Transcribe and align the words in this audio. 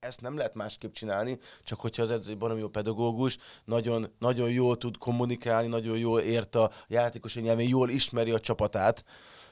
ezt 0.00 0.20
nem 0.20 0.36
lehet 0.36 0.54
másképp 0.54 0.92
csinálni, 0.92 1.38
csak 1.62 1.80
hogyha 1.80 2.02
az 2.02 2.10
edző 2.10 2.36
baromi 2.36 2.60
jó 2.60 2.68
pedagógus, 2.68 3.38
nagyon, 3.64 4.14
nagyon 4.18 4.50
jól 4.50 4.76
tud 4.76 4.98
kommunikálni, 4.98 5.68
nagyon 5.68 5.98
jól 5.98 6.20
ért 6.20 6.54
a 6.54 6.70
játékos 6.88 7.34
nyelvén, 7.34 7.68
jól 7.68 7.90
ismeri 7.90 8.30
a 8.30 8.40
csapatát, 8.40 9.04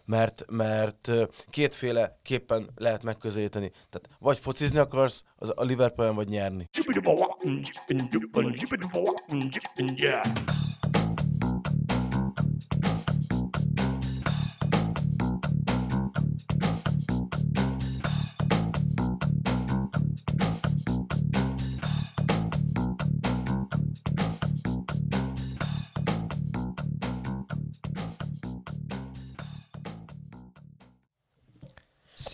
mert, 0.05 0.45
mert 0.51 1.11
kétféle 1.51 2.19
képpen 2.23 2.71
lehet 2.77 3.03
megközelíteni. 3.03 3.71
Tehát 3.71 4.09
vagy 4.19 4.39
focizni 4.39 4.79
akarsz 4.79 5.25
az 5.37 5.53
a 5.55 5.65
Liverpoolen, 5.65 6.15
vagy 6.15 6.29
nyerni. 6.29 6.69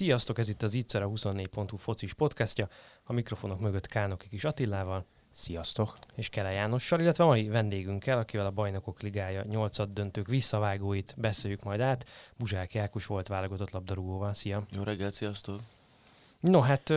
Sziasztok, 0.03 0.39
ez 0.39 0.49
itt 0.49 0.63
az 0.63 0.75
Ittszer 0.75 1.03
a 1.03 1.09
24.hu 1.09 1.77
focis 1.77 2.15
podcastja, 2.15 2.69
a 3.05 3.13
mikrofonok 3.13 3.61
mögött 3.61 3.87
Kánok 3.87 4.25
kis 4.31 4.45
Attilával. 4.45 5.07
Sziasztok! 5.31 5.99
És 6.15 6.29
Kele 6.29 6.51
Jánossal, 6.51 7.01
illetve 7.01 7.25
mai 7.25 7.49
vendégünkkel, 7.49 8.19
akivel 8.19 8.47
a 8.47 8.51
Bajnokok 8.51 9.01
Ligája 9.01 9.45
8 9.49 9.93
döntők 9.93 10.27
visszavágóit 10.27 11.15
beszéljük 11.17 11.63
majd 11.63 11.81
át. 11.81 12.09
Buzsák 12.37 12.75
Jákus 12.75 13.07
volt 13.07 13.29
válogatott 13.29 13.71
labdarúgóval. 13.71 14.35
Szia! 14.35 14.67
Jó 14.71 14.83
reggelt, 14.83 15.15
sziasztok! 15.15 15.61
No, 16.41 16.61
hát 16.61 16.93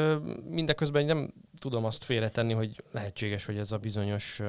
mindeközben 0.49 1.05
nem 1.05 1.33
tudom 1.59 1.85
azt 1.85 2.03
félretenni, 2.03 2.53
hogy 2.53 2.83
lehetséges, 2.91 3.45
hogy 3.45 3.57
ez 3.57 3.71
a 3.71 3.77
bizonyos 3.77 4.41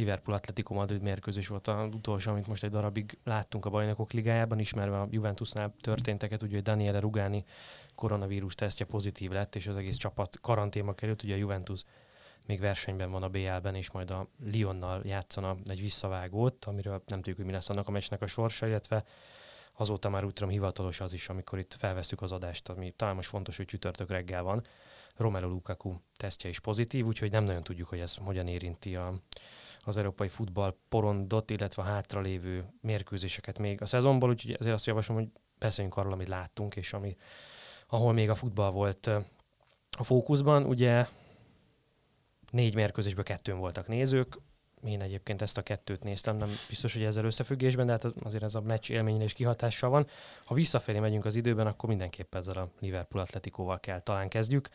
Liverpool 0.00 0.36
Atletico 0.36 0.74
Madrid 0.74 1.02
mérkőzés 1.02 1.48
volt 1.48 1.68
az 1.68 1.94
utolsó, 1.94 2.30
amit 2.30 2.46
most 2.46 2.64
egy 2.64 2.70
darabig 2.70 3.18
láttunk 3.24 3.64
a 3.64 3.70
bajnokok 3.70 4.12
ligájában, 4.12 4.58
ismerve 4.58 5.00
a 5.00 5.08
Juventusnál 5.10 5.74
történteket, 5.80 6.42
ugye 6.42 6.60
Daniele 6.60 7.00
Rugani 7.00 7.44
koronavírus 7.94 8.54
tesztje 8.54 8.86
pozitív 8.86 9.30
lett, 9.30 9.56
és 9.56 9.66
az 9.66 9.76
egész 9.76 9.96
csapat 9.96 10.40
karanténba 10.40 10.94
került, 10.94 11.22
ugye 11.22 11.34
a 11.34 11.38
Juventus 11.38 11.84
még 12.46 12.60
versenyben 12.60 13.10
van 13.10 13.22
a 13.22 13.28
BL-ben, 13.28 13.74
és 13.74 13.90
majd 13.90 14.10
a 14.10 14.28
Lyonnal 14.50 15.00
játszana 15.04 15.56
egy 15.66 15.80
visszavágót, 15.80 16.64
amiről 16.64 17.02
nem 17.06 17.18
tudjuk, 17.18 17.36
hogy 17.36 17.46
mi 17.46 17.52
lesz 17.52 17.68
annak 17.68 17.88
a 17.88 17.90
meccsnek 17.90 18.22
a 18.22 18.26
sorsa, 18.26 18.66
illetve 18.66 19.04
azóta 19.76 20.08
már 20.08 20.24
úgy 20.24 20.32
tudom 20.32 20.50
hivatalos 20.50 21.00
az 21.00 21.12
is, 21.12 21.28
amikor 21.28 21.58
itt 21.58 21.74
felveszük 21.74 22.22
az 22.22 22.32
adást, 22.32 22.68
ami 22.68 22.90
talán 22.90 23.14
most 23.14 23.28
fontos, 23.28 23.56
hogy 23.56 23.66
csütörtök 23.66 24.10
reggel 24.10 24.42
van. 24.42 24.62
Romelu 25.16 25.48
Lukaku 25.48 25.94
tesztje 26.16 26.48
is 26.48 26.60
pozitív, 26.60 27.06
úgyhogy 27.06 27.30
nem 27.30 27.44
nagyon 27.44 27.62
tudjuk, 27.62 27.88
hogy 27.88 28.00
ez 28.00 28.14
hogyan 28.14 28.46
érinti 28.46 28.96
a, 28.96 29.14
az 29.84 29.96
európai 29.96 30.28
futball 30.28 30.76
porondot, 30.88 31.50
illetve 31.50 31.82
a 31.82 31.86
hátralévő 31.86 32.64
mérkőzéseket 32.80 33.58
még 33.58 33.82
a 33.82 33.86
szezonból, 33.86 34.30
úgyhogy 34.30 34.56
ezért 34.58 34.74
azt 34.74 34.86
javaslom, 34.86 35.16
hogy 35.16 35.28
beszéljünk 35.58 35.96
arról, 35.96 36.12
amit 36.12 36.28
láttunk, 36.28 36.76
és 36.76 36.92
ami, 36.92 37.16
ahol 37.86 38.12
még 38.12 38.30
a 38.30 38.34
futball 38.34 38.70
volt 38.70 39.06
a 39.98 40.04
fókuszban. 40.04 40.64
Ugye 40.64 41.06
négy 42.50 42.74
mérkőzésből 42.74 43.24
kettőn 43.24 43.58
voltak 43.58 43.88
nézők, 43.88 44.38
én 44.84 45.02
egyébként 45.02 45.42
ezt 45.42 45.58
a 45.58 45.62
kettőt 45.62 46.04
néztem, 46.04 46.36
nem 46.36 46.48
biztos, 46.68 46.92
hogy 46.92 47.02
ezzel 47.02 47.24
összefüggésben, 47.24 47.86
de 47.86 47.92
hát 47.92 48.04
azért 48.04 48.42
ez 48.42 48.54
a 48.54 48.60
meccs 48.60 48.90
élményre 48.90 49.24
is 49.24 49.32
kihatással 49.32 49.90
van. 49.90 50.06
Ha 50.44 50.54
visszafelé 50.54 50.98
megyünk 50.98 51.24
az 51.24 51.34
időben, 51.34 51.66
akkor 51.66 51.88
mindenképp 51.88 52.34
ezzel 52.34 52.56
a 52.56 52.70
Liverpool 52.80 53.22
Atletikóval 53.22 53.80
kell 53.80 54.00
talán 54.00 54.28
kezdjük, 54.28 54.68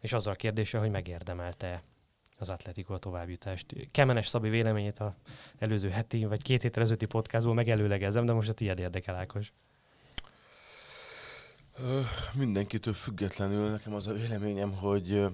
és 0.00 0.12
azzal 0.12 0.32
a 0.32 0.36
kérdése, 0.36 0.78
hogy 0.78 0.90
megérdemelte 0.90 1.82
az 2.38 2.48
Atletico 2.48 2.94
a 2.94 2.98
továbbjutást. 2.98 3.74
Kemenes 3.90 4.26
Szabi 4.26 4.48
véleményét 4.48 4.98
a 4.98 5.14
előző 5.58 5.88
heti, 5.88 6.24
vagy 6.24 6.42
két 6.42 6.62
héttel 6.62 6.82
ezelőtti 6.82 7.06
podcastból 7.06 7.54
megelőlegezem, 7.54 8.26
de 8.26 8.32
most 8.32 8.48
a 8.48 8.52
tiéd 8.52 8.78
érdekel, 8.78 9.14
Ákos. 9.14 9.52
Mindenkitől 12.32 12.94
függetlenül 12.94 13.70
nekem 13.70 13.94
az 13.94 14.06
a 14.06 14.12
véleményem, 14.12 14.72
hogy 14.72 15.26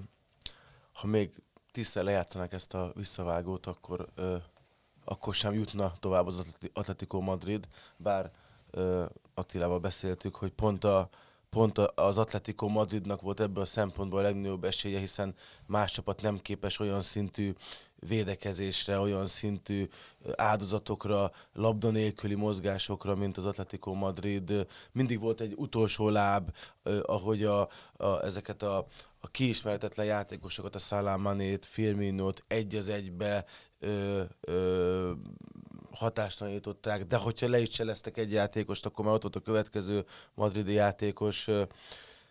ha 0.93 1.07
még 1.07 1.41
tízszer 1.71 2.03
lejátszanak 2.03 2.53
ezt 2.53 2.73
a 2.73 2.91
visszavágót, 2.95 3.65
akkor, 3.65 4.09
akkor 5.03 5.35
sem 5.35 5.53
jutna 5.53 5.93
tovább 5.99 6.27
az 6.27 6.53
Atletico 6.73 7.19
Madrid, 7.19 7.67
bár 7.97 8.31
Attilával 9.33 9.79
beszéltük, 9.79 10.35
hogy 10.35 10.51
pont 10.51 10.83
a, 10.83 11.09
pont 11.53 11.77
az 11.77 12.17
Atletico 12.17 12.67
Madridnak 12.67 13.21
volt 13.21 13.39
ebből 13.39 13.63
a 13.63 13.65
szempontból 13.65 14.19
a 14.19 14.23
legnagyobb 14.23 14.63
esélye, 14.63 14.99
hiszen 14.99 15.35
más 15.65 15.91
csapat 15.91 16.21
nem 16.21 16.37
képes 16.37 16.79
olyan 16.79 17.01
szintű 17.01 17.53
védekezésre, 18.07 18.99
olyan 18.99 19.27
szintű 19.27 19.87
áldozatokra, 20.35 21.31
labda 21.53 21.89
nélküli 21.89 22.35
mozgásokra, 22.35 23.15
mint 23.15 23.37
az 23.37 23.45
Atletico 23.45 23.93
Madrid. 23.93 24.65
Mindig 24.91 25.19
volt 25.19 25.41
egy 25.41 25.53
utolsó 25.55 26.09
láb, 26.09 26.55
ahogy 27.01 27.43
a, 27.43 27.69
a, 27.97 28.23
ezeket 28.23 28.61
a, 28.61 28.77
a 29.19 29.27
kiismeretetlen 29.27 30.05
játékosokat, 30.05 30.75
a 30.75 30.79
Salamanét, 30.79 31.65
Firminót 31.65 32.41
egy 32.47 32.75
az 32.75 32.87
egybe 32.87 33.45
hatástalanították, 35.95 37.03
de 37.03 37.17
hogyha 37.17 37.49
le 37.49 37.59
is 37.59 37.69
cseleztek 37.69 38.17
egy 38.17 38.31
játékost, 38.31 38.85
akkor 38.85 39.05
már 39.05 39.13
ott 39.13 39.21
volt 39.21 39.35
a 39.35 39.39
következő 39.39 40.05
madridi 40.33 40.73
játékos. 40.73 41.47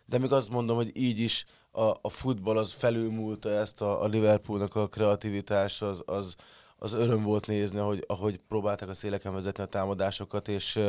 De 0.05 0.17
még 0.17 0.31
azt 0.31 0.49
mondom, 0.49 0.75
hogy 0.75 0.91
így 0.93 1.19
is 1.19 1.45
a, 1.71 1.81
a 2.01 2.09
futball 2.09 2.57
az 2.57 2.73
felülmúlta 2.73 3.49
ezt 3.49 3.81
a, 3.81 4.01
a 4.01 4.07
Liverpoolnak 4.07 4.75
a 4.75 4.87
kreativitás, 4.87 5.81
az, 5.81 6.03
az, 6.05 6.35
az 6.77 6.93
öröm 6.93 7.23
volt 7.23 7.47
nézni, 7.47 7.79
ahogy, 7.79 8.03
ahogy 8.07 8.37
próbálták 8.37 8.89
a 8.89 8.93
széleken 8.93 9.33
vezetni 9.33 9.63
a 9.63 9.67
támadásokat, 9.67 10.47
és, 10.47 10.79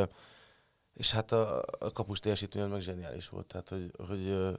és 0.94 1.10
hát 1.10 1.32
a, 1.32 1.62
a 1.78 1.92
kapus 1.92 2.18
teljesítmény 2.18 2.64
meg 2.64 2.80
zseniális 2.80 3.28
volt. 3.28 3.46
Tehát, 3.46 3.68
hogy, 3.68 3.90
hogy 4.06 4.54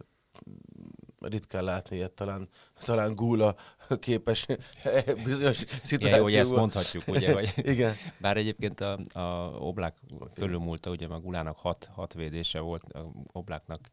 ritkán 1.27 1.63
látni 1.63 1.95
ilyet, 1.95 2.11
talán, 2.11 2.49
talán 2.81 3.15
Gula 3.15 3.55
képes 3.99 4.45
bizonyos 5.25 5.57
szituációban. 5.57 6.07
Igen, 6.07 6.21
hogy 6.21 6.35
ezt 6.35 6.51
mondhatjuk, 6.51 7.07
ugye? 7.07 7.33
Hogy 7.33 7.53
Igen. 7.73 7.95
Bár 8.17 8.37
egyébként 8.37 8.81
a, 8.81 8.99
a 9.13 9.51
Oblák 9.59 9.97
fölülmúlta, 10.33 10.89
ugye 10.89 11.07
a 11.07 11.19
Gulának 11.19 11.57
hat, 11.57 11.89
hat 11.93 12.13
védése 12.13 12.59
volt, 12.59 12.83
a 12.83 13.11
Obláknak 13.31 13.89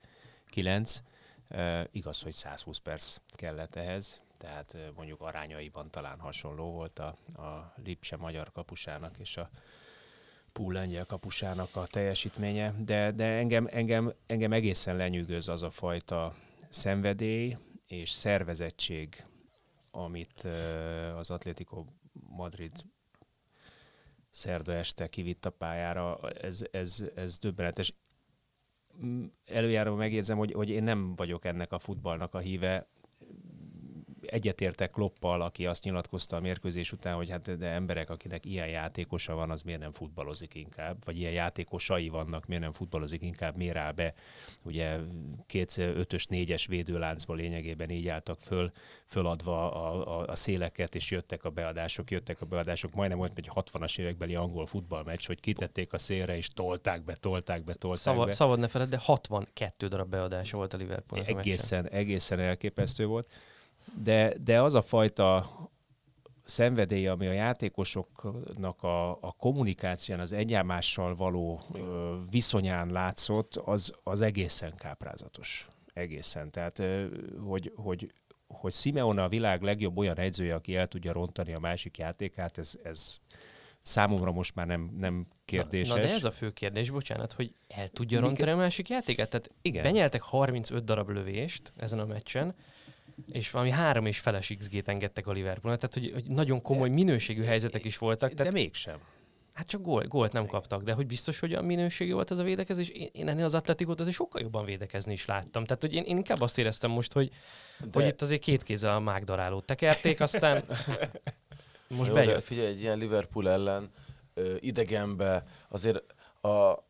kilenc. 0.47 1.03
E, 1.49 1.89
igaz, 1.93 2.23
hogy 2.23 2.33
120 2.33 2.79
perc 2.79 3.17
kellett 3.29 3.77
ehhez, 3.77 4.23
tehát 4.39 4.77
mondjuk 4.97 5.21
arányaiban 5.21 5.91
talán 5.91 6.19
hasonló 6.19 6.71
volt 6.71 6.99
a, 6.99 7.17
a 7.43 7.75
Lipse 7.85 8.17
magyar 8.17 8.53
kapusának 8.53 9.19
és 9.19 9.37
a 9.37 9.51
Púl 10.53 10.73
lengyel 10.73 11.07
kapusának 11.07 11.77
a 11.77 11.87
teljesítménye, 11.87 12.75
de, 12.79 13.11
de 13.11 13.25
engem, 13.25 13.69
engem, 13.71 14.13
engem 14.27 14.53
egészen 14.53 14.97
lenyűgöz 14.97 15.49
az 15.49 15.63
a 15.63 15.71
fajta 15.71 16.35
szenvedély 16.73 17.57
és 17.87 18.11
szervezettség, 18.11 19.25
amit 19.91 20.41
az 21.17 21.31
Atlético 21.31 21.85
Madrid 22.13 22.73
szerda 24.31 24.73
este 24.73 25.09
kivitt 25.09 25.47
a 25.47 25.51
pályára, 25.51 26.31
ez, 26.31 26.65
ez, 26.71 27.05
ez 27.15 27.39
döbbenetes. 27.39 27.95
Előjáróban 29.45 29.99
megjegyzem, 29.99 30.39
hogy, 30.39 30.53
hogy 30.53 30.69
én 30.71 30.83
nem 30.83 31.15
vagyok 31.15 31.45
ennek 31.45 31.73
a 31.73 31.79
futballnak 31.79 32.35
a 32.35 32.39
híve, 32.39 32.87
egyetértek 34.33 34.91
Kloppal, 34.91 35.43
aki 35.43 35.67
azt 35.67 35.85
nyilatkozta 35.85 36.37
a 36.37 36.41
mérkőzés 36.41 36.93
után, 36.93 37.15
hogy 37.15 37.31
hát 37.31 37.59
de 37.59 37.67
emberek, 37.67 38.11
akinek 38.11 38.45
ilyen 38.45 38.69
játékosa 38.69 39.35
van, 39.35 39.51
az 39.51 39.63
miért 39.63 39.81
nem 39.81 39.93
futballozik 39.93 40.55
inkább, 40.55 41.05
vagy 41.05 41.19
ilyen 41.19 41.33
játékosai 41.33 42.09
vannak, 42.09 42.47
miért 42.47 42.63
nem 42.63 42.73
futballozik 42.73 43.23
inkább, 43.23 43.57
miért 43.57 43.77
áll 43.77 43.93
be. 43.93 44.15
Ugye 44.63 44.97
két 45.47 45.79
ötös, 45.79 46.27
négyes 46.27 46.67
védőláncból 46.67 47.37
lényegében 47.37 47.91
így 47.91 48.09
álltak 48.09 48.41
föl, 48.41 48.73
föladva 49.07 49.73
a, 49.73 50.19
a, 50.19 50.27
a 50.27 50.37
széleket, 50.37 50.95
és 50.95 51.11
jöttek 51.11 51.45
a 51.45 51.51
beadások, 51.51 52.11
jöttek 52.11 52.41
a 52.41 52.47
beadások, 52.47 52.95
majdnem 52.95 53.21
olyan, 53.21 53.33
hogy 53.35 53.49
60-as 53.55 53.99
évekbeli 53.99 54.35
angol 54.35 54.67
futballmeccs, 54.67 55.27
hogy 55.27 55.41
kitették 55.41 55.93
a 55.93 55.99
szélre, 55.99 56.37
és 56.37 56.49
tolták 56.49 57.05
be, 57.05 57.15
tolták 57.15 57.65
be, 57.65 57.75
tolták 57.75 58.03
szabad, 58.03 58.27
be. 58.27 58.33
Szabad 58.33 58.59
ne 58.59 58.69
feled, 58.69 58.89
de 58.89 58.99
62 58.99 59.89
darab 59.89 60.11
beadása 60.11 60.57
volt 60.57 60.75
a 60.75 60.77
Liverpoolnak 60.77 61.29
Egészen, 61.29 61.89
egészen 61.89 62.39
elképesztő 62.39 63.07
volt 63.07 63.33
de, 64.03 64.35
de 64.45 64.63
az 64.63 64.75
a 64.75 64.83
fajta 64.83 65.51
szenvedély, 66.45 67.07
ami 67.07 67.27
a 67.27 67.33
játékosoknak 67.33 68.83
a, 68.83 69.11
a 69.11 69.33
kommunikáción, 69.39 70.21
az 70.21 70.33
egyámással 70.33 71.15
való 71.15 71.61
ö, 71.75 72.17
viszonyán 72.31 72.91
látszott, 72.91 73.57
az, 73.57 73.93
az 74.03 74.21
egészen 74.21 74.75
káprázatos. 74.77 75.69
Egészen. 75.93 76.51
Tehát, 76.51 76.79
ö, 76.79 77.07
hogy, 77.47 77.73
hogy, 77.77 78.13
hogy 78.47 78.73
Simeone 78.73 79.23
a 79.23 79.29
világ 79.29 79.63
legjobb 79.63 79.99
olyan 79.99 80.19
edzője, 80.19 80.55
aki 80.55 80.77
el 80.77 80.87
tudja 80.87 81.13
rontani 81.13 81.53
a 81.53 81.59
másik 81.59 81.99
játékát, 81.99 82.59
ez, 82.59 82.75
ez 82.83 83.19
számomra 83.83 84.33
most 84.33 84.55
már 84.55 84.67
nem, 84.67 84.91
nem 84.99 85.27
kérdéses. 85.45 85.89
Na, 85.89 85.95
na 85.95 86.01
de 86.01 86.13
ez 86.13 86.25
a 86.25 86.31
fő 86.31 86.51
kérdés, 86.51 86.91
bocsánat, 86.91 87.33
hogy 87.33 87.55
el 87.69 87.89
tudja 87.89 88.21
rontani 88.21 88.51
a 88.51 88.57
másik 88.57 88.89
játékát? 88.89 89.29
Tehát 89.29 89.51
Igen. 89.63 89.83
benyeltek 89.83 90.23
35 90.23 90.85
darab 90.85 91.09
lövést 91.09 91.73
ezen 91.77 91.99
a 91.99 92.05
meccsen, 92.05 92.55
és 93.33 93.51
valami 93.51 93.71
három 93.71 94.07
és 94.07 94.19
feles 94.19 94.55
XG-t 94.59 94.89
engedtek 94.89 95.27
a 95.27 95.33
Liverpoolnak, 95.33 95.81
tehát 95.81 95.95
hogy, 95.95 96.23
hogy 96.23 96.35
nagyon 96.35 96.63
komoly 96.63 96.89
minőségű 96.89 97.43
helyzetek 97.43 97.85
is 97.85 97.99
voltak. 97.99 98.29
De 98.29 98.35
Tehát, 98.35 98.53
mégsem. 98.53 98.99
hát 99.53 99.69
csak 99.69 99.83
gól, 99.83 100.05
gólt 100.07 100.33
nem 100.33 100.47
kaptak, 100.47 100.83
de 100.83 100.93
hogy 100.93 101.07
biztos, 101.07 101.39
hogy 101.39 101.53
a 101.53 101.63
minőségű 101.63 102.13
volt 102.13 102.31
ez 102.31 102.39
a 102.39 102.43
védekezés, 102.43 102.89
én, 102.89 103.09
én 103.13 103.29
ennél 103.29 103.45
az 103.45 103.55
Atletikót 103.55 104.01
azért 104.01 104.17
sokkal 104.17 104.41
jobban 104.41 104.65
védekezni 104.65 105.13
is 105.13 105.27
láttam. 105.27 105.65
Tehát, 105.65 105.83
hogy 105.83 105.95
én, 105.95 106.03
én 106.03 106.17
inkább 106.17 106.41
azt 106.41 106.59
éreztem 106.59 106.91
most, 106.91 107.13
hogy, 107.13 107.31
de... 107.81 107.89
hogy 107.93 108.07
itt 108.07 108.23
azért 108.23 108.41
két 108.41 108.63
kézzel 108.63 108.95
a 108.95 109.01
mágdarálót 109.01 109.65
tekerték, 109.65 110.21
aztán 110.21 110.65
most 111.99 112.09
Jó, 112.09 112.15
de 112.15 112.25
bejött. 112.25 112.45
Figyelj, 112.45 112.67
egy 112.67 112.81
ilyen 112.81 112.99
Liverpool 112.99 113.51
ellen 113.51 113.91
ö, 114.35 114.55
idegenbe 114.61 115.45
azért 115.69 116.05
a, 116.41 116.85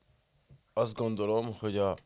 azt 0.72 0.94
gondolom, 0.94 1.54
hogy 1.58 1.76
a, 1.76 1.96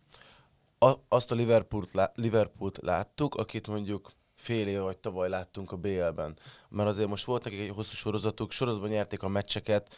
a, 0.79 0.93
azt 1.09 1.33
a 1.33 1.35
Liverpoolt, 1.35 1.93
lá, 1.93 2.13
Liverpoolt 2.15 2.79
láttuk, 2.83 3.35
akit 3.35 3.67
mondjuk 3.67 4.13
fél 4.35 4.69
éve 4.69 4.81
vagy 4.81 4.99
tavaly 4.99 5.29
láttunk 5.29 5.73
a 5.73 5.77
BL-ben. 5.77 6.37
Mert 6.69 6.89
azért 6.89 7.09
most 7.09 7.25
volt 7.25 7.45
nekik 7.45 7.61
egy 7.61 7.75
hosszú 7.75 7.95
sorozatuk, 7.95 8.53
sorozatban 8.53 8.91
nyerték 8.91 9.23
a 9.23 9.29
meccseket, 9.29 9.95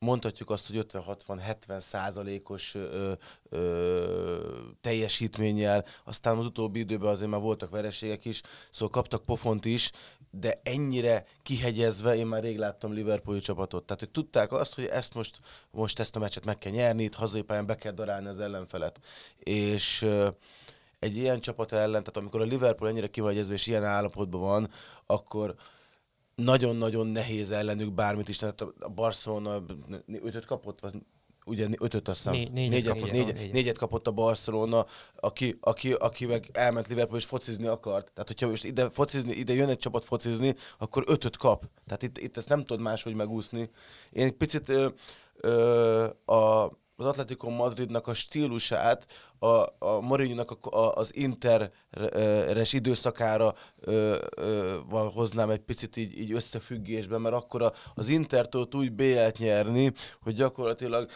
mondhatjuk 0.00 0.50
azt, 0.50 0.66
hogy 0.66 0.86
50-60-70 0.88 1.78
százalékos 1.78 2.76
teljesítménnyel, 4.80 5.84
aztán 6.04 6.38
az 6.38 6.44
utóbbi 6.44 6.78
időben 6.78 7.10
azért 7.10 7.30
már 7.30 7.40
voltak 7.40 7.70
vereségek 7.70 8.24
is, 8.24 8.40
szóval 8.70 8.88
kaptak 8.90 9.24
pofont 9.24 9.64
is, 9.64 9.90
de 10.30 10.60
ennyire 10.62 11.24
kihegyezve 11.42 12.16
én 12.16 12.26
már 12.26 12.42
rég 12.42 12.58
láttam 12.58 12.92
Liverpooli 12.92 13.40
csapatot. 13.40 13.84
Tehát 13.84 14.02
ők 14.02 14.10
tudták 14.10 14.52
azt, 14.52 14.74
hogy 14.74 14.84
ezt 14.84 15.14
most, 15.14 15.40
most 15.70 15.98
ezt 15.98 16.16
a 16.16 16.18
meccset 16.18 16.44
meg 16.44 16.58
kell 16.58 16.72
nyerni, 16.72 17.02
itt 17.02 17.14
hazai 17.14 17.42
pályán 17.42 17.66
be 17.66 17.76
kell 17.76 17.92
darálni 17.92 18.26
az 18.26 18.40
ellenfelet. 18.40 19.00
És 19.38 20.02
ö, 20.02 20.28
egy 20.98 21.16
ilyen 21.16 21.40
csapat 21.40 21.72
ellen, 21.72 21.90
tehát 21.90 22.16
amikor 22.16 22.40
a 22.40 22.44
Liverpool 22.44 22.90
ennyire 22.90 23.06
kivagyezve 23.06 23.54
és 23.54 23.66
ilyen 23.66 23.84
állapotban 23.84 24.40
van, 24.40 24.70
akkor 25.06 25.54
nagyon-nagyon 26.42 27.06
nehéz 27.06 27.50
ellenük 27.50 27.92
bármit 27.92 28.28
is. 28.28 28.36
Tehát 28.38 28.60
a 28.78 28.88
Barcelona 28.88 29.62
ötöt 30.22 30.44
kapott, 30.44 30.80
vagy 30.80 30.94
ugye 31.44 31.68
ötöt 31.78 32.08
azt 32.08 32.16
hiszem, 32.18 32.32
Né- 32.32 32.52
négyet 32.52 32.70
négyet, 32.70 32.92
kapott, 32.92 33.10
négyet, 33.10 33.24
négyet. 33.26 33.38
négyet, 33.40 33.52
négyet 33.52 33.78
kapott 33.78 34.06
a 34.06 34.10
Barcelona, 34.10 34.86
aki, 35.16 35.56
aki, 35.60 35.92
aki 35.92 36.26
meg 36.26 36.48
elment 36.52 36.88
Liverpool 36.88 37.18
és 37.18 37.24
focizni 37.24 37.66
akart. 37.66 38.12
Tehát, 38.12 38.28
hogyha 38.28 38.48
most 38.48 38.64
ide, 38.64 38.90
focizni, 38.90 39.32
ide 39.32 39.52
jön 39.54 39.68
egy 39.68 39.78
csapat 39.78 40.04
focizni, 40.04 40.54
akkor 40.78 41.04
ötöt 41.06 41.36
kap. 41.36 41.64
Tehát 41.86 42.02
itt, 42.02 42.18
itt 42.18 42.36
ezt 42.36 42.48
nem 42.48 42.60
tudod 42.64 42.82
máshogy 42.82 43.14
megúszni. 43.14 43.70
Én 44.10 44.36
picit 44.36 44.68
ö, 44.68 44.88
ö, 45.40 46.04
a, 46.24 46.70
az 47.00 47.06
Atletico 47.06 47.50
Madridnak 47.50 48.06
a 48.06 48.14
stílusát 48.14 49.06
a, 49.38 49.46
a 49.78 50.00
Mourinho-nak 50.00 50.50
a, 50.50 50.78
a, 50.78 50.94
az 50.94 51.16
interes 51.16 52.72
időszakára 52.72 53.54
ö, 53.80 54.18
ö, 54.36 54.76
hoznám 55.14 55.50
egy 55.50 55.60
picit 55.60 55.96
így, 55.96 56.18
így 56.18 56.32
összefüggésbe, 56.32 57.18
mert 57.18 57.34
akkor 57.34 57.62
a, 57.62 57.72
az 57.94 58.08
Inter 58.08 58.48
tudott 58.48 58.74
úgy 58.74 58.92
BL-t 58.92 59.38
nyerni, 59.38 59.92
hogy 60.22 60.34
gyakorlatilag 60.34 61.10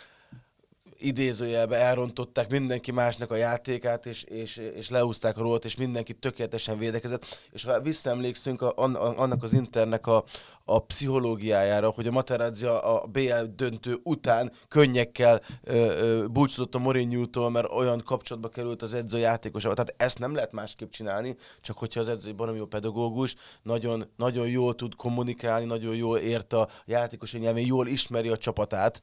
idézőjelbe 0.99 1.77
elrontották 1.77 2.51
mindenki 2.51 2.91
másnak 2.91 3.31
a 3.31 3.37
játékát, 3.37 4.07
és, 4.07 4.23
és, 4.23 4.57
és 4.57 4.91
leúzták 4.91 5.39
a 5.39 5.43
rót, 5.43 5.65
és 5.65 5.77
mindenki 5.77 6.13
tökéletesen 6.13 6.79
védekezett. 6.79 7.49
És 7.53 7.65
ha 7.65 7.81
visszaemlékszünk 7.81 8.63
a, 8.63 8.73
a, 8.77 9.19
annak 9.19 9.43
az 9.43 9.53
Internek 9.53 10.07
a, 10.07 10.25
a 10.65 10.79
pszichológiájára, 10.79 11.89
hogy 11.89 12.07
a 12.07 12.11
Materazzi 12.11 12.67
a, 12.67 13.07
BL 13.13 13.45
döntő 13.57 13.99
után 14.03 14.53
könnyekkel 14.69 15.41
ö, 15.63 15.75
ö, 15.75 16.27
búcsúzott 16.27 16.75
a 16.75 16.79
Mourinho-tól, 16.79 17.51
mert 17.51 17.73
olyan 17.73 18.03
kapcsolatba 18.05 18.49
került 18.49 18.83
az 18.83 18.95
edző 18.95 19.19
játékosával. 19.19 19.77
Tehát 19.77 19.95
ezt 19.97 20.19
nem 20.19 20.35
lehet 20.35 20.53
másképp 20.53 20.91
csinálni, 20.91 21.37
csak 21.61 21.79
hogyha 21.79 22.01
az 22.01 22.09
edző 22.09 22.35
baromi 22.35 22.59
jó 22.59 22.65
pedagógus, 22.65 23.35
nagyon, 23.63 24.11
nagyon 24.17 24.49
jól 24.49 24.75
tud 24.75 24.95
kommunikálni, 24.95 25.65
nagyon 25.65 25.95
jól 25.95 26.19
ért 26.19 26.53
a 26.53 26.69
játékos 26.87 27.33
nyelvén, 27.33 27.67
jól 27.67 27.87
ismeri 27.87 28.29
a 28.29 28.37
csapatát, 28.37 29.03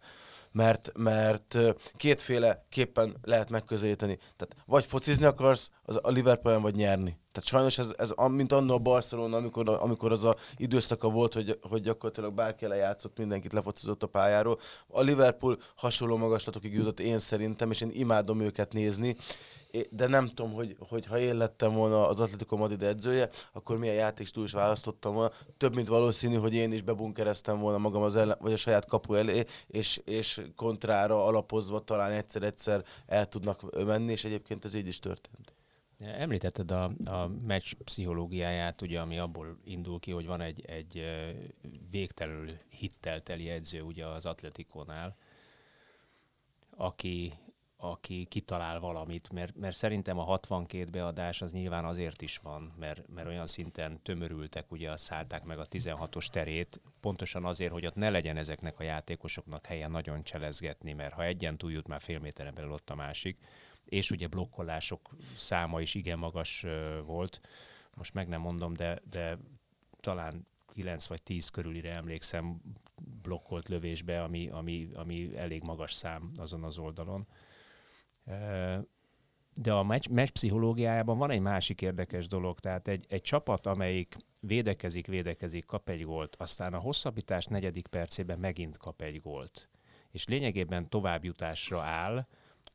mert, 0.51 0.91
mert 0.97 1.57
kétféle 1.97 2.65
képpen 2.69 3.15
lehet 3.21 3.49
megközelíteni. 3.49 4.15
Tehát 4.15 4.55
vagy 4.65 4.85
focizni 4.85 5.25
akarsz 5.25 5.71
az 5.83 5.99
a 6.01 6.09
Liverpoolen, 6.09 6.61
vagy 6.61 6.75
nyerni. 6.75 7.19
Tehát 7.31 7.49
sajnos 7.49 7.77
ez, 7.77 7.87
ez 7.97 8.29
mint 8.29 8.51
annól 8.51 8.75
a 8.75 8.79
Barcelona, 8.79 9.37
amikor, 9.37 9.69
amikor 9.69 10.11
az 10.11 10.23
a 10.23 10.35
időszaka 10.57 11.09
volt, 11.09 11.33
hogy, 11.33 11.59
hogy 11.61 11.81
gyakorlatilag 11.81 12.33
bárki 12.33 12.67
lejátszott, 12.67 13.17
mindenkit 13.17 13.53
lefocizott 13.53 14.03
a 14.03 14.07
pályáról. 14.07 14.59
A 14.87 15.01
Liverpool 15.01 15.57
hasonló 15.75 16.17
magaslatokig 16.17 16.73
jutott 16.73 16.99
én 16.99 17.17
szerintem, 17.17 17.71
és 17.71 17.81
én 17.81 17.91
imádom 17.93 18.39
őket 18.39 18.73
nézni, 18.73 19.15
de 19.89 20.07
nem 20.07 20.27
tudom, 20.27 20.53
hogy, 20.53 20.75
hogy 20.79 21.05
ha 21.05 21.19
én 21.19 21.35
lettem 21.35 21.73
volna 21.73 22.07
az 22.07 22.19
Atletico 22.19 22.57
Madrid 22.57 22.81
edzője, 22.81 23.29
akkor 23.51 23.77
milyen 23.77 23.95
játékstílus 23.95 24.51
választottam 24.51 25.13
volna. 25.13 25.31
Több 25.57 25.75
mint 25.75 25.87
valószínű, 25.87 26.35
hogy 26.35 26.53
én 26.53 26.71
is 26.71 26.81
bebunkereztem 26.81 27.59
volna 27.59 27.77
magam 27.77 28.01
az 28.01 28.15
ellen, 28.15 28.37
vagy 28.39 28.53
a 28.53 28.57
saját 28.57 28.85
kapu 28.85 29.13
elé, 29.13 29.43
és, 29.67 30.01
és 30.05 30.41
kontrára 30.55 31.25
alapozva 31.25 31.79
talán 31.79 32.11
egyszer-egyszer 32.11 32.83
el 33.05 33.25
tudnak 33.25 33.85
menni, 33.85 34.11
és 34.11 34.23
egyébként 34.23 34.65
ez 34.65 34.73
így 34.73 34.87
is 34.87 34.99
történt. 34.99 35.53
Említetted 35.99 36.71
a, 36.71 36.83
a 37.05 37.27
meccs 37.45 37.73
pszichológiáját, 37.83 38.81
ugye, 38.81 38.99
ami 38.99 39.17
abból 39.17 39.57
indul 39.63 39.99
ki, 39.99 40.11
hogy 40.11 40.25
van 40.25 40.41
egy, 40.41 40.65
egy 40.65 41.03
végtelenül 41.89 42.49
hittel 42.69 43.21
teli 43.21 43.49
edző 43.49 43.81
ugye 43.81 44.05
az 44.05 44.25
Atletikónál, 44.25 45.15
aki, 46.75 47.33
aki 47.83 48.25
kitalál 48.29 48.79
valamit, 48.79 49.31
mert, 49.31 49.55
mert 49.55 49.75
szerintem 49.75 50.19
a 50.19 50.23
62 50.23 50.89
beadás 50.89 51.41
az 51.41 51.51
nyilván 51.51 51.85
azért 51.85 52.21
is 52.21 52.37
van, 52.37 52.73
mert, 52.79 53.07
mert 53.07 53.27
olyan 53.27 53.47
szinten 53.47 54.01
tömörültek, 54.03 54.71
ugye 54.71 54.97
szállták 54.97 55.45
meg 55.45 55.59
a 55.59 55.65
16-os 55.65 56.25
terét, 56.25 56.81
pontosan 56.99 57.45
azért, 57.45 57.71
hogy 57.71 57.85
ott 57.85 57.95
ne 57.95 58.09
legyen 58.09 58.37
ezeknek 58.37 58.79
a 58.79 58.83
játékosoknak 58.83 59.65
helyen 59.65 59.91
nagyon 59.91 60.23
cselezgetni, 60.23 60.93
mert 60.93 61.13
ha 61.13 61.23
egyen 61.23 61.57
túljut, 61.57 61.87
már 61.87 62.01
fél 62.01 62.19
méteren 62.19 62.53
belül 62.53 62.71
ott 62.71 62.89
a 62.89 62.95
másik, 62.95 63.37
és 63.85 64.11
ugye 64.11 64.27
blokkolások 64.27 65.15
száma 65.37 65.81
is 65.81 65.95
igen 65.95 66.19
magas 66.19 66.65
volt, 67.05 67.41
most 67.95 68.13
meg 68.13 68.27
nem 68.27 68.41
mondom, 68.41 68.73
de, 68.73 69.01
de 69.09 69.37
talán 69.99 70.47
9 70.73 71.07
vagy 71.07 71.23
10 71.23 71.49
körülire 71.49 71.95
emlékszem 71.95 72.61
blokkolt 73.21 73.69
lövésbe, 73.69 74.23
ami, 74.23 74.49
ami, 74.49 74.89
ami 74.93 75.37
elég 75.37 75.63
magas 75.63 75.93
szám 75.93 76.31
azon 76.35 76.63
az 76.63 76.77
oldalon. 76.77 77.27
De 79.53 79.73
a 79.73 79.83
meccs, 79.83 80.07
meccs 80.07 80.29
pszichológiájában 80.29 81.17
van 81.17 81.31
egy 81.31 81.39
másik 81.39 81.81
érdekes 81.81 82.27
dolog, 82.27 82.59
tehát 82.59 82.87
egy, 82.87 83.05
egy 83.09 83.21
csapat, 83.21 83.65
amelyik 83.65 84.15
védekezik, 84.39 85.07
védekezik, 85.07 85.65
kap 85.65 85.89
egy 85.89 86.03
gólt, 86.03 86.35
aztán 86.35 86.73
a 86.73 86.79
hosszabbítás 86.79 87.45
negyedik 87.45 87.87
percében 87.87 88.39
megint 88.39 88.77
kap 88.77 89.01
egy 89.01 89.21
gólt, 89.21 89.69
és 90.11 90.27
lényegében 90.27 90.89
továbbjutásra 90.89 91.81
áll, 91.81 92.27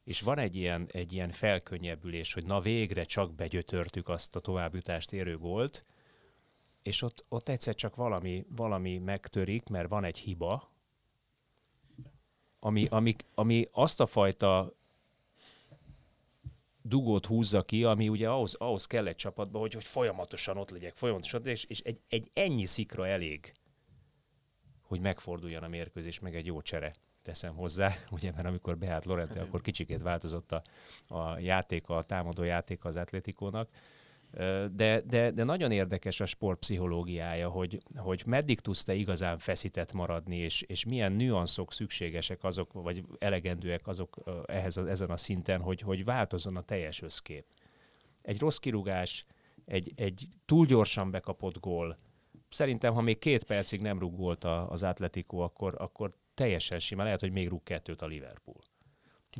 és 0.05 0.21
van 0.21 0.39
egy 0.39 0.57
ilyen, 0.57 0.89
egy 0.93 1.13
ilyen 1.13 1.31
felkönnyebbülés, 1.31 2.33
hogy 2.33 2.45
na 2.45 2.61
végre 2.61 3.05
csak 3.05 3.35
begyötörtük 3.35 4.09
azt 4.09 4.37
a 4.37 4.41
továbbjutást 4.41 5.13
érő 5.13 5.39
gólt, 5.39 5.85
és 6.83 7.03
ott, 7.03 7.25
ott 7.29 7.49
egyszer 7.49 7.75
csak 7.75 7.97
valami, 7.97 8.47
valami 8.57 8.99
megtörik, 8.99 9.69
mert 9.69 9.89
van 9.89 10.05
egy 10.05 10.19
hiba, 10.19 10.71
ami, 12.61 12.87
ami, 12.91 13.15
ami 13.35 13.69
azt 13.73 14.01
a 14.01 14.07
fajta 14.07 14.76
dugót 16.89 17.27
húzza 17.27 17.63
ki, 17.63 17.85
ami 17.85 18.09
ugye 18.09 18.29
ahhoz, 18.29 18.55
ahhoz 18.55 18.87
kell 18.87 19.07
egy 19.07 19.17
csapatba, 19.17 19.59
hogy, 19.59 19.75
hogy 19.75 19.85
folyamatosan 19.85 20.57
ott 20.57 20.71
legyek, 20.71 20.95
folyamatosan, 20.95 21.47
és, 21.47 21.65
és 21.65 21.81
egy, 21.81 22.01
egy 22.09 22.31
ennyi 22.33 22.65
szikra 22.65 23.07
elég, 23.07 23.53
hogy 24.83 25.01
megforduljon 25.01 25.63
a 25.63 25.69
mérkőzés, 25.69 26.19
meg 26.19 26.35
egy 26.35 26.47
jó 26.47 26.63
csere 26.63 26.95
teszem 27.23 27.55
hozzá, 27.55 27.93
ugye, 28.11 28.33
mert 28.33 28.47
amikor 28.47 28.79
beállt 28.79 29.05
Lorente, 29.05 29.41
akkor 29.41 29.61
kicsikét 29.61 30.03
változott 30.03 30.53
a, 30.53 30.63
a 31.07 31.39
játéka, 31.39 31.97
a 31.97 32.05
támadó 32.05 32.43
játéka 32.43 32.89
az 32.89 32.97
Atletikónak. 32.97 33.69
De, 34.73 35.01
de, 35.01 35.31
de 35.31 35.45
nagyon 35.45 35.73
érdekes 35.73 36.21
a 36.21 36.27
sport 36.27 36.59
pszichológiája, 36.59 37.49
hogy, 37.49 37.83
hogy 37.97 38.23
meddig 38.27 38.61
tudsz 38.61 38.85
te 38.85 38.95
igazán 38.95 39.39
feszített 39.39 39.93
maradni, 39.93 40.37
és, 40.37 40.63
és 40.63 40.85
milyen 40.85 41.13
nüanszok 41.13 41.73
szükségesek 41.73 42.45
azok, 42.45 42.73
vagy 42.73 43.05
elegendőek 43.19 43.87
azok 43.87 44.17
ehhez 44.47 44.77
ezen 44.77 45.11
a 45.11 45.17
szinten, 45.17 45.61
hogy, 45.61 45.81
hogy 45.81 46.05
változzon 46.05 46.57
a 46.57 46.63
teljes 46.63 47.03
összkép. 47.03 47.45
Egy 48.23 48.39
rossz 48.39 48.57
kirúgás, 48.57 49.25
egy, 49.65 49.93
egy 49.95 50.29
túl 50.45 50.67
gyorsan 50.67 51.11
bekapott 51.11 51.61
gól, 51.61 51.99
szerintem, 52.49 52.95
ha 52.95 53.01
még 53.01 53.19
két 53.19 53.45
percig 53.45 53.81
nem 53.81 53.99
rúg 53.99 54.17
gólt 54.17 54.45
az 54.45 54.83
Atletico, 54.83 55.37
akkor, 55.39 55.75
akkor 55.79 56.13
teljesen 56.35 56.79
sima, 56.79 57.03
lehet, 57.03 57.21
hogy 57.21 57.33
még 57.33 57.49
rúg 57.49 57.63
kettőt 57.63 58.03
a 58.03 58.07
Liverpool. 58.07 58.61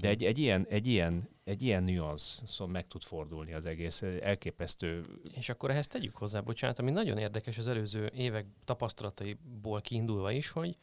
De 0.01 0.09
egy, 0.09 0.25
egy, 0.25 0.39
ilyen, 0.39 0.67
egy, 0.69 0.87
ilyen, 0.87 1.29
egy 1.45 1.63
ilyen 1.63 1.83
nüansz 1.83 2.43
szóval 2.45 2.73
meg 2.73 2.87
tud 2.87 3.03
fordulni 3.03 3.53
az 3.53 3.67
egész 3.67 4.03
elképesztő. 4.03 5.05
És 5.35 5.49
akkor 5.49 5.71
ehhez 5.71 5.87
tegyük 5.87 6.17
hozzá, 6.17 6.41
bocsánat, 6.41 6.79
ami 6.79 6.91
nagyon 6.91 7.19
érdekes 7.19 7.59
az 7.59 7.67
előző 7.67 8.11
évek 8.15 8.47
tapasztalataiból 8.65 9.81
kiindulva 9.81 10.31
is, 10.31 10.51
hogy 10.51 10.77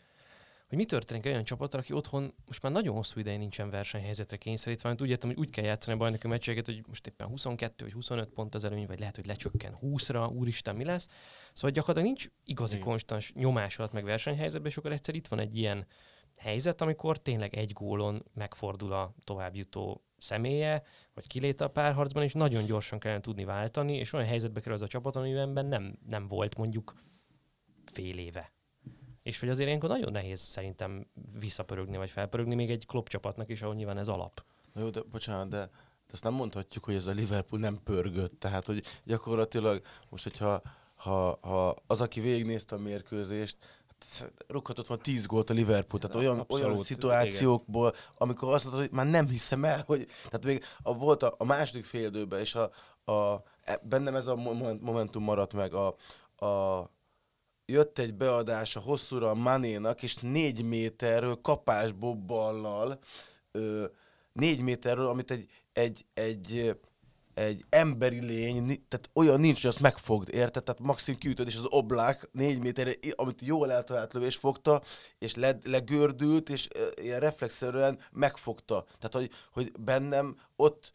hogy 0.74 0.82
mi 0.82 0.88
történik 0.88 1.26
olyan 1.26 1.44
csapatra, 1.44 1.80
aki 1.80 1.94
otthon 1.94 2.34
most 2.48 2.62
már 2.62 2.72
nagyon 2.72 2.96
hosszú 2.96 3.20
ideje 3.20 3.38
nincsen 3.38 3.70
versenyhelyzetre 3.70 4.38
kényszerítve, 4.38 4.90
mert 4.90 5.02
úgy 5.02 5.10
értem, 5.10 5.30
hogy 5.30 5.40
úgy 5.40 5.50
kell 5.50 5.64
játszani 5.64 5.96
a 5.96 6.00
bajnoki 6.00 6.28
meccseket, 6.28 6.66
hogy 6.66 6.84
most 6.88 7.08
éppen 7.08 7.28
22 7.28 7.84
vagy 7.84 7.94
25 7.94 8.30
pont 8.30 8.56
az 8.56 8.64
előny, 8.64 8.86
vagy 8.86 9.00
lehet, 9.00 9.16
hogy 9.16 9.26
lecsökken 9.26 9.78
20-ra, 9.82 10.34
úristen, 10.34 10.76
mi 10.76 10.84
lesz. 10.84 11.08
Szóval 11.54 11.72
gyakorlatilag 11.72 12.08
nincs 12.08 12.28
igazi 12.44 12.76
Igen. 12.76 12.88
konstans 12.88 13.34
nyomás 13.34 13.80
alatt 13.80 13.92
meg 13.92 14.04
versenyhelyzetben, 14.04 14.72
és 14.72 14.78
akkor 14.78 14.92
egyszer 14.92 15.16
itt 15.16 15.28
van 15.28 15.40
egy 15.40 15.58
ilyen 15.58 15.88
helyzet, 16.44 16.82
amikor 16.82 17.18
tényleg 17.18 17.56
egy 17.56 17.74
gólon 17.74 18.26
megfordul 18.34 18.92
a 18.92 19.14
továbbjutó 19.24 20.04
személye, 20.18 20.84
vagy 21.14 21.28
kilét 21.28 21.62
a 21.62 21.68
párharcban, 21.68 22.24
és 22.24 22.34
nagyon 22.34 22.66
gyorsan 22.66 23.00
kellene 23.00 23.22
tudni 23.22 23.44
váltani, 23.44 23.96
és 23.96 24.14
olyan 24.14 24.28
helyzetbe 24.28 24.60
kerül 24.60 24.74
az 24.74 24.82
a 24.82 24.88
csapat, 24.88 25.16
amiben 25.16 25.66
nem, 25.66 25.98
nem 26.10 26.28
volt 26.28 26.58
mondjuk 26.58 26.96
fél 27.86 28.18
éve. 28.18 28.52
És 29.24 29.40
hogy 29.40 29.50
azért 29.50 29.68
ilyenkor 29.68 29.90
nagyon 29.90 30.12
nehéz 30.12 30.40
szerintem 30.40 31.08
visszapörögni, 31.40 31.98
vagy 31.98 32.10
felpörögni 32.10 32.56
még 32.56 32.72
egy 32.72 32.86
klub 32.86 33.08
csapatnak 33.08 33.50
is, 33.50 33.62
ahol 33.62 33.76
nyilván 33.76 33.98
ez 33.98 34.08
alap. 34.08 34.44
Na 34.74 34.82
jó, 34.82 34.90
de 34.90 35.02
bocsánat, 35.12 35.50
de, 35.50 35.70
azt 36.12 36.24
nem 36.24 36.34
mondhatjuk, 36.34 36.86
hogy 36.86 36.96
ez 36.96 37.08
a 37.08 37.12
Liverpool 37.12 37.62
nem 37.62 37.80
pörgött. 37.84 38.40
Tehát, 38.40 38.66
hogy 38.66 38.84
gyakorlatilag 39.04 39.82
most, 40.10 40.24
hogyha 40.24 40.62
ha, 40.96 41.38
ha 41.42 41.76
az, 41.88 42.02
aki 42.02 42.20
végignézte 42.20 42.76
a 42.76 42.80
mérkőzést, 42.80 43.58
rúghatott 44.48 44.88
van 44.88 45.00
10 45.00 45.26
gólt 45.26 45.50
a 45.50 45.54
Liverpool, 45.54 46.02
tehát 46.02 46.16
olyan, 46.16 46.40
Abszolút, 46.40 46.66
olyan 46.66 46.78
szituációkból, 46.78 47.94
amikor 48.18 48.54
azt 48.54 48.64
mondod, 48.64 48.82
hogy 48.82 48.92
már 48.92 49.10
nem 49.10 49.28
hiszem 49.28 49.66
el, 49.66 49.84
hogy 49.86 50.06
tehát 50.24 50.46
még 50.46 50.64
a, 50.84 50.98
volt 50.98 51.24
a, 51.24 51.36
a 51.38 51.46
második 51.46 51.86
fél 51.86 52.08
időben, 52.08 52.40
és 52.40 52.56
a, 52.56 52.72
a, 53.12 53.44
e- 53.64 53.82
bennem 53.84 54.16
ez 54.16 54.28
a 54.28 54.36
moment- 54.36 54.82
momentum 54.82 55.24
maradt 55.24 55.54
meg, 55.54 55.74
a, 55.74 55.96
a 56.46 56.90
jött 57.66 58.00
egy 58.00 58.14
beadás 58.14 58.76
a 58.76 58.80
hosszúra 58.80 59.30
a 59.30 59.34
Manénak, 59.34 60.04
és 60.04 60.16
négy 60.16 60.64
méterről 60.64 61.42
kapásból 61.42 62.16
ballal, 62.16 63.00
ö, 63.52 63.86
négy 64.34 64.60
méterről, 64.62 65.08
amit 65.08 65.32
egy, 65.32 65.50
egy, 65.74 66.06
egy, 66.14 66.78
egy 67.34 67.66
emberi 67.70 68.26
lény, 68.26 68.66
tehát 68.66 69.10
olyan 69.14 69.40
nincs, 69.40 69.62
hogy 69.62 69.70
azt 69.70 69.80
megfogd, 69.80 70.34
érted? 70.34 70.64
Tehát 70.64 70.82
maximum 70.82 71.20
kiütöd, 71.20 71.48
és 71.48 71.56
az 71.56 71.66
oblák 71.70 72.30
négy 72.32 72.60
méterre, 72.60 72.92
amit 73.16 73.42
jól 73.42 73.72
eltalált 73.72 74.14
lövés 74.14 74.36
fogta, 74.36 74.82
és 75.20 75.36
le, 75.36 75.58
legördült, 75.64 76.50
és 76.50 76.68
ilyen 76.96 77.20
reflexzerűen 77.20 78.00
megfogta. 78.12 78.86
Tehát, 79.00 79.14
hogy, 79.14 79.30
hogy 79.52 79.72
bennem 79.80 80.38
ott 80.56 80.92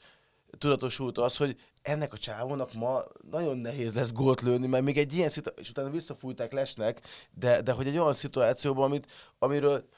tudatosult 0.59 1.19
az, 1.19 1.37
hogy 1.37 1.61
ennek 1.83 2.13
a 2.13 2.19
csávónak 2.19 2.73
ma 2.73 3.03
nagyon 3.31 3.59
nehéz 3.59 3.95
lesz 3.95 4.13
gólt 4.13 4.41
lőni, 4.41 4.67
mert 4.67 4.85
még 4.85 4.99
egy 4.99 5.13
ilyen 5.13 5.31
szituáció, 5.31 5.63
és 5.63 5.71
utána 5.71 5.91
visszafújták 5.91 6.53
lesnek, 6.53 7.01
de, 7.31 7.63
de 7.63 7.73
hogy 7.73 7.87
egy 7.87 7.99
olyan 7.99 8.15
szituációban, 8.15 8.85
amit, 8.85 9.11
amiről 9.39 9.89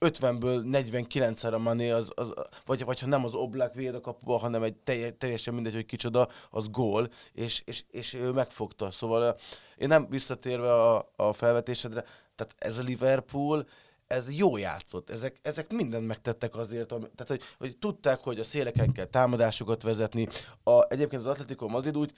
50-ből 0.00 0.62
49-szer 0.72 1.52
a 1.52 1.58
Mané, 1.58 1.90
az, 1.90 2.12
az, 2.14 2.34
vagy, 2.66 2.84
vagy 2.84 3.00
ha 3.00 3.06
nem 3.06 3.24
az 3.24 3.34
Oblak 3.34 3.74
véd 3.74 3.94
a 3.94 4.00
kapuba, 4.00 4.38
hanem 4.38 4.62
egy 4.62 4.76
telje, 4.76 5.10
teljesen 5.10 5.54
mindegy, 5.54 5.74
hogy 5.74 5.86
kicsoda, 5.86 6.28
az 6.50 6.68
gól, 6.68 7.08
és, 7.32 7.62
és, 7.64 7.84
és 7.90 8.14
ő 8.14 8.30
megfogta. 8.30 8.90
Szóval 8.90 9.36
én 9.76 9.88
nem 9.88 10.06
visszatérve 10.10 10.72
a, 10.72 11.12
a 11.16 11.32
felvetésedre, 11.32 12.04
tehát 12.34 12.54
ez 12.58 12.78
a 12.78 12.82
Liverpool, 12.82 13.66
ez 14.10 14.36
jó 14.36 14.56
játszott. 14.56 15.10
Ezek, 15.10 15.36
ezek 15.42 15.72
mindent 15.72 16.06
megtettek 16.06 16.56
azért, 16.56 16.92
ami, 16.92 17.00
tehát 17.00 17.26
hogy, 17.26 17.42
hogy 17.58 17.78
tudták, 17.78 18.20
hogy 18.20 18.38
a 18.38 18.44
széleken 18.44 18.92
kell 18.92 19.04
támadásokat 19.04 19.82
vezetni. 19.82 20.28
A, 20.64 20.92
egyébként 20.92 21.22
az 21.22 21.26
Atletico 21.26 21.68
Madrid 21.68 21.96
úgy, 21.96 22.12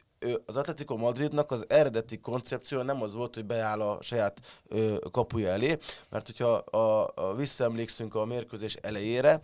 az 0.47 0.57
Atletico 0.57 0.97
Madridnak 0.97 1.51
az 1.51 1.65
eredeti 1.69 2.19
koncepció 2.19 2.83
nem 2.83 3.03
az 3.03 3.15
volt, 3.15 3.35
hogy 3.35 3.45
beáll 3.45 3.81
a 3.81 4.03
saját 4.03 4.41
ö, 4.69 4.97
kapuja 5.11 5.49
elé, 5.49 5.79
mert 6.09 6.27
hogyha 6.27 6.53
a, 6.55 7.13
a, 7.15 7.35
visszaemlékszünk 7.35 8.15
a 8.15 8.25
mérkőzés 8.25 8.75
elejére, 8.75 9.41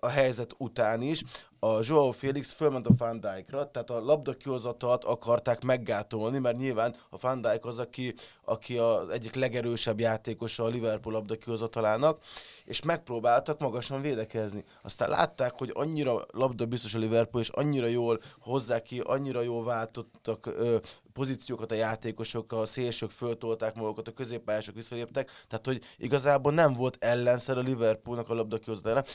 a 0.00 0.08
helyzet 0.08 0.54
után 0.58 1.02
is, 1.02 1.22
a 1.58 1.78
Joao 1.82 2.10
Félix 2.10 2.52
fölment 2.52 2.86
a 2.86 2.94
Van 2.96 3.20
Dijkra, 3.20 3.70
tehát 3.70 3.90
a 3.90 4.00
labda 4.00 4.36
kihozatalt 4.36 5.04
akarták 5.04 5.62
meggátolni, 5.62 6.38
mert 6.38 6.56
nyilván 6.56 6.94
a 7.10 7.16
Van 7.20 7.40
Dijk 7.40 7.64
az, 7.64 7.78
aki, 7.78 8.14
aki 8.44 8.78
az 8.78 9.08
egyik 9.08 9.34
legerősebb 9.34 10.00
játékosa 10.00 10.64
a 10.64 10.68
Liverpool 10.68 11.14
labda 11.14 11.36
kihozatalának, 11.36 12.18
és 12.64 12.82
megpróbáltak 12.82 13.60
magasan 13.60 14.00
védekezni. 14.00 14.64
Aztán 14.82 15.08
látták, 15.08 15.52
hogy 15.58 15.70
annyira 15.74 16.24
labda 16.32 16.66
biztos 16.66 16.94
a 16.94 16.98
Liverpool, 16.98 17.42
és 17.42 17.48
annyira 17.48 17.86
jól 17.86 18.20
hozzá 18.38 18.78
ki, 18.78 19.00
annyira 19.00 19.40
jól 19.40 19.64
váltottak 19.64 20.46
ö, 20.46 20.76
pozíciókat 21.16 21.72
a 21.72 21.74
játékosok, 21.74 22.52
a 22.52 22.66
szélsők 22.66 23.10
föltolták 23.10 23.74
magukat, 23.74 24.08
a 24.08 24.12
középpályások 24.12 24.74
visszaléptek, 24.74 25.30
tehát 25.48 25.66
hogy 25.66 25.82
igazából 25.98 26.52
nem 26.52 26.72
volt 26.72 26.96
ellenszer 27.00 27.58
a 27.58 27.60
Liverpoolnak 27.60 28.28
a 28.30 28.34
labda 28.34 28.58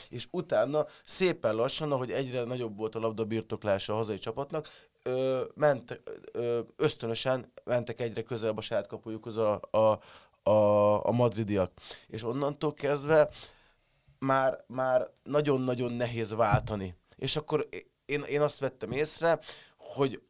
és 0.08 0.26
utána 0.30 0.86
szépen 1.04 1.54
lassan, 1.54 1.92
ahogy 1.92 2.10
egyre 2.32 2.44
nagyobb 2.44 2.76
volt 2.76 2.94
a 2.94 2.98
labda 2.98 3.24
birtoklása 3.24 3.92
a 3.92 3.96
hazai 3.96 4.18
csapatnak, 4.18 4.68
ö, 5.02 5.42
ment, 5.54 6.02
ö, 6.32 6.60
ösztönösen 6.76 7.52
mentek 7.64 8.00
egyre 8.00 8.22
közelebb 8.22 8.56
a 8.56 8.60
saját 8.60 8.86
kapujukhoz 8.86 9.36
a, 9.36 9.60
a, 9.70 10.00
a, 10.50 11.06
a 11.06 11.10
madridiak. 11.10 11.72
És 12.06 12.24
onnantól 12.24 12.74
kezdve 12.74 13.28
már, 14.18 14.64
már 14.66 15.10
nagyon-nagyon 15.22 15.92
nehéz 15.92 16.34
váltani. 16.34 16.94
És 17.16 17.36
akkor 17.36 17.68
én, 18.04 18.22
én 18.22 18.40
azt 18.40 18.58
vettem 18.58 18.92
észre, 18.92 19.38
hogy 19.76 20.22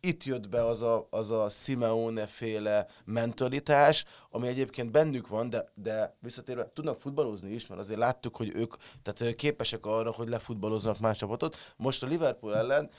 itt 0.00 0.24
jött 0.24 0.48
be 0.48 0.64
az 0.64 0.82
a, 0.82 1.06
az 1.10 1.30
a 1.30 1.48
Simeone 1.48 2.26
féle 2.26 2.86
mentalitás, 3.04 4.04
ami 4.30 4.48
egyébként 4.48 4.90
bennük 4.90 5.28
van, 5.28 5.50
de, 5.50 5.70
de 5.74 6.16
visszatérve 6.20 6.70
tudnak 6.74 6.98
futballozni 6.98 7.50
is, 7.50 7.66
mert 7.66 7.80
azért 7.80 7.98
láttuk, 7.98 8.36
hogy 8.36 8.54
ők 8.54 8.74
tehát 9.02 9.34
képesek 9.34 9.86
arra, 9.86 10.12
hogy 10.12 10.28
lefutballoznak 10.28 10.98
más 10.98 11.18
csapatot. 11.18 11.56
Most 11.76 12.02
a 12.02 12.06
Liverpool 12.06 12.56
ellen 12.56 12.90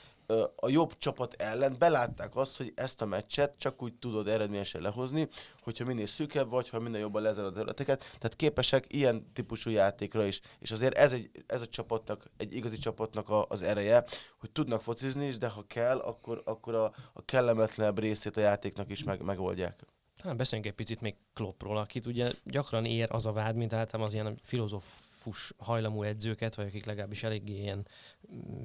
a 0.56 0.68
jobb 0.68 0.96
csapat 0.98 1.34
ellen 1.34 1.76
belátták 1.78 2.36
azt, 2.36 2.56
hogy 2.56 2.72
ezt 2.76 3.02
a 3.02 3.06
meccset 3.06 3.54
csak 3.58 3.82
úgy 3.82 3.94
tudod 3.94 4.28
eredményesen 4.28 4.82
lehozni, 4.82 5.28
hogyha 5.60 5.84
minél 5.84 6.06
szűkebb 6.06 6.50
vagy, 6.50 6.68
ha 6.68 6.80
minél 6.80 7.00
jobban 7.00 7.22
lezárod 7.22 7.50
a 7.50 7.54
területeket. 7.54 7.98
Tehát 8.00 8.36
képesek 8.36 8.84
ilyen 8.88 9.32
típusú 9.32 9.70
játékra 9.70 10.24
is. 10.24 10.40
És 10.58 10.70
azért 10.70 10.94
ez, 10.94 11.12
egy, 11.12 11.30
ez 11.46 11.60
a 11.60 11.66
csapatnak, 11.66 12.30
egy 12.36 12.54
igazi 12.54 12.76
csapatnak 12.76 13.28
a, 13.28 13.46
az 13.48 13.62
ereje, 13.62 14.04
hogy 14.38 14.50
tudnak 14.50 14.82
focizni 14.82 15.26
is, 15.26 15.38
de 15.38 15.48
ha 15.48 15.64
kell, 15.66 15.98
akkor, 15.98 16.42
akkor 16.44 16.74
a, 16.74 16.92
a 17.12 17.24
kellemetlenebb 17.24 17.98
részét 17.98 18.36
a 18.36 18.40
játéknak 18.40 18.90
is 18.90 19.04
meg, 19.04 19.22
megoldják. 19.22 19.84
Talán 20.22 20.36
beszéljünk 20.36 20.70
egy 20.70 20.76
picit 20.76 21.00
még 21.00 21.14
Kloppról, 21.34 21.76
akit 21.76 22.06
ugye 22.06 22.30
gyakran 22.44 22.84
ér 22.84 23.08
az 23.10 23.26
a 23.26 23.32
vád, 23.32 23.56
mint 23.56 23.72
általában 23.72 24.06
az 24.06 24.12
ilyen 24.12 24.38
filozófus 24.42 25.52
hajlamú 25.58 26.02
edzőket, 26.02 26.54
vagy 26.54 26.66
akik 26.66 26.84
legalábbis 26.84 27.22
eléggé 27.22 27.54
ilyen 27.54 27.86
mm, 28.32 28.62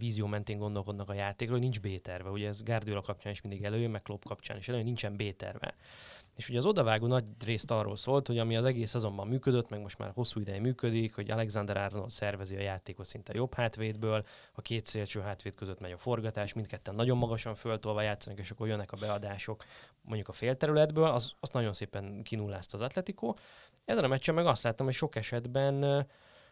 vízió 0.00 0.26
mentén 0.26 0.58
gondolkodnak 0.58 1.08
a 1.10 1.14
játékról, 1.14 1.58
hogy 1.58 1.68
nincs 1.68 1.80
B-terve. 1.80 2.30
Ugye 2.30 2.48
ez 2.48 2.62
Guardiola 2.62 3.00
kapcsán 3.00 3.32
is 3.32 3.40
mindig 3.40 3.64
előjön, 3.64 3.90
meg 3.90 4.02
Klopp 4.02 4.24
kapcsán 4.24 4.56
is 4.56 4.68
előjön, 4.68 4.86
nincsen 4.86 5.16
B-terve. 5.16 5.74
És 6.36 6.48
ugye 6.48 6.58
az 6.58 6.66
odavágó 6.66 7.06
nagy 7.06 7.24
részt 7.44 7.70
arról 7.70 7.96
szólt, 7.96 8.26
hogy 8.26 8.38
ami 8.38 8.56
az 8.56 8.64
egész 8.64 8.90
szezonban 8.90 9.28
működött, 9.28 9.68
meg 9.68 9.80
most 9.80 9.98
már 9.98 10.10
hosszú 10.14 10.40
ideje 10.40 10.60
működik, 10.60 11.14
hogy 11.14 11.30
Alexander 11.30 11.76
Arnold 11.76 12.10
szervezi 12.10 12.56
a 12.56 12.60
játékot 12.60 13.06
szinte 13.06 13.34
jobb 13.34 13.54
hátvédből, 13.54 14.24
a 14.52 14.60
két 14.60 14.86
szélső 14.86 15.20
hátvéd 15.20 15.54
között 15.54 15.80
megy 15.80 15.92
a 15.92 15.96
forgatás, 15.96 16.52
mindketten 16.52 16.94
nagyon 16.94 17.18
magasan 17.18 17.54
föltolva 17.54 18.02
játszanak, 18.02 18.38
és 18.38 18.50
akkor 18.50 18.66
jönnek 18.66 18.92
a 18.92 18.96
beadások 19.00 19.64
mondjuk 20.02 20.28
a 20.28 20.32
félterületből, 20.32 21.04
az, 21.04 21.32
azt 21.40 21.52
nagyon 21.52 21.72
szépen 21.72 22.22
kinullázta 22.22 22.76
az 22.76 22.82
Atletico. 22.82 23.32
Ezen 23.84 24.04
a 24.04 24.08
meccsen 24.08 24.34
meg 24.34 24.46
azt 24.46 24.62
láttam, 24.62 24.86
hogy 24.86 24.94
sok 24.94 25.16
esetben 25.16 26.06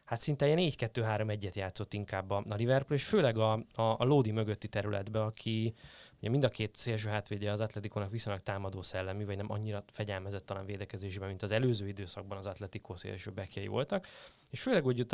hát 0.09 0.21
szinte 0.21 0.47
ilyen 0.47 0.73
4-2-3-1-et 0.77 1.55
játszott 1.55 1.95
inkább 1.95 2.31
a, 2.31 2.45
a 2.49 2.55
Liverpool, 2.55 2.99
és 2.99 3.05
főleg 3.05 3.39
a, 3.39 3.53
a, 3.53 3.83
a 3.83 4.05
Lodi 4.05 4.31
mögötti 4.31 4.69
területbe, 4.69 5.23
aki 5.23 5.75
ugye 6.21 6.31
mind 6.31 6.45
a 6.45 6.49
két 6.49 6.77
szélső 6.77 7.09
hátvédje 7.09 7.53
az 7.53 7.61
Atletikónak 7.61 8.11
viszonylag 8.11 8.43
támadó 8.43 8.83
szellemű, 8.83 9.25
vagy 9.25 9.37
nem 9.37 9.51
annyira 9.51 9.85
fegyelmezett 9.87 10.47
talán 10.47 10.67
védekezésben, 10.67 11.29
mint 11.29 11.43
az 11.43 11.51
előző 11.51 11.89
időszakban 11.89 12.39
az 12.39 12.47
Atletikó 12.47 12.97
szélső 12.97 13.31
bekjei 13.31 13.67
voltak. 13.67 14.07
És 14.51 14.63
főleg 14.63 14.87
úgy 14.87 15.01
ott 15.01 15.13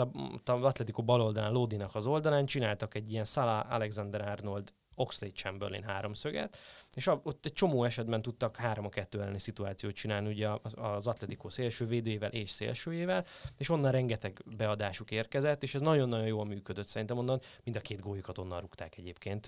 az 0.48 0.62
Atletico 0.62 1.02
bal 1.02 1.20
oldalán, 1.20 1.52
Lodinak 1.52 1.94
az 1.94 2.06
oldalán 2.06 2.46
csináltak 2.46 2.94
egy 2.94 3.10
ilyen 3.10 3.24
Salah, 3.24 3.72
Alexander 3.72 4.28
Arnold, 4.28 4.72
Oxlade 4.94 5.34
Chamberlain 5.34 5.82
háromszöget, 5.82 6.58
és 6.94 7.06
ott 7.06 7.46
egy 7.46 7.52
csomó 7.52 7.84
esetben 7.84 8.22
tudtak 8.22 8.56
3 8.56 8.84
a 8.84 8.88
2 8.88 9.20
elleni 9.20 9.38
szituációt 9.38 9.94
csinálni 9.94 10.28
ugye 10.28 10.48
az, 10.62 10.74
az 10.76 11.06
Atletico 11.06 11.48
szélső 11.48 11.86
védőjével 11.86 12.30
és 12.30 12.50
szélsőjével, 12.50 13.24
és 13.56 13.68
onnan 13.68 13.90
rengeteg 13.90 14.42
beadásuk 14.56 15.10
érkezett, 15.10 15.62
és 15.62 15.74
ez 15.74 15.80
nagyon-nagyon 15.80 16.26
jól 16.26 16.44
működött 16.44 16.86
szerintem 16.86 17.18
onnan, 17.18 17.40
mind 17.64 17.76
a 17.76 17.80
két 17.80 18.00
góljukat 18.00 18.38
onnan 18.38 18.60
rúgták 18.60 18.98
egyébként, 18.98 19.46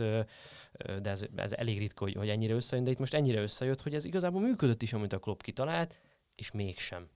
de 1.02 1.10
ez, 1.10 1.24
ez 1.36 1.52
elég 1.52 1.78
ritka, 1.78 2.04
hogy, 2.04 2.14
hogy 2.14 2.28
ennyire 2.28 2.54
összejön, 2.54 2.84
de 2.84 2.90
itt 2.90 2.98
most 2.98 3.14
ennyire 3.14 3.40
összejött, 3.40 3.82
hogy 3.82 3.94
ez 3.94 4.04
igazából 4.04 4.40
működött 4.40 4.82
is, 4.82 4.92
amit 4.92 5.12
a 5.12 5.18
Klopp 5.18 5.40
kitalált, 5.40 5.94
és 6.34 6.50
mégsem 6.50 7.08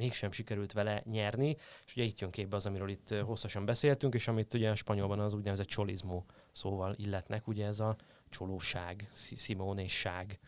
mégsem 0.00 0.32
sikerült 0.32 0.72
vele 0.72 1.02
nyerni, 1.10 1.56
és 1.86 1.92
ugye 1.96 2.04
itt 2.04 2.18
jön 2.18 2.30
képbe 2.30 2.56
az, 2.56 2.66
amiről 2.66 2.88
itt 2.88 3.14
hosszasan 3.14 3.64
beszéltünk, 3.64 4.14
és 4.14 4.28
amit 4.28 4.54
ugye 4.54 4.70
a 4.70 4.74
spanyolban 4.74 5.20
az 5.20 5.34
úgynevezett 5.34 5.66
csolizmó 5.66 6.24
szóval 6.52 6.94
illetnek, 6.98 7.46
ugye 7.46 7.66
ez 7.66 7.80
a 7.80 7.96
csolóság, 8.28 9.08
szi- 9.12 9.36
szimónésság. 9.36 10.38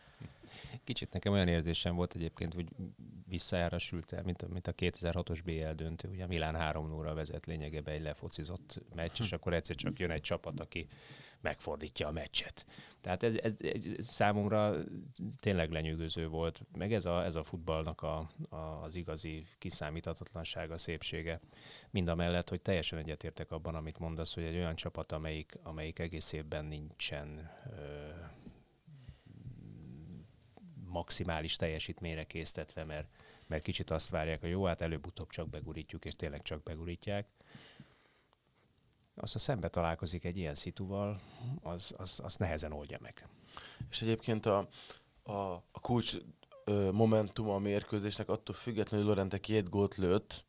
Kicsit 0.84 1.12
nekem 1.12 1.32
olyan 1.32 1.48
érzésem 1.48 1.94
volt 1.94 2.14
egyébként, 2.14 2.54
hogy 2.54 2.68
visszajára 3.28 3.78
sült 3.78 4.12
el, 4.12 4.22
mint 4.22 4.42
a, 4.42 4.48
mint 4.48 4.66
a 4.66 4.72
2006-os 4.72 5.40
BL 5.44 5.70
döntő. 5.74 6.08
Ugye 6.08 6.26
Milán 6.26 6.54
3 6.54 6.88
0 6.88 7.14
vezet 7.14 7.46
lényegében 7.46 7.94
egy 7.94 8.02
lefocizott 8.02 8.80
meccs, 8.94 9.20
és 9.20 9.32
akkor 9.36 9.54
egyszer 9.54 9.76
csak 9.76 9.98
jön 9.98 10.10
egy 10.10 10.20
csapat, 10.20 10.60
aki 10.60 10.86
megfordítja 11.42 12.08
a 12.08 12.12
meccset. 12.12 12.66
Tehát 13.00 13.22
ez, 13.22 13.34
ez, 13.34 13.54
ez 13.60 14.08
számomra 14.08 14.74
tényleg 15.40 15.70
lenyűgöző 15.70 16.28
volt, 16.28 16.62
meg 16.76 16.92
ez 16.92 17.06
a, 17.06 17.24
ez 17.24 17.34
a 17.34 17.42
futballnak 17.42 18.02
a, 18.02 18.28
a, 18.48 18.56
az 18.56 18.94
igazi 18.94 19.46
kiszámíthatatlansága, 19.58 20.76
szépsége. 20.76 21.40
Mind 21.90 22.08
a 22.08 22.14
mellett, 22.14 22.48
hogy 22.48 22.62
teljesen 22.62 22.98
egyetértek 22.98 23.50
abban, 23.50 23.74
amit 23.74 23.98
mondasz, 23.98 24.34
hogy 24.34 24.44
egy 24.44 24.56
olyan 24.56 24.76
csapat, 24.76 25.12
amelyik, 25.12 25.58
amelyik 25.62 25.98
egész 25.98 26.32
évben 26.32 26.64
nincsen 26.64 27.50
ö, 27.70 28.08
maximális 30.84 31.56
teljesítményre 31.56 32.24
késztetve, 32.24 32.84
mert, 32.84 33.08
mert 33.46 33.62
kicsit 33.62 33.90
azt 33.90 34.10
várják, 34.10 34.40
hogy 34.40 34.50
jó, 34.50 34.64
hát 34.64 34.80
előbb-utóbb 34.80 35.30
csak 35.30 35.48
begurítjuk, 35.48 36.04
és 36.04 36.16
tényleg 36.16 36.42
csak 36.42 36.62
begurítják 36.62 37.26
az, 39.14 39.32
ha 39.32 39.38
szembe 39.38 39.68
találkozik 39.68 40.24
egy 40.24 40.36
ilyen 40.36 40.54
szituval, 40.54 41.20
az, 41.62 41.94
az, 41.96 42.20
az 42.22 42.36
nehezen 42.36 42.72
oldja 42.72 42.98
meg. 43.00 43.28
És 43.90 44.02
egyébként 44.02 44.46
a, 44.46 44.68
a, 45.22 45.32
a 45.72 45.80
kulcs 45.80 46.16
momentum 46.92 47.50
a 47.50 47.58
mérkőzésnek 47.58 48.28
attól 48.28 48.54
függetlenül, 48.54 49.06
hogy 49.06 49.14
Lorente 49.14 49.38
két 49.38 49.68
gólt 49.68 49.96
lőtt, 49.96 50.44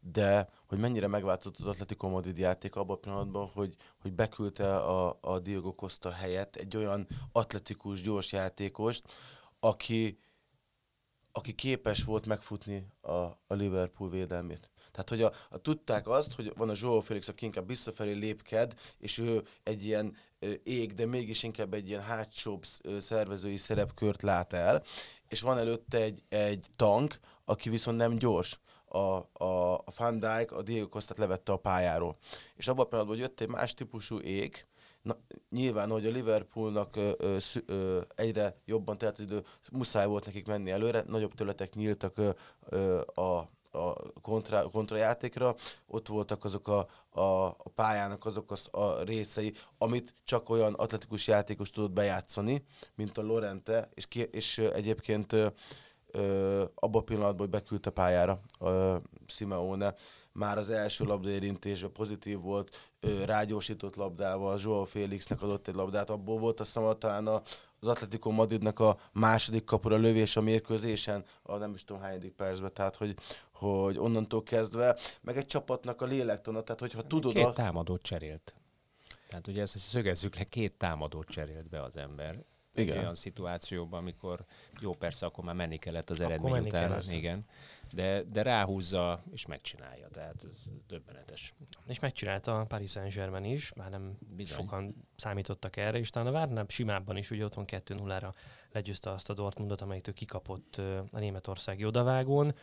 de 0.00 0.48
hogy 0.66 0.78
mennyire 0.78 1.06
megváltozott 1.06 1.58
az 1.58 1.66
Atletico 1.66 2.08
Madrid 2.08 2.38
játék 2.38 2.76
abban 2.76 2.96
a 2.96 2.98
pillanatban, 2.98 3.48
hogy, 3.52 3.74
hogy 4.00 4.12
beküldte 4.12 4.76
a, 4.76 5.18
a 5.20 5.38
Diego 5.38 5.74
Costa 5.74 6.10
helyett 6.10 6.56
egy 6.56 6.76
olyan 6.76 7.06
atletikus, 7.32 8.02
gyors 8.02 8.32
játékost, 8.32 9.12
aki, 9.60 10.18
aki 11.36 11.52
képes 11.52 12.04
volt 12.04 12.26
megfutni 12.26 12.86
a, 13.00 13.12
a 13.12 13.38
Liverpool 13.48 14.10
védelmét. 14.10 14.70
Tehát, 14.92 15.08
hogy 15.08 15.22
a, 15.22 15.32
a, 15.50 15.58
tudták 15.58 16.08
azt, 16.08 16.32
hogy 16.32 16.52
van 16.56 16.68
a 16.68 16.74
Joao 16.76 17.00
Felix, 17.00 17.28
aki 17.28 17.44
inkább 17.44 17.66
visszafelé 17.66 18.12
lépked, 18.12 18.74
és 18.98 19.18
ő 19.18 19.42
egy 19.62 19.84
ilyen 19.84 20.16
ég, 20.62 20.94
de 20.94 21.06
mégis 21.06 21.42
inkább 21.42 21.74
egy 21.74 21.88
ilyen 21.88 22.02
hátsóbb 22.02 22.64
szervezői 22.98 23.56
szerepkört 23.56 24.22
lát 24.22 24.52
el, 24.52 24.82
és 25.28 25.40
van 25.40 25.58
előtte 25.58 25.98
egy, 25.98 26.22
egy 26.28 26.66
tank, 26.76 27.18
aki 27.44 27.70
viszont 27.70 27.96
nem 27.96 28.16
gyors. 28.16 28.60
A, 28.84 28.98
a, 28.98 29.74
a 29.74 29.92
Van 29.96 30.18
Dijk 30.18 30.52
a 30.52 30.62
Diego 30.62 30.88
Costát 30.88 31.18
levette 31.18 31.52
a 31.52 31.56
pályáról. 31.56 32.16
És 32.56 32.68
abban 32.68 32.84
a 32.84 32.88
pillanatban, 32.88 33.16
hogy 33.16 33.26
jött 33.26 33.40
egy 33.40 33.48
más 33.48 33.74
típusú 33.74 34.18
ég, 34.18 34.66
Na, 35.04 35.16
nyilván, 35.50 35.90
hogy 35.90 36.06
a 36.06 36.10
Liverpoolnak 36.10 36.96
ö, 36.96 37.10
ö, 37.18 37.36
ö, 37.66 38.00
egyre 38.14 38.56
jobban 38.64 38.98
telt 38.98 39.18
idő, 39.18 39.42
muszáj 39.72 40.06
volt 40.06 40.26
nekik 40.26 40.46
menni 40.46 40.70
előre, 40.70 41.04
nagyobb 41.06 41.34
területek 41.34 41.74
nyíltak 41.74 42.18
ö, 42.18 42.30
ö, 42.68 43.00
a 43.00 43.48
a 43.74 44.10
kontra, 44.20 44.68
kontrajátékra, 44.68 45.54
ott 45.86 46.08
voltak 46.08 46.44
azok 46.44 46.68
a, 46.68 46.86
a, 47.10 47.46
a 47.46 47.68
pályának 47.74 48.24
azok 48.24 48.52
a, 48.52 48.78
a 48.78 49.02
részei, 49.02 49.54
amit 49.78 50.14
csak 50.24 50.48
olyan 50.48 50.74
atletikus 50.74 51.26
játékos 51.26 51.70
tudott 51.70 51.90
bejátszani, 51.90 52.64
mint 52.94 53.18
a 53.18 53.22
Lorente, 53.22 53.88
és, 53.94 54.06
ki, 54.06 54.22
és 54.22 54.58
egyébként 54.58 55.32
ö, 55.32 56.64
abban 56.74 57.00
a 57.00 57.04
pillanatban, 57.04 57.40
hogy 57.40 57.60
beküldte 57.60 57.90
pályára 57.90 58.40
ö, 58.60 58.96
Simeone, 59.26 59.94
már 60.34 60.58
az 60.58 60.70
első 60.70 61.04
labdaérintésben 61.04 61.92
pozitív 61.92 62.40
volt, 62.40 62.92
ö, 63.00 63.24
rágyorsított 63.24 63.96
labdával, 63.96 64.58
Joao 64.62 64.84
Félixnek 64.84 65.42
adott 65.42 65.68
egy 65.68 65.74
labdát, 65.74 66.10
abból 66.10 66.38
volt 66.38 66.60
azt 66.60 66.74
hiszem 66.74 66.98
talán 66.98 67.26
a, 67.26 67.42
az 67.80 67.88
Atletico 67.88 68.30
Madridnak 68.30 68.80
a 68.80 68.98
második 69.12 69.64
kapura 69.64 69.96
lövés 69.96 70.36
a 70.36 70.40
mérkőzésen, 70.40 71.24
a 71.42 71.56
nem 71.56 71.74
is 71.74 71.84
tudom 71.84 72.02
hányadik 72.02 72.32
percben, 72.32 72.72
tehát 72.72 72.96
hogy, 72.96 73.14
hogy 73.52 73.98
onnantól 73.98 74.42
kezdve, 74.42 74.98
meg 75.20 75.36
egy 75.36 75.46
csapatnak 75.46 76.02
a 76.02 76.04
lélektona, 76.04 76.62
tehát 76.62 76.80
hogyha 76.80 77.06
tudod... 77.06 77.32
Két 77.32 77.44
a... 77.44 77.52
támadót 77.52 78.02
cserélt. 78.02 78.54
Tehát 79.28 79.46
ugye 79.46 79.62
ezt 79.62 79.78
szögezzük 79.78 80.36
le, 80.36 80.44
két 80.44 80.74
támadót 80.74 81.26
cserélt 81.26 81.68
be 81.68 81.82
az 81.82 81.96
ember. 81.96 82.44
Igen. 82.74 82.98
olyan 82.98 83.14
szituációban, 83.14 84.00
amikor 84.00 84.44
jó 84.80 84.92
persze, 84.92 85.26
akkor 85.26 85.44
már 85.44 85.54
menni 85.54 85.76
kellett 85.76 86.10
az 86.10 86.20
eredmény 86.20 86.66
után. 86.66 87.02
Igen 87.10 87.44
de, 87.92 88.22
de 88.22 88.42
ráhúzza 88.42 89.22
és 89.32 89.46
megcsinálja, 89.46 90.08
tehát 90.08 90.44
ez 90.48 90.62
döbbenetes. 90.86 91.54
És 91.86 91.98
megcsinálta 91.98 92.60
a 92.60 92.64
Paris 92.64 92.90
Saint-Germain 92.90 93.44
is, 93.44 93.72
már 93.72 93.90
nem 93.90 94.18
Bizony. 94.36 94.56
sokan 94.56 94.94
számítottak 95.16 95.76
erre, 95.76 95.98
és 95.98 96.10
talán 96.10 96.28
a 96.28 96.32
Várnál 96.32 96.64
simábban 96.68 97.16
is, 97.16 97.30
ugye 97.30 97.44
otthon 97.44 97.64
2-0-ra 97.66 98.32
legyőzte 98.72 99.10
azt 99.10 99.30
a 99.30 99.34
Dortmundot, 99.34 99.80
amelyiktől 99.80 100.14
kikapott 100.14 100.76
a 101.12 101.18
németországi 101.18 101.84
odavágón. 101.84 102.54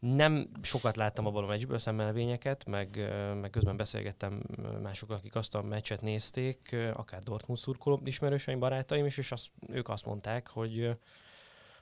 Nem 0.00 0.50
sokat 0.62 0.96
láttam 0.96 1.26
abban 1.26 1.44
a 1.44 1.46
meccsből 1.46 1.78
szemmelvényeket, 1.78 2.64
meg, 2.64 3.10
meg 3.40 3.50
közben 3.50 3.76
beszélgettem 3.76 4.42
másokkal, 4.82 5.16
akik 5.16 5.34
azt 5.34 5.54
a 5.54 5.62
meccset 5.62 6.00
nézték, 6.00 6.76
akár 6.92 7.22
Dortmund 7.22 7.60
szurkoló 7.60 8.00
ismerőseim, 8.04 8.58
barátaim 8.58 9.06
is, 9.06 9.18
és 9.18 9.32
azt, 9.32 9.50
ők 9.68 9.88
azt 9.88 10.04
mondták, 10.04 10.48
hogy 10.48 10.98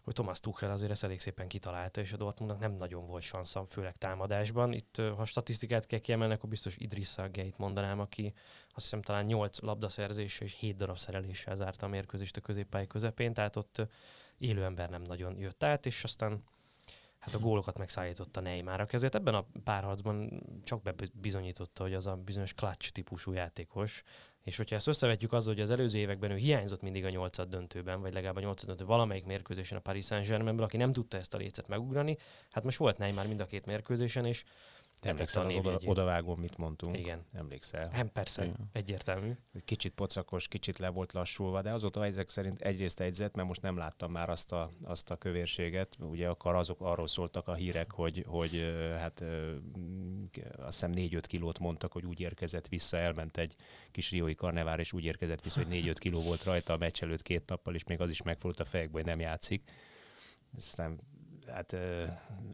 hogy 0.09 0.17
Thomas 0.17 0.41
Tuchel 0.41 0.71
azért 0.71 0.91
ezt 0.91 1.05
elég 1.05 1.21
szépen 1.21 1.49
kitalálta, 1.49 2.01
és 2.01 2.13
a 2.13 2.17
Dortmundnak 2.17 2.61
nem 2.61 2.73
nagyon 2.73 3.07
volt 3.07 3.23
sansza, 3.23 3.65
főleg 3.69 3.97
támadásban. 3.97 4.73
Itt, 4.73 5.03
ha 5.17 5.25
statisztikát 5.25 5.87
kell 5.87 5.99
kiemelni, 5.99 6.35
akkor 6.35 6.49
biztos 6.49 6.77
Idrissa 6.77 7.29
Geit 7.29 7.59
mondanám, 7.59 8.01
aki 8.01 8.33
azt 8.75 8.85
hiszem 8.85 9.03
talán 9.03 9.25
8 9.25 9.61
labdaszerzése 9.61 10.45
és 10.45 10.57
7 10.59 10.77
darab 10.77 10.99
szereléssel 10.99 11.57
zárta 11.57 11.87
a 11.87 11.89
mérkőzést 11.89 12.37
a 12.37 12.41
középpály 12.41 12.87
közepén, 12.87 13.35
tehát 13.35 13.57
ott 13.57 13.87
élő 14.39 14.65
ember 14.65 14.91
nem 14.91 15.03
nagyon 15.03 15.39
jött 15.39 15.63
át, 15.63 15.87
és 15.87 16.05
aztán 16.05 16.45
hát 17.19 17.35
a 17.35 17.39
gólokat 17.39 17.79
megszállította 17.79 18.41
Neymar, 18.41 18.81
aki 18.81 18.95
ezért 18.95 19.15
ebben 19.15 19.35
a 19.35 19.47
párharcban 19.65 20.43
csak 20.65 20.83
bebizonyította, 20.83 21.83
hogy 21.83 21.95
az 21.95 22.07
a 22.07 22.17
bizonyos 22.17 22.55
clutch 22.55 22.91
típusú 22.91 23.33
játékos, 23.33 24.03
és 24.43 24.57
hogyha 24.57 24.77
ezt 24.77 24.87
összevetjük 24.87 25.33
azzal, 25.33 25.55
hogy 25.55 25.63
az 25.63 25.71
előző 25.71 25.99
években 25.99 26.31
ő 26.31 26.37
hiányzott 26.37 26.83
mindig 26.83 27.05
a 27.05 27.11
nyolcad 27.11 27.49
döntőben, 27.49 28.01
vagy 28.01 28.13
legalább 28.13 28.37
a 28.37 28.41
nyolcad 28.41 28.69
döntő 28.69 28.85
valamelyik 28.85 29.25
mérkőzésen 29.25 29.79
a 29.79 29.81
Paris 29.81 30.07
Saint-Germainből, 30.07 30.65
aki 30.65 30.77
nem 30.77 30.93
tudta 30.93 31.17
ezt 31.17 31.35
a 31.35 31.39
lécet 31.39 31.69
megugrani, 31.69 32.17
hát 32.51 32.65
most 32.65 32.79
volt 32.79 32.99
Neymar 32.99 33.27
mind 33.27 33.41
a 33.41 33.47
két 33.47 33.67
mérkőzésen, 33.67 34.25
és 34.25 34.45
te 35.01 35.09
emlékszel 35.09 35.47
az 35.47 35.55
oda, 35.55 35.79
odavágón, 35.85 36.39
mit 36.39 36.57
mondtunk? 36.57 36.99
Igen. 36.99 37.25
Emlékszel? 37.33 37.89
Nem, 37.93 38.13
persze, 38.13 38.45
Igen. 38.45 38.69
egyértelmű. 38.73 39.33
Kicsit 39.65 39.93
pocakos, 39.93 40.49
kicsit 40.49 40.79
le 40.79 40.89
volt 40.89 41.13
lassulva, 41.13 41.63
de 41.63 41.73
azóta 41.73 42.07
ezek 42.07 42.29
szerint 42.29 42.61
egyrészt 42.61 43.01
egyzett, 43.01 43.35
mert 43.35 43.49
most 43.49 43.63
nem 43.63 43.77
láttam 43.77 44.11
már 44.11 44.31
azt 44.31 44.53
a, 44.53 44.71
azt 44.83 45.11
a 45.11 45.17
kövérséget. 45.17 45.97
Ugye 46.01 46.29
akkor 46.29 46.55
azok 46.55 46.81
arról 46.81 47.07
szóltak 47.07 47.49
a 47.49 47.55
hírek, 47.55 47.91
hogy, 47.91 48.25
hogy 48.27 48.75
hát 48.99 49.25
azt 50.57 50.87
hiszem 50.87 50.93
4-5 50.95 51.23
kilót 51.27 51.59
mondtak, 51.59 51.93
hogy 51.93 52.05
úgy 52.05 52.21
érkezett 52.21 52.69
vissza, 52.69 52.97
elment 52.97 53.37
egy 53.37 53.55
kis 53.91 54.11
riói 54.11 54.35
karnevár, 54.35 54.79
és 54.79 54.93
úgy 54.93 55.05
érkezett 55.05 55.43
vissza, 55.43 55.65
hogy 55.65 55.83
4-5 55.85 55.97
kiló 55.99 56.21
volt 56.21 56.45
rajta 56.45 56.73
a 56.73 56.77
meccs 56.77 57.03
előtt 57.03 57.23
két 57.23 57.47
nappal, 57.47 57.75
és 57.75 57.85
még 57.85 58.01
az 58.01 58.11
is 58.11 58.23
megfordult 58.23 58.61
a 58.61 58.71
fejekbe, 58.71 58.97
hogy 58.97 59.07
nem 59.07 59.21
játszik. 59.21 59.63
Aztán 60.57 61.01
hát 61.49 61.77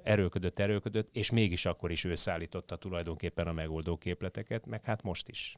erőködött, 0.03 0.59
erőködött, 0.59 1.09
és 1.17 1.31
mégis 1.31 1.67
akkor 1.67 1.91
is 1.91 2.05
ő 2.05 2.15
szállította 2.15 2.77
tulajdonképpen 2.77 3.47
a 3.47 3.53
megoldó 3.53 3.97
képleteket, 3.97 4.67
meg 4.67 4.85
hát 4.85 5.03
most 5.03 5.29
is. 5.29 5.57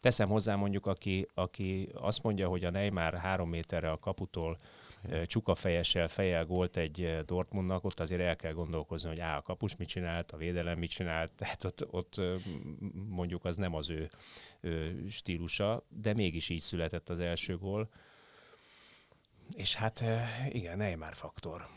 Teszem 0.00 0.28
hozzá 0.28 0.54
mondjuk, 0.54 0.86
aki, 0.86 1.28
aki 1.34 1.88
azt 1.94 2.22
mondja, 2.22 2.48
hogy 2.48 2.64
a 2.64 2.70
Neymar 2.70 3.14
három 3.14 3.48
méterre 3.48 3.90
a 3.90 3.98
kaputól 3.98 4.58
csukafejessel 5.26 6.08
fejel 6.08 6.44
gólt 6.44 6.76
egy 6.76 7.18
Dortmundnak, 7.26 7.84
ott 7.84 8.00
azért 8.00 8.20
el 8.20 8.36
kell 8.36 8.52
gondolkozni, 8.52 9.08
hogy 9.08 9.20
á, 9.20 9.36
a 9.36 9.42
kapus 9.42 9.76
mit 9.76 9.88
csinált, 9.88 10.32
a 10.32 10.36
védelem 10.36 10.78
mit 10.78 10.90
csinált, 10.90 11.32
tehát 11.38 11.64
ott, 11.64 11.86
ott 11.90 12.20
mondjuk 13.08 13.44
az 13.44 13.56
nem 13.56 13.74
az 13.74 13.90
ő, 13.90 14.10
ő 14.60 15.04
stílusa, 15.08 15.82
de 15.88 16.14
mégis 16.14 16.48
így 16.48 16.60
született 16.60 17.08
az 17.08 17.18
első 17.18 17.56
gól. 17.58 17.88
És 19.56 19.74
hát 19.74 20.04
igen, 20.48 20.76
Neymar 20.76 21.14
faktor. 21.14 21.68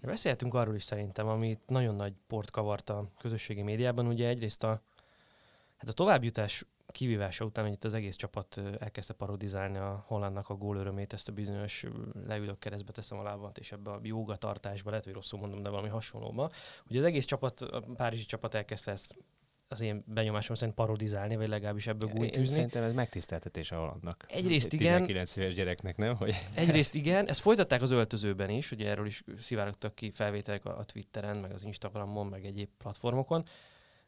Beszélhetünk 0.00 0.54
arról 0.54 0.74
is 0.74 0.82
szerintem, 0.82 1.28
amit 1.28 1.60
nagyon 1.66 1.94
nagy 1.94 2.12
port 2.26 2.50
kavart 2.50 2.90
a 2.90 3.04
közösségi 3.18 3.62
médiában. 3.62 4.06
Ugye 4.06 4.28
egyrészt 4.28 4.64
a, 4.64 4.82
hát 5.76 5.88
a 5.88 5.92
továbbjutás 5.92 6.64
kivívása 6.86 7.44
után, 7.44 7.64
hogy 7.64 7.72
itt 7.72 7.84
az 7.84 7.94
egész 7.94 8.16
csapat 8.16 8.60
elkezdte 8.78 9.14
parodizálni 9.14 9.78
a 9.78 10.04
Hollandnak 10.06 10.48
a 10.48 10.54
gólörömét, 10.54 11.12
ezt 11.12 11.28
a 11.28 11.32
bizonyos 11.32 11.84
leülök 12.26 12.58
keresztbe 12.58 12.92
teszem 12.92 13.18
a 13.18 13.22
lábamat, 13.22 13.58
és 13.58 13.72
ebbe 13.72 13.90
a 13.90 14.00
jóga 14.02 14.36
tartásba, 14.36 14.90
lehet, 14.90 15.04
hogy 15.04 15.14
rosszul 15.14 15.38
mondom, 15.38 15.62
de 15.62 15.68
valami 15.68 15.88
hasonlóba. 15.88 16.50
Ugye 16.88 16.98
az 16.98 17.04
egész 17.04 17.24
csapat, 17.24 17.60
a 17.60 17.84
párizsi 17.96 18.24
csapat 18.24 18.54
elkezdte 18.54 18.90
ezt 18.90 19.16
az 19.68 19.80
én 19.80 20.04
benyomásom 20.06 20.56
szerint 20.56 20.76
parodizálni, 20.76 21.36
vagy 21.36 21.48
legalábbis 21.48 21.86
ebből 21.86 22.08
gúnyt 22.08 22.32
tűzni. 22.32 22.54
Szerintem 22.54 22.82
ez 22.82 22.92
megtiszteltetés 22.92 23.70
a 23.70 23.76
Hollandnak. 23.76 24.24
Egyrészt 24.28 24.72
igen. 24.72 24.92
19 24.92 25.36
éves 25.36 25.54
gyereknek, 25.54 25.96
nem? 25.96 26.16
Hogy... 26.16 26.34
Egyrészt 26.54 26.94
igen, 27.02 27.28
ezt 27.28 27.40
folytatták 27.40 27.82
az 27.82 27.90
öltözőben 27.90 28.50
is, 28.50 28.70
ugye 28.70 28.88
erről 28.88 29.06
is 29.06 29.24
szivárogtak 29.38 29.94
ki 29.94 30.10
felvételek 30.10 30.64
a, 30.64 30.84
Twitteren, 30.84 31.36
meg 31.36 31.52
az 31.52 31.64
Instagramon, 31.64 32.26
meg 32.26 32.44
egyéb 32.44 32.68
platformokon. 32.78 33.44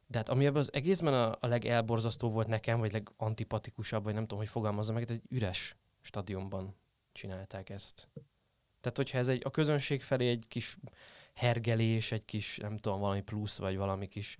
De 0.06 0.18
hát 0.18 0.28
ami 0.28 0.46
ebben 0.46 0.60
az 0.60 0.72
egészben 0.72 1.14
a, 1.14 1.36
a 1.40 1.46
legelborzasztó 1.46 2.30
volt 2.30 2.46
nekem, 2.46 2.78
vagy 2.78 2.92
legantipatikusabb, 2.92 4.04
vagy 4.04 4.14
nem 4.14 4.22
tudom, 4.22 4.38
hogy 4.38 4.48
fogalmazza 4.48 4.92
meg, 4.92 5.10
egy 5.10 5.22
üres 5.28 5.76
stadionban 6.00 6.76
csinálták 7.12 7.70
ezt. 7.70 8.08
Tehát, 8.80 8.96
hogyha 8.96 9.18
ez 9.18 9.28
egy, 9.28 9.42
a 9.44 9.50
közönség 9.50 10.02
felé 10.02 10.28
egy 10.28 10.44
kis 10.48 10.76
hergelés, 11.34 12.12
egy 12.12 12.24
kis, 12.24 12.56
nem 12.56 12.76
tudom, 12.76 13.00
valami 13.00 13.20
plusz, 13.20 13.58
vagy 13.58 13.76
valami 13.76 14.08
kis, 14.08 14.36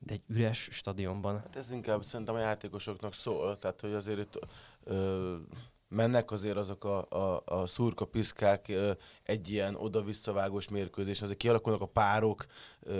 de 0.00 0.12
egy 0.12 0.22
üres 0.26 0.68
stadionban. 0.70 1.38
Hát 1.38 1.56
ez 1.56 1.70
inkább 1.70 2.02
szerintem 2.04 2.34
a 2.34 2.38
játékosoknak 2.38 3.14
szól, 3.14 3.58
tehát 3.58 3.80
hogy 3.80 3.92
azért 3.92 4.18
itt 4.18 4.38
ö, 4.84 5.36
mennek 5.88 6.30
azért 6.30 6.56
azok 6.56 6.84
a, 6.84 7.06
a, 7.08 7.42
a 7.44 7.66
szurka 7.66 8.04
piszkák 8.04 8.72
egy 9.22 9.50
ilyen 9.50 9.74
oda-visszavágós 9.74 10.68
mérkőzés, 10.68 11.22
azért 11.22 11.38
kialakulnak 11.38 11.80
a 11.80 11.86
párok, 11.86 12.46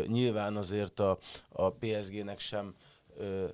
nyilván 0.06 0.56
azért 0.56 1.00
a, 1.00 1.18
a 1.48 1.70
PSG-nek 1.70 2.38
sem 2.38 2.74
ö, 3.16 3.46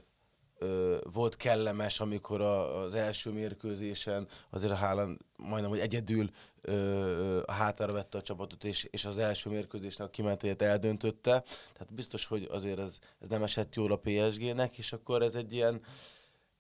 ö, 0.59 0.97
volt 1.13 1.37
kellemes, 1.37 2.01
amikor 2.01 2.41
a, 2.41 2.83
az 2.83 2.95
első 2.95 3.31
mérkőzésen 3.31 4.29
azért 4.51 4.73
a 4.73 4.77
Haaland 4.77 5.19
majdnem, 5.37 5.71
hogy 5.71 5.81
egyedül 5.81 6.31
ö, 6.67 7.43
hátára 7.47 7.93
vette 7.93 8.19
a 8.19 8.23
csapatot, 8.23 8.65
és, 8.65 8.85
és 8.91 9.05
az 9.05 9.19
első 9.19 9.51
mérkőzésnek 9.51 10.07
a 10.07 10.11
kimenetét 10.11 10.63
eldöntötte. 10.63 11.43
Tehát 11.73 11.95
biztos, 11.95 12.27
hogy 12.27 12.49
azért 12.51 12.79
ez, 12.79 12.99
ez 13.19 13.29
nem 13.29 13.43
esett 13.43 13.75
jól 13.75 13.93
a 13.93 14.01
PSG-nek, 14.03 14.79
és 14.79 14.93
akkor 14.93 15.23
ez 15.23 15.35
egy 15.35 15.53
ilyen, 15.53 15.81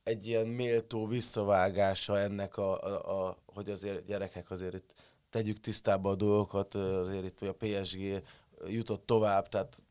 egy 0.03 0.27
ilyen 0.27 0.47
méltó 0.47 1.07
visszavágása 1.07 2.19
ennek, 2.19 2.57
a, 2.57 2.83
a, 2.83 3.27
a, 3.27 3.37
hogy 3.47 3.71
azért 3.71 4.05
gyerekek 4.05 4.51
azért 4.51 4.75
itt 4.75 4.92
tegyük 5.31 5.61
tisztába 5.61 6.11
a 6.11 6.14
dolgokat, 6.14 6.75
azért 6.75 7.25
itt 7.25 7.42
a 7.42 7.55
PSG 7.59 8.23
jutott 8.66 9.07
tovább, 9.07 9.49
tehát 9.49 9.83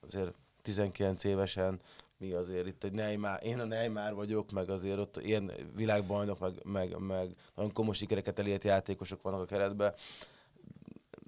azért 0.00 0.34
19 0.62 1.24
évesen 1.24 1.80
mi 2.18 2.32
azért 2.32 2.66
itt 2.66 2.84
egy 2.84 2.92
Neymar, 2.92 3.38
én 3.42 3.58
a 3.58 3.64
Neymar 3.64 4.14
vagyok, 4.14 4.50
meg 4.50 4.70
azért 4.70 4.98
ott 4.98 5.22
ilyen 5.22 5.52
világbajnok, 5.74 6.38
meg, 6.38 6.60
meg, 6.64 6.98
meg 6.98 7.36
nagyon 7.54 7.72
komoly 7.72 7.94
sikereket 7.94 8.38
elért 8.38 8.64
játékosok 8.64 9.22
vannak 9.22 9.40
a 9.40 9.44
keretben. 9.44 9.94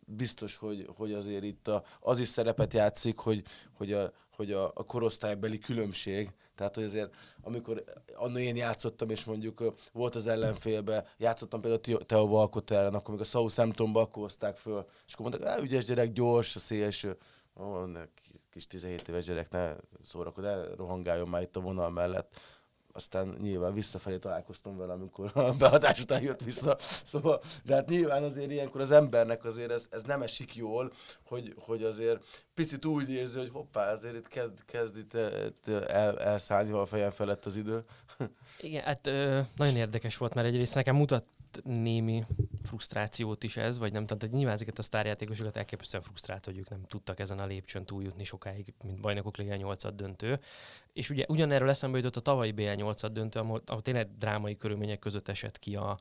Biztos, 0.06 0.56
hogy, 0.56 0.88
hogy 0.96 1.12
azért 1.12 1.44
itt 1.44 1.68
a, 1.68 1.82
az 2.00 2.18
is 2.18 2.28
szerepet 2.28 2.74
játszik, 2.74 3.18
hogy, 3.18 3.42
hogy, 3.76 3.92
a, 3.92 4.12
hogy 4.36 4.52
a, 4.52 4.64
a 4.74 4.84
korosztálybeli 4.84 5.58
különbség, 5.58 6.32
tehát, 6.54 6.74
hogy 6.74 6.84
azért, 6.84 7.14
amikor 7.42 7.84
annól 8.14 8.38
én 8.38 8.56
játszottam, 8.56 9.10
és 9.10 9.24
mondjuk 9.24 9.74
volt 9.92 10.14
az 10.14 10.26
ellenfélbe, 10.26 11.06
játszottam 11.18 11.60
például 11.60 12.06
Theo 12.06 12.24
Walcott 12.24 12.70
ellen, 12.70 12.94
akkor 12.94 13.14
még 13.14 13.22
a 13.22 13.24
Southamptonba 13.24 14.00
akkor 14.00 14.22
hozták 14.22 14.56
föl, 14.56 14.86
és 15.06 15.14
akkor 15.14 15.30
mondták, 15.30 15.62
ügyes 15.62 15.84
gyerek, 15.84 16.12
gyors, 16.12 16.56
a 16.56 16.58
szélső. 16.58 17.16
Ó, 17.60 17.84
kis 18.50 18.66
17 18.66 19.08
éves 19.08 19.24
gyerek 19.24 19.50
ne 19.50 19.74
szórakod, 20.04 20.44
ne 20.44 20.74
rohangáljon 20.74 21.28
már 21.28 21.42
itt 21.42 21.56
a 21.56 21.60
vonal 21.60 21.90
mellett. 21.90 22.40
Aztán 22.92 23.36
nyilván 23.40 23.74
visszafelé 23.74 24.18
találkoztam 24.18 24.76
vele, 24.76 24.92
amikor 24.92 25.30
a 25.34 25.52
beadás 25.52 26.00
után 26.00 26.22
jött 26.22 26.42
vissza. 26.42 26.76
Szóval, 26.80 27.40
de 27.64 27.74
hát 27.74 27.88
nyilván 27.88 28.22
azért 28.22 28.50
ilyenkor 28.50 28.80
az 28.80 28.90
embernek 28.90 29.44
azért 29.44 29.70
ez, 29.70 29.86
ez 29.90 30.02
nem 30.02 30.22
esik 30.22 30.54
jól, 30.54 30.92
hogy, 31.24 31.54
hogy 31.58 31.82
azért 31.82 32.46
picit 32.54 32.84
úgy 32.84 33.10
érzi, 33.10 33.38
hogy 33.38 33.50
hoppá, 33.52 33.92
azért 33.92 34.14
itt 34.14 34.28
kezd, 34.28 34.64
kezd 34.64 34.96
itt 34.96 35.14
el, 35.86 36.20
elszállni 36.20 36.70
a 36.70 36.86
fejem 36.86 37.10
felett 37.10 37.46
az 37.46 37.56
idő. 37.56 37.84
Igen, 38.60 38.82
hát 38.82 39.06
ö, 39.06 39.40
nagyon 39.56 39.76
érdekes 39.76 40.16
volt, 40.16 40.34
mert 40.34 40.46
egyrészt 40.46 40.74
nekem 40.74 40.96
mutat 40.96 41.24
némi 41.64 42.24
frusztrációt 42.62 43.42
is 43.42 43.56
ez, 43.56 43.78
vagy 43.78 43.92
nem 43.92 44.06
tehát 44.06 44.34
nyilván 44.34 44.54
ezeket 44.54 44.78
a 44.78 44.82
sztárjátékosokat 44.82 45.56
elképesztően 45.56 46.02
frusztrált, 46.02 46.44
hogy 46.44 46.58
ők 46.58 46.68
nem 46.68 46.84
tudtak 46.86 47.20
ezen 47.20 47.38
a 47.38 47.46
lépcsőn 47.46 47.84
túljutni 47.84 48.24
sokáig, 48.24 48.74
mint 48.84 49.00
bajnokok 49.00 49.36
Liga 49.36 49.56
8 49.56 49.94
döntő. 49.94 50.40
És 50.92 51.10
ugye 51.10 51.24
ugyanerről 51.28 51.68
eszembe 51.68 51.96
jutott 51.96 52.16
a 52.16 52.20
tavalyi 52.20 52.52
BL 52.52 52.70
8 52.70 53.10
döntő, 53.12 53.40
ahol, 53.40 53.62
ahol 53.66 53.82
tényleg 53.82 54.16
drámai 54.18 54.56
körülmények 54.56 54.98
között 54.98 55.28
esett 55.28 55.58
ki 55.58 55.76
a, 55.76 55.96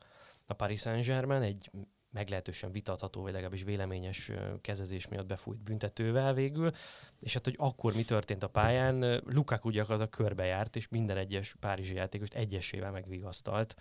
a 0.46 0.54
Paris 0.54 0.80
Saint-Germain, 0.80 1.42
egy 1.42 1.72
meglehetősen 2.12 2.72
vitatható, 2.72 3.22
vagy 3.22 3.32
legalábbis 3.32 3.64
véleményes 3.64 4.32
kezezés 4.62 5.08
miatt 5.08 5.26
befújt 5.26 5.64
büntetővel 5.64 6.34
végül, 6.34 6.72
és 7.20 7.34
hát, 7.34 7.44
hogy 7.44 7.56
akkor 7.58 7.94
mi 7.94 8.04
történt 8.04 8.44
a 8.44 8.48
pályán, 8.48 9.22
Lukaku 9.26 9.70
gyakorlatilag 9.70 10.10
körbejárt, 10.10 10.76
és 10.76 10.88
minden 10.88 11.18
egyes 11.18 11.56
párizsi 11.60 11.94
játékost 11.94 12.34
egyesével 12.34 12.92
megvigasztalt, 12.92 13.76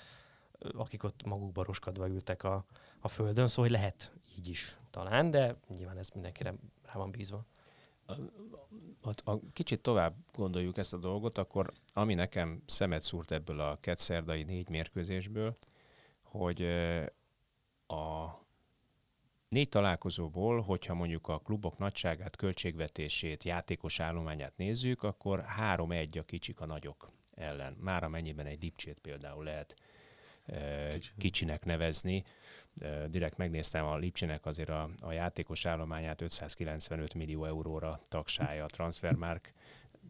akik 0.72 1.02
ott 1.02 1.24
magukba 1.26 1.64
roskadva 1.64 2.08
ültek 2.08 2.42
a, 2.42 2.64
a 3.00 3.08
földön, 3.08 3.48
szóval 3.48 3.70
hogy 3.70 3.80
lehet 3.80 4.12
így 4.36 4.48
is 4.48 4.76
talán, 4.90 5.30
de 5.30 5.56
nyilván 5.68 5.98
ez 5.98 6.08
mindenkire 6.08 6.54
rá 6.82 6.92
van 6.92 7.10
bízva. 7.10 7.44
Ha 9.02 9.14
a 9.24 9.38
kicsit 9.52 9.80
tovább 9.80 10.14
gondoljuk 10.34 10.76
ezt 10.76 10.92
a 10.92 10.98
dolgot, 10.98 11.38
akkor 11.38 11.72
ami 11.92 12.14
nekem 12.14 12.62
szemet 12.66 13.02
szúrt 13.02 13.30
ebből 13.30 13.60
a 13.60 13.78
ketszerdai 13.80 14.42
négy 14.42 14.68
mérkőzésből, 14.68 15.56
hogy 16.22 16.62
a 17.86 18.26
négy 19.48 19.68
találkozóból, 19.68 20.60
hogyha 20.60 20.94
mondjuk 20.94 21.28
a 21.28 21.38
klubok 21.38 21.78
nagyságát, 21.78 22.36
költségvetését, 22.36 23.44
játékos 23.44 24.00
állományát 24.00 24.56
nézzük, 24.56 25.02
akkor 25.02 25.42
három-egy 25.42 26.18
a 26.18 26.22
kicsik 26.22 26.60
a 26.60 26.66
nagyok 26.66 27.10
ellen. 27.34 27.76
Már 27.80 28.04
amennyiben 28.04 28.46
egy 28.46 28.58
dipcsét 28.58 28.98
például 28.98 29.44
lehet 29.44 29.76
kicsinek 31.18 31.64
nevezni. 31.64 32.24
Direkt 33.06 33.36
megnéztem 33.36 33.84
a 33.84 33.96
Lipcsinek 33.96 34.46
azért 34.46 34.68
a, 34.68 34.90
a 35.00 35.12
játékos 35.12 35.66
állományát 35.66 36.20
595 36.20 37.14
millió 37.14 37.44
euróra 37.44 38.00
tagsálja 38.08 38.64
a 38.64 38.68
Transfermark, 38.68 39.52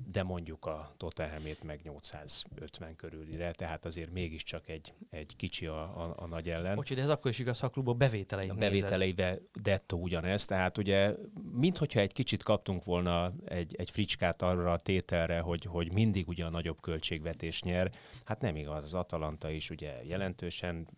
de 0.04 0.22
mondjuk 0.22 0.66
a 0.66 0.94
Tottenhamét 0.96 1.62
meg 1.62 1.80
850 1.82 2.96
körülire, 2.96 3.52
tehát 3.52 3.85
azért 3.85 4.12
mégiscsak 4.12 4.68
egy, 4.68 4.94
egy 5.11 5.37
kicsi 5.37 5.66
a, 5.66 5.82
a, 5.82 6.14
a 6.16 6.26
nagy 6.26 6.50
ellen. 6.50 6.74
Bocsi, 6.74 6.94
de 6.94 7.02
ez 7.02 7.09
akkor 7.09 7.30
is 7.30 7.38
igaz, 7.38 7.61
ha 7.61 7.66
a 7.66 7.70
klubok 7.70 7.96
bevételeit 7.96 8.50
A 8.50 8.54
bevételeivel 8.54 9.38
dettó 9.62 9.98
ugyanez, 9.98 10.44
tehát 10.44 10.78
ugye 10.78 11.14
minthogyha 11.52 12.00
egy 12.00 12.12
kicsit 12.12 12.42
kaptunk 12.42 12.85
volna 12.85 13.32
egy, 13.44 13.74
egy 13.78 13.90
fricskát 13.90 14.42
arra 14.42 14.72
a 14.72 14.78
tételre, 14.78 15.40
hogy, 15.40 15.64
hogy 15.64 15.92
mindig 15.92 16.28
ugye 16.28 16.44
a 16.44 16.50
nagyobb 16.50 16.80
költségvetés 16.80 17.62
nyer, 17.62 17.90
hát 18.24 18.40
nem 18.40 18.56
igaz, 18.56 18.85
az 18.85 18.94
Atalanta 18.94 19.50
is 19.50 19.70
ugye 19.70 20.04
jelentősen 20.04 20.88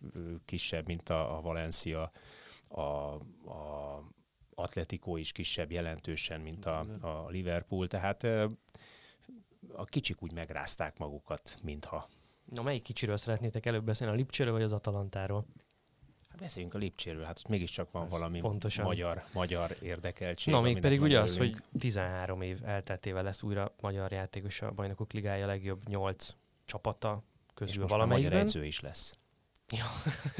kisebb, 0.45 0.85
mint 0.85 1.09
a, 1.09 1.37
a 1.37 1.41
Valencia, 1.41 2.11
a, 2.67 2.81
a 2.81 4.03
Atletico 4.61 5.17
is 5.17 5.31
kisebb 5.31 5.71
jelentősen, 5.71 6.41
mint 6.41 6.65
a, 6.65 6.85
a 7.01 7.29
Liverpool, 7.29 7.87
tehát 7.87 8.23
a 9.73 9.85
kicsik 9.85 10.21
úgy 10.21 10.31
megrázták 10.33 10.97
magukat, 10.97 11.57
mintha. 11.63 12.09
Na, 12.45 12.61
melyik 12.61 12.83
kicsiről 12.83 13.17
szeretnétek 13.17 13.65
előbb 13.65 13.83
beszélni, 13.83 14.13
a 14.13 14.15
Lipcséről 14.15 14.53
vagy 14.53 14.61
az 14.61 14.71
Atalantáról? 14.73 15.45
Hát 16.29 16.39
beszéljünk 16.39 16.73
a 16.73 16.77
Lipcséről, 16.77 17.23
hát 17.23 17.37
ott 17.39 17.47
mégiscsak 17.47 17.91
van 17.91 18.09
valami 18.09 18.39
Pontosan. 18.39 18.85
magyar, 18.85 19.23
magyar 19.33 19.75
érdekeltség. 19.81 20.53
Na, 20.53 20.61
még 20.61 20.79
pedig 20.79 21.01
ugye 21.01 21.19
az, 21.19 21.37
hogy 21.37 21.55
13 21.79 22.41
év 22.41 22.59
elteltével 22.63 23.23
lesz 23.23 23.43
újra 23.43 23.75
magyar 23.81 24.11
játékos 24.11 24.61
a 24.61 24.71
Bajnokok 24.71 25.13
Ligája 25.13 25.45
legjobb 25.45 25.87
8 25.87 26.35
csapata 26.65 27.23
közül 27.53 27.83
És 27.83 27.89
valamelyikben. 27.89 28.31
magyar 28.31 28.47
edző 28.47 28.65
is 28.65 28.79
lesz. 28.79 29.18
Ja. 29.71 29.85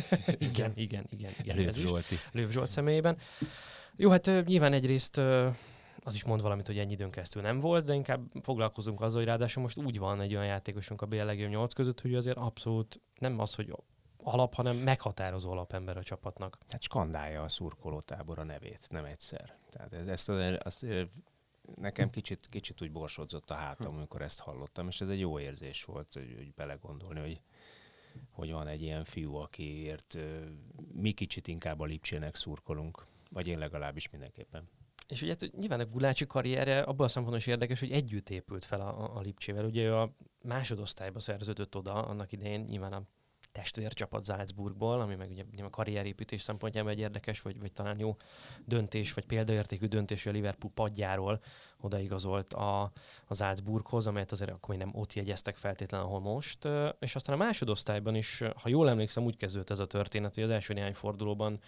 igen, 0.49 0.71
igen, 0.75 1.05
igen. 1.09 1.31
igen 1.41 1.55
Lőv 1.55 1.73
Zsolti. 1.73 2.15
Lőv 2.31 2.49
Zsolt 2.49 2.69
személyében. 2.69 3.17
Jó, 3.95 4.09
hát 4.09 4.45
nyilván 4.45 4.73
egyrészt 4.73 5.17
az 6.03 6.13
is 6.13 6.23
mond 6.23 6.41
valamit, 6.41 6.67
hogy 6.67 6.77
ennyi 6.77 6.91
időn 6.91 7.11
keresztül 7.11 7.41
nem 7.41 7.59
volt, 7.59 7.85
de 7.85 7.93
inkább 7.93 8.21
foglalkozunk 8.41 9.01
azzal, 9.01 9.17
hogy 9.17 9.27
ráadásul 9.27 9.61
most 9.61 9.77
úgy 9.77 9.99
van 9.99 10.21
egy 10.21 10.33
olyan 10.33 10.45
játékosunk 10.45 11.01
a 11.01 11.05
BL 11.05 11.15
legjobb 11.15 11.49
8 11.49 11.73
között, 11.73 12.01
hogy 12.01 12.15
azért 12.15 12.37
abszolút 12.37 13.01
nem 13.19 13.39
az, 13.39 13.55
hogy 13.55 13.73
alap, 14.23 14.53
hanem 14.53 14.77
meghatározó 14.77 15.51
alapember 15.51 15.97
a 15.97 16.03
csapatnak. 16.03 16.57
Hát 16.69 16.81
skandálja 16.81 17.43
a 17.43 17.47
szurkolótábor 17.47 18.39
a 18.39 18.43
nevét, 18.43 18.87
nem 18.89 19.05
egyszer. 19.05 19.57
Tehát 19.69 19.93
ez, 19.93 20.07
ezt 20.07 20.29
az, 20.29 20.57
az, 20.59 20.85
nekem 21.75 22.09
kicsit, 22.09 22.47
kicsit 22.49 22.81
úgy 22.81 22.91
borsodzott 22.91 23.49
a 23.49 23.53
hátam, 23.53 23.95
amikor 23.95 24.21
ezt 24.21 24.39
hallottam, 24.39 24.87
és 24.87 25.01
ez 25.01 25.09
egy 25.09 25.19
jó 25.19 25.39
érzés 25.39 25.83
volt, 25.83 26.13
hogy, 26.13 26.33
hogy 26.37 26.53
belegondolni, 26.53 27.19
hogy 27.19 27.41
hogy 28.31 28.51
van 28.51 28.67
egy 28.67 28.81
ilyen 28.81 29.03
fiú, 29.03 29.35
akiért 29.35 30.17
mi 30.93 31.11
kicsit 31.11 31.47
inkább 31.47 31.79
a 31.79 31.85
Lipcsének 31.85 32.35
szurkolunk. 32.35 33.05
Vagy 33.31 33.47
én 33.47 33.57
legalábbis 33.57 34.09
mindenképpen. 34.09 34.69
És 35.07 35.21
ugye 35.21 35.35
hát, 35.39 35.51
nyilván 35.57 35.79
a 35.79 35.85
Gulácsi 35.85 36.25
karriere 36.27 36.81
abban 36.81 37.05
a 37.05 37.09
szempontból 37.09 37.37
is 37.37 37.47
érdekes, 37.47 37.79
hogy 37.79 37.91
együtt 37.91 38.29
épült 38.29 38.65
fel 38.65 38.81
a, 38.81 39.15
a 39.17 39.21
Lipcsével. 39.21 39.65
Ugye 39.65 39.83
ő 39.83 39.95
a 39.95 40.15
másodosztályba 40.41 41.19
szerződött 41.19 41.75
oda 41.75 41.93
annak 41.93 42.31
idején, 42.31 42.61
nyilván 42.61 42.93
a 42.93 43.03
testvércsapat 43.59 44.25
Salzburgból, 44.25 45.01
ami 45.01 45.15
meg 45.15 45.29
ugye 45.51 45.63
a 45.63 45.69
karrierépítés 45.69 46.41
szempontjából 46.41 46.91
egy 46.91 46.99
érdekes, 46.99 47.41
vagy, 47.41 47.59
vagy 47.59 47.71
talán 47.71 47.99
jó 47.99 48.15
döntés, 48.65 49.13
vagy 49.13 49.25
példaértékű 49.25 49.85
döntés, 49.85 50.23
hogy 50.23 50.31
a 50.31 50.35
Liverpool 50.35 50.73
padjáról 50.75 51.41
odaigazolt 51.81 52.53
a, 52.53 52.81
a 53.27 53.35
Salzburghoz, 53.35 54.07
amelyet 54.07 54.31
azért 54.31 54.51
akkor 54.51 54.69
még 54.69 54.85
nem 54.85 54.95
ott 54.95 55.13
jegyeztek 55.13 55.55
feltétlenül, 55.55 56.05
ahol 56.05 56.19
most. 56.19 56.67
És 56.99 57.15
aztán 57.15 57.35
a 57.35 57.43
másodosztályban 57.43 58.15
is, 58.15 58.43
ha 58.55 58.69
jól 58.69 58.89
emlékszem, 58.89 59.23
úgy 59.23 59.37
kezdődött 59.37 59.69
ez 59.69 59.79
a 59.79 59.87
történet, 59.87 60.35
hogy 60.35 60.43
az 60.43 60.49
első 60.49 60.73
néhány 60.73 60.93
fordulóban 60.93 61.59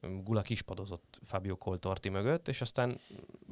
Gula 0.00 0.42
kispadozott 0.42 1.20
Fabio 1.22 1.56
Coltorti 1.56 2.08
mögött, 2.08 2.48
és 2.48 2.60
aztán, 2.60 3.00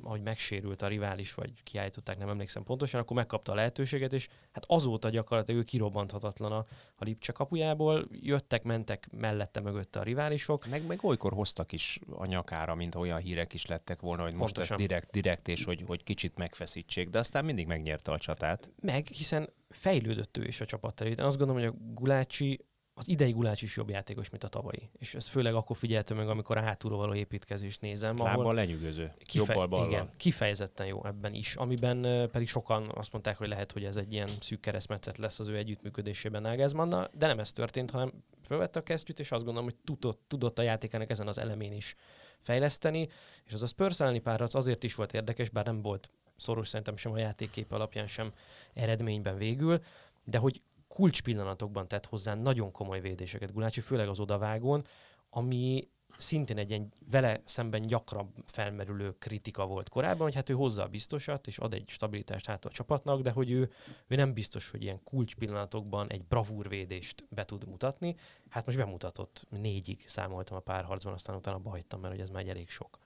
ahogy 0.03 0.23
megsérült 0.23 0.83
a 0.83 0.87
rivális, 0.87 1.35
vagy 1.35 1.63
kiállították, 1.63 2.19
nem 2.19 2.29
emlékszem 2.29 2.63
pontosan, 2.63 3.01
akkor 3.01 3.17
megkapta 3.17 3.53
a 3.53 3.55
lehetőséget, 3.55 4.13
és 4.13 4.29
hát 4.53 4.65
azóta 4.69 5.09
gyakorlatilag 5.09 5.61
ő 5.61 5.65
kirobbanthatatlan 5.65 6.53
a, 6.53 6.65
a 6.97 7.05
Lipcse 7.05 7.33
kapujából, 7.33 8.09
jöttek, 8.11 8.63
mentek 8.63 9.09
mellette 9.13 9.61
mögötte 9.61 9.99
a 9.99 10.03
riválisok. 10.03 10.67
Meg, 10.67 10.87
meg 10.87 11.05
olykor 11.05 11.33
hoztak 11.33 11.73
is 11.73 12.01
a 12.11 12.27
nyakára, 12.27 12.75
mint 12.75 12.95
olyan 12.95 13.19
hírek 13.19 13.55
is 13.55 13.67
lettek 13.67 14.01
volna, 14.01 14.23
hogy 14.23 14.35
most 14.35 14.55
pontosan. 14.55 14.79
ez 14.81 14.87
direkt, 14.87 15.11
direkt 15.11 15.49
és 15.49 15.65
hogy, 15.65 15.85
hogy 15.87 16.03
kicsit 16.03 16.37
megfeszítsék, 16.37 17.11
de 17.11 17.19
aztán 17.19 17.45
mindig 17.45 17.67
megnyerte 17.67 18.13
a 18.13 18.19
csatát. 18.19 18.73
Meg, 18.81 19.07
hiszen 19.07 19.49
fejlődött 19.69 20.37
ő 20.37 20.45
is 20.45 20.61
a 20.61 20.65
csapat 20.65 21.01
Én 21.01 21.21
azt 21.21 21.39
gondolom, 21.39 21.63
hogy 21.63 21.73
a 21.73 21.93
Gulácsi 21.95 22.61
az 22.99 23.09
idei 23.09 23.33
Gulács 23.33 23.63
is 23.63 23.77
jobb 23.77 23.89
játékos, 23.89 24.31
mint 24.31 24.45
a 24.45 24.49
tavalyi. 24.49 24.91
És 24.99 25.15
ez 25.15 25.29
főleg 25.29 25.55
akkor 25.55 25.77
figyeltem 25.77 26.17
meg, 26.17 26.29
amikor 26.29 26.57
a 26.57 26.61
hátulról 26.61 26.99
való 26.99 27.15
építkezést 27.15 27.81
nézem. 27.81 28.17
Lábbal 28.17 28.41
ahol 28.41 28.55
lenyűgöző. 28.55 29.13
Kife- 29.25 29.57
jobbal, 29.57 29.87
Igen, 29.87 30.11
kifejezetten 30.17 30.87
jó 30.87 31.05
ebben 31.05 31.35
is. 31.35 31.55
Amiben 31.55 32.29
pedig 32.31 32.49
sokan 32.49 32.91
azt 32.95 33.13
mondták, 33.13 33.39
hogy 33.39 33.49
lehet, 33.49 33.73
hogy 33.73 33.85
ez 33.85 33.97
egy 33.97 34.13
ilyen 34.13 34.29
szűk 34.41 34.61
keresztmetszet 34.61 35.19
lesz 35.19 35.39
az 35.39 35.49
ő 35.49 35.57
együttműködésében 35.57 36.43
Nágázmannal, 36.43 37.11
de 37.19 37.27
nem 37.27 37.39
ez 37.39 37.53
történt, 37.53 37.91
hanem 37.91 38.13
fölvette 38.47 38.79
a 38.79 38.83
kesztyűt, 38.83 39.19
és 39.19 39.33
azt 39.33 39.45
gondolom, 39.45 39.69
hogy 39.69 39.79
tudott, 39.85 40.21
tudott 40.29 40.59
a 40.59 40.63
játékának 40.63 41.11
ezen 41.11 41.27
az 41.27 41.39
elemén 41.39 41.73
is 41.73 41.95
fejleszteni, 42.39 43.09
és 43.45 43.53
az 43.53 43.63
a 43.63 43.67
Spurs 43.67 44.01
elleni 44.01 44.21
párharc 44.21 44.55
azért 44.55 44.85
is 44.85 44.95
volt 44.95 45.13
érdekes, 45.13 45.51
bár 45.51 45.65
nem 45.65 45.83
volt 45.83 46.11
szoros 46.37 46.69
szerintem 46.69 46.97
sem 46.97 47.13
a 47.13 47.19
játékkép 47.19 47.73
alapján, 47.73 48.07
sem 48.07 48.33
eredményben 48.75 49.37
végül, 49.37 49.81
de 50.25 50.39
hogy 50.39 50.61
kulcs 50.89 51.23
pillanatokban 51.23 51.89
tett 51.89 52.07
hozzá 52.07 52.35
nagyon 52.35 52.71
komoly 52.73 53.01
védéseket 53.01 53.53
Gulácsi, 53.53 53.81
főleg 53.81 54.09
az 54.09 54.21
odavágón, 54.21 54.85
ami 55.31 55.89
szintén 56.19 56.59
egy 56.59 56.71
ilyen 56.71 56.93
vele 57.11 57.41
szemben 57.45 57.87
gyakran 57.87 58.33
felmerülő 58.47 59.17
kritika 59.19 59.67
volt 59.67 59.89
korábban, 59.89 60.23
hogy 60.23 60.35
hát 60.35 60.51
ő 60.51 60.55
hozza 60.55 60.83
a 60.83 60.89
biztosat, 60.89 61.47
és 61.47 61.59
ad 61.59 61.75
egy 61.75 61.89
stabilitást 61.89 62.47
hát 62.47 62.65
a 62.65 62.71
csapatnak, 62.71 63.21
de 63.21 63.31
hogy 63.31 63.51
ő, 63.51 63.71
ő 64.07 64.17
nem 64.17 64.33
biztos, 64.33 64.71
hogy 64.71 64.83
ilyen 64.83 65.03
kulcs 65.05 65.35
pillanatokban 65.35 66.11
egy 66.11 66.25
bravúrvédést 66.25 67.27
be 67.29 67.45
tud 67.45 67.67
mutatni. 67.67 68.17
Hát 68.49 68.67
most 68.67 68.79
bemutatott, 68.79 69.47
négyig 69.51 70.05
számoltam 70.09 70.57
a 70.57 70.61
párharcban, 70.61 71.13
aztán 71.13 71.37
utána 71.37 71.59
bajtam, 71.59 72.01
mert 72.01 72.13
hogy 72.13 72.23
ez 72.23 72.31
már 72.31 72.43
egy 72.43 72.49
elég 72.49 72.69
sok. 72.69 72.99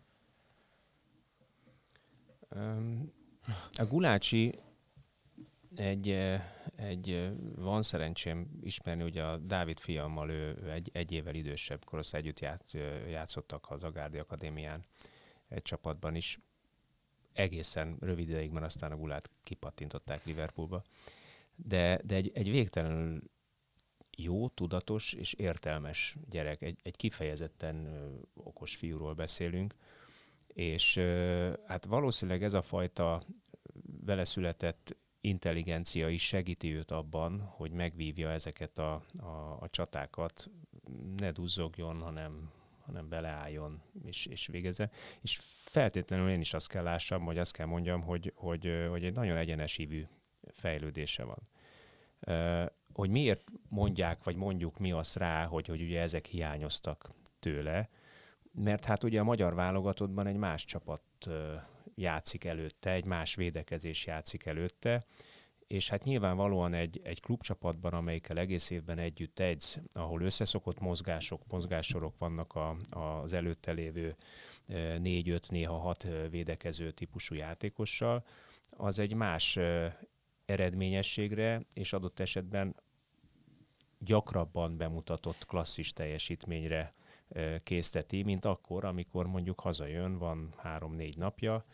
A 3.73 3.85
Gulácsi 3.88 4.55
egy, 5.77 6.11
egy, 6.77 7.31
van 7.57 7.83
szerencsém 7.83 8.59
ismerni, 8.63 9.03
hogy 9.03 9.19
a 9.19 9.37
Dávid 9.37 9.79
fiammal 9.79 10.31
ő, 10.31 10.71
egy, 10.71 10.91
egy 10.93 11.13
évvel 11.13 11.35
idősebb 11.35 11.85
korosz 11.85 12.15
együtt 12.15 12.41
ját, 12.41 12.73
játszottak 13.09 13.71
az 13.71 13.85
Agárdi 13.85 14.19
Akadémián 14.19 14.85
egy 15.49 15.63
csapatban 15.63 16.15
is. 16.15 16.39
Egészen 17.33 17.97
rövid 18.01 18.29
ideig, 18.29 18.51
mert 18.51 18.67
aztán 18.67 18.93
a 18.93 18.97
Gulát 18.97 19.31
kipattintották 19.43 20.25
Liverpoolba. 20.25 20.83
De, 21.55 22.01
de 22.05 22.15
egy, 22.15 22.31
egy 22.35 22.51
végtelenül 22.51 23.23
jó, 24.17 24.49
tudatos 24.49 25.13
és 25.13 25.33
értelmes 25.33 26.17
gyerek. 26.31 26.63
Egy, 26.63 26.79
egy 26.83 26.97
kifejezetten 26.97 27.87
ö, 27.87 28.17
okos 28.35 28.77
fiúról 28.77 29.15
beszélünk, 29.15 29.75
és 30.47 30.97
ö, 30.97 31.53
hát 31.67 31.85
valószínűleg 31.85 32.43
ez 32.43 32.55
a 32.55 32.63
fajta 32.63 33.23
vele 34.05 34.25
született 34.25 34.97
intelligencia 35.21 36.09
is 36.09 36.27
segíti 36.27 36.75
őt 36.75 36.91
abban, 36.91 37.41
hogy 37.41 37.71
megvívja 37.71 38.31
ezeket 38.31 38.79
a, 38.79 39.03
a, 39.17 39.57
a 39.61 39.69
csatákat, 39.71 40.51
ne 41.17 41.31
duzzogjon, 41.31 42.01
hanem, 42.01 42.51
hanem 42.87 43.09
beleálljon 43.09 43.83
és, 44.05 44.27
és 44.27 44.47
végezze. 44.47 44.91
És 45.21 45.41
feltétlenül 45.63 46.31
én 46.31 46.41
is 46.41 46.55
azt 46.55 46.69
kell 46.69 46.83
lássam, 46.83 47.25
vagy 47.25 47.39
azt 47.39 47.53
kell 47.53 47.67
mondjam, 47.67 48.03
hogy, 48.03 48.33
hogy, 48.35 48.87
hogy 48.89 49.05
egy 49.05 49.15
nagyon 49.15 49.37
egyenes 49.37 49.77
hívű 49.77 50.07
fejlődése 50.53 51.25
van. 51.25 51.49
Hogy 52.93 53.11
miért 53.11 53.45
mondják, 53.69 54.25
vagy 54.25 54.37
mondjuk 54.37 54.79
mi 54.79 54.93
azt 54.93 55.17
rá, 55.17 55.45
hogy, 55.47 55.67
hogy 55.67 55.83
ugye 55.83 56.01
ezek 56.01 56.27
hiányoztak 56.27 57.11
tőle, 57.39 57.89
mert 58.53 58.85
hát 58.85 59.05
ugye 59.05 59.21
a 59.21 59.25
magyar 59.25 59.55
válogatottban 59.55 60.27
egy 60.27 60.37
más 60.37 60.65
csapat 60.65 61.03
játszik 62.01 62.45
előtte, 62.45 62.91
egy 62.91 63.05
más 63.05 63.35
védekezés 63.35 64.07
játszik 64.07 64.47
előtte, 64.47 65.05
és 65.67 65.89
hát 65.89 66.05
nyilvánvalóan 66.05 66.75
egy, 66.75 67.01
egy 67.05 67.21
klubcsapatban, 67.21 67.93
amelyikkel 67.93 68.39
egész 68.39 68.71
évben 68.71 68.99
együtt 68.99 69.39
edz, 69.39 69.81
ahol 69.93 70.23
összeszokott 70.23 70.81
mozgások, 70.81 71.43
mozgássorok 71.47 72.19
vannak 72.19 72.55
a, 72.55 72.77
az 72.91 73.33
előtte 73.33 73.73
lévő 73.73 74.17
négy-öt, 74.99 75.51
néha 75.51 75.79
hat 75.79 76.07
védekező 76.31 76.91
típusú 76.91 77.35
játékossal, 77.35 78.25
az 78.71 78.99
egy 78.99 79.15
más 79.15 79.59
eredményességre, 80.45 81.63
és 81.75 81.93
adott 81.93 82.21
esetben 82.21 82.75
gyakrabban 83.99 84.77
bemutatott 84.77 85.47
klasszis 85.47 85.93
teljesítményre 85.93 86.95
készteti, 87.63 88.23
mint 88.23 88.45
akkor, 88.45 88.85
amikor 88.85 89.27
mondjuk 89.27 89.61
hazajön, 89.61 90.19
van 90.19 90.55
három-négy 90.57 91.17
napja, 91.17 91.65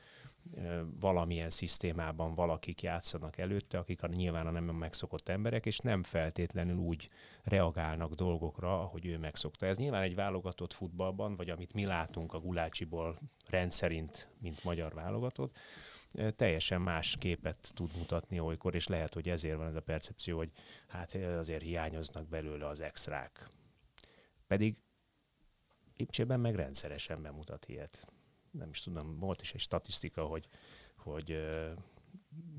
valamilyen 1.00 1.50
szisztémában 1.50 2.34
valakik 2.34 2.82
játszanak 2.82 3.38
előtte, 3.38 3.78
akik 3.78 4.02
a 4.02 4.06
nyilván 4.06 4.46
a 4.46 4.50
nem 4.50 4.64
megszokott 4.64 5.28
emberek, 5.28 5.66
és 5.66 5.78
nem 5.78 6.02
feltétlenül 6.02 6.76
úgy 6.76 7.08
reagálnak 7.42 8.14
dolgokra, 8.14 8.80
ahogy 8.80 9.06
ő 9.06 9.18
megszokta. 9.18 9.66
Ez 9.66 9.76
nyilván 9.76 10.02
egy 10.02 10.14
válogatott 10.14 10.72
futballban, 10.72 11.34
vagy 11.34 11.50
amit 11.50 11.72
mi 11.72 11.84
látunk 11.84 12.32
a 12.32 12.40
Gulácsiból 12.40 13.18
rendszerint, 13.48 14.28
mint 14.40 14.64
magyar 14.64 14.94
válogatott, 14.94 15.58
teljesen 16.36 16.80
más 16.80 17.16
képet 17.16 17.72
tud 17.74 17.90
mutatni 17.96 18.40
olykor, 18.40 18.74
és 18.74 18.86
lehet, 18.86 19.14
hogy 19.14 19.28
ezért 19.28 19.56
van 19.56 19.66
ez 19.66 19.74
a 19.74 19.80
percepció, 19.80 20.36
hogy 20.36 20.50
hát 20.86 21.14
azért 21.14 21.62
hiányoznak 21.62 22.28
belőle 22.28 22.66
az 22.66 22.80
extrák. 22.80 23.50
Pedig 24.46 24.76
Lipcsében 25.96 26.40
meg 26.40 26.54
rendszeresen 26.54 27.22
bemutat 27.22 27.66
ilyet 27.68 28.06
nem 28.58 28.68
is 28.70 28.80
tudom, 28.80 29.18
volt 29.18 29.40
is 29.40 29.52
egy 29.52 29.60
statisztika, 29.60 30.24
hogy, 30.24 30.48
hogy 30.96 31.38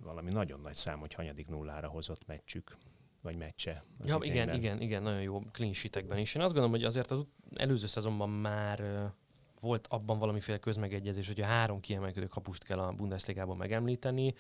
valami 0.02 0.32
nagyon 0.32 0.60
nagy 0.60 0.74
szám, 0.74 1.00
hogy 1.00 1.14
hanyadik 1.14 1.48
nullára 1.48 1.88
hozott 1.88 2.26
meccsük, 2.26 2.78
vagy 3.22 3.36
meccse. 3.36 3.84
Ja, 4.04 4.18
igen, 4.22 4.54
igen, 4.54 4.82
igen, 4.82 5.04
nagyon 5.04 5.22
jó 5.22 5.42
clean 5.52 5.74
sheetekben 5.74 6.18
is. 6.18 6.36
Én 6.36 6.42
azt 6.42 6.54
gondolom, 6.54 6.76
hogy 6.76 6.86
azért 6.86 7.12
az 7.12 7.26
előző 7.56 7.88
szezonban 7.88 8.30
már 8.30 9.12
volt 9.60 9.88
abban 9.88 10.20
valamiféle 10.20 10.58
közmegegyezés, 10.58 11.28
hogy 11.28 11.42
a 11.42 11.46
három 11.46 11.80
kiemelkedő 11.80 12.28
kapust 12.28 12.64
kell 12.64 12.80
a 12.80 12.92
Bundesligában 12.92 13.58
megemlíteni, 13.58 14.34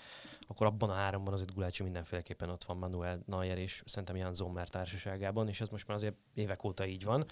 akkor 0.47 0.65
abban 0.67 0.89
a 0.89 0.93
háromban 0.93 1.33
azért 1.33 1.53
Gulácsi 1.53 1.83
mindenféleképpen 1.83 2.49
ott 2.49 2.63
van 2.63 2.77
Manuel 2.77 3.23
Neuer 3.25 3.57
és 3.57 3.83
szerintem 3.85 4.15
Jan 4.15 4.33
Zommer 4.33 4.69
társaságában, 4.69 5.47
és 5.47 5.61
ez 5.61 5.69
most 5.69 5.87
már 5.87 5.97
azért 5.97 6.15
évek 6.33 6.63
óta 6.63 6.85
így 6.85 7.03
van, 7.03 7.25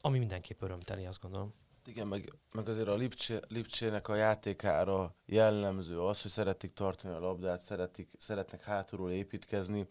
ami 0.00 0.18
mindenképp 0.18 0.62
örömteli, 0.62 1.04
azt 1.04 1.20
gondolom. 1.20 1.54
Igen, 1.86 2.06
meg, 2.06 2.32
meg 2.52 2.68
azért 2.68 2.88
a 2.88 2.94
Lipcse, 2.94 3.40
Lipcsének 3.48 4.08
a 4.08 4.14
játékára 4.14 5.14
jellemző 5.26 6.00
az, 6.00 6.22
hogy 6.22 6.30
szeretik 6.30 6.72
tartani 6.72 7.14
a 7.14 7.18
labdát, 7.18 7.60
szeretik, 7.60 8.08
szeretnek 8.18 8.62
hátulról 8.62 9.10
építkezni. 9.10 9.86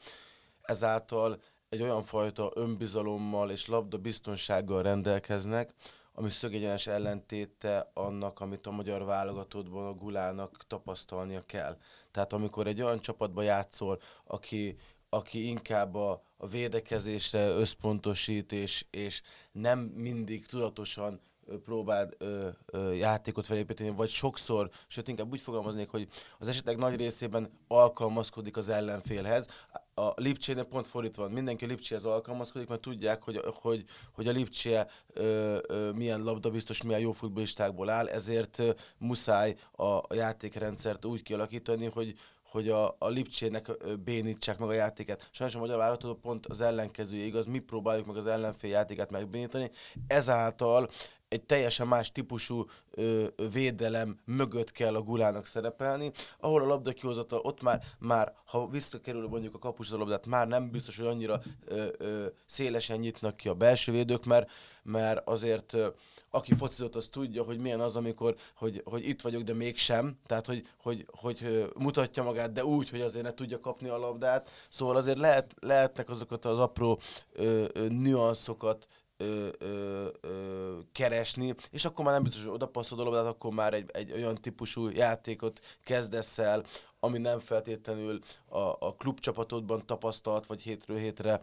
Ezáltal 0.62 1.42
egy 1.70 1.82
olyan 1.82 2.04
fajta 2.04 2.52
önbizalommal 2.56 3.52
és 3.52 3.68
labda 3.68 3.98
biztonsággal 3.98 4.82
rendelkeznek, 4.82 5.74
ami 6.14 6.30
szögegyenes 6.30 6.88
ellentéte 6.88 7.92
annak, 7.94 8.40
amit 8.40 8.68
a 8.68 8.72
magyar 8.72 9.04
válogatottban 9.04 9.86
a 9.86 9.94
Gulának 9.94 10.64
tapasztalnia 10.68 11.42
kell. 11.42 11.78
Tehát 12.12 12.34
amikor 12.34 12.68
egy 12.68 12.82
olyan 12.82 13.00
csapatba 13.00 13.42
játszol, 13.42 14.00
aki, 14.24 14.78
aki 15.10 15.48
inkább 15.48 15.96
a, 15.96 16.24
a 16.38 16.48
védekezésre 16.48 17.48
összpontosít, 17.48 18.52
és, 18.52 18.86
és 18.90 19.22
nem 19.52 19.80
mindig 19.80 20.46
tudatosan 20.46 21.22
próbáld 21.64 22.16
ö, 22.18 22.48
ö, 22.66 22.94
játékot 22.94 23.46
felépíteni, 23.46 23.90
vagy 23.90 24.10
sokszor, 24.10 24.70
sőt 24.88 25.08
inkább 25.08 25.32
úgy 25.32 25.42
fogalmaznék, 25.42 25.90
hogy 25.90 26.08
az 26.40 26.48
esetek 26.48 26.78
nagy 26.78 26.96
részében 26.96 27.50
alkalmazkodik 27.68 28.58
az 28.58 28.70
ellenfélhez. 28.70 29.48
A 29.94 30.12
Lipcsénél 30.16 30.64
pont 30.64 30.88
fordítva 30.88 31.24
van, 31.24 31.32
mindenki 31.32 31.66
a 31.66 31.68
Lipcséhez 31.68 32.06
alkalmazkodik, 32.06 32.68
mert 32.68 32.82
tudják, 32.82 33.24
hogy, 33.24 33.42
hogy, 33.46 33.84
hogy 34.14 34.28
a 34.28 34.32
Lipcsé 34.32 34.80
ö, 35.14 35.58
ö, 35.68 35.92
milyen 35.92 36.24
labdabiztos, 36.24 36.82
milyen 36.82 37.00
jó 37.00 37.12
futbolistákból 37.12 37.90
áll, 37.90 38.08
ezért 38.08 38.60
ö, 38.60 38.72
muszáj 38.98 39.56
a, 39.72 39.84
a 39.84 40.08
játékrendszert 40.14 41.06
úgy 41.06 41.24
kialakítani, 41.24 41.86
hogy, 41.86 42.16
hogy 42.56 42.70
a, 42.70 42.96
a 43.00 43.08
Lipcsének 43.08 43.72
bénítsák 44.04 44.60
meg 44.60 44.70
a 44.70 44.74
játéket. 44.74 45.30
Sajnos 45.32 45.56
a 45.56 45.60
magyar 45.60 45.78
válogatott 45.78 46.20
pont 46.20 46.46
az 46.46 46.62
ellenkezője 46.62 47.26
igaz, 47.26 47.46
mi 47.46 47.60
próbáljuk 47.60 48.06
meg 48.06 48.16
az 48.16 48.26
ellenfél 48.26 48.70
játékát 48.70 49.12
megbénítani, 49.12 49.70
ezáltal 50.08 50.90
egy 51.36 51.44
teljesen 51.44 51.88
más 51.88 52.12
típusú 52.12 52.66
ö, 52.92 53.26
védelem 53.52 54.20
mögött 54.26 54.72
kell 54.72 54.96
a 54.96 55.02
gulának 55.02 55.46
szerepelni, 55.46 56.12
ahol 56.40 56.62
a 56.62 56.66
labda 56.66 56.92
kihozata, 56.92 57.40
ott 57.40 57.62
már, 57.62 57.84
már 58.00 58.34
ha 58.46 58.68
visszakerül 58.68 59.28
mondjuk 59.28 59.56
a 59.56 59.60
kapus 59.60 59.92
a 59.92 59.98
labdát, 59.98 60.26
már 60.26 60.48
nem 60.48 60.72
biztos, 60.72 60.98
hogy 60.98 61.08
annyira 61.08 61.42
ö, 61.66 61.88
ö, 61.98 62.26
szélesen 62.46 63.00
nyitnak 63.00 63.36
ki 63.36 63.50
a 63.50 63.54
belső 63.54 63.92
védők, 63.92 64.26
mert, 64.26 64.50
mert 64.84 65.30
azért 65.30 65.74
ö, 65.74 65.88
aki 66.36 66.54
focizott, 66.56 66.96
az 66.96 67.08
tudja, 67.08 67.44
hogy 67.44 67.60
milyen 67.60 67.80
az, 67.80 67.96
amikor, 67.96 68.36
hogy, 68.56 68.82
hogy 68.86 69.08
itt 69.08 69.22
vagyok, 69.22 69.42
de 69.42 69.54
mégsem. 69.54 70.20
Tehát, 70.26 70.46
hogy, 70.46 70.70
hogy, 70.78 71.06
hogy 71.12 71.68
mutatja 71.78 72.24
magát, 72.24 72.52
de 72.52 72.66
úgy, 72.66 72.90
hogy 72.90 73.02
azért 73.02 73.26
ne 73.26 73.34
tudja 73.34 73.60
kapni 73.60 73.88
a 73.88 73.98
labdát. 73.98 74.50
Szóval 74.70 74.96
azért 74.96 75.18
lehet, 75.18 75.54
lehetnek 75.60 76.10
azokat 76.10 76.46
az 76.46 76.60
apró 76.60 77.00
ö, 77.34 77.66
ö, 77.74 77.88
nüanszokat 77.88 78.88
ö, 79.18 79.50
ö, 79.58 80.08
ö, 80.22 80.78
keresni, 80.92 81.56
és 81.72 81.86
akkor 81.86 82.06
már 82.06 82.14
nem 82.14 82.24
biztos, 82.24 82.44
hogy 82.44 82.54
oda 82.54 82.68
passzol 82.68 83.00
a 83.00 83.04
labdát, 83.04 83.26
akkor 83.26 83.54
már 83.54 83.74
egy, 83.74 83.90
egy 83.94 84.12
olyan 84.12 84.36
típusú 84.36 84.90
játékot 84.90 85.60
kezdesz 85.84 86.38
el, 86.38 86.64
ami 87.00 87.18
nem 87.18 87.40
feltétlenül 87.40 88.20
a, 88.56 88.78
a 88.80 88.94
klubcsapatodban 88.94 89.82
tapasztalt, 89.86 90.46
vagy 90.46 90.62
hétről 90.62 90.98
hétre 90.98 91.40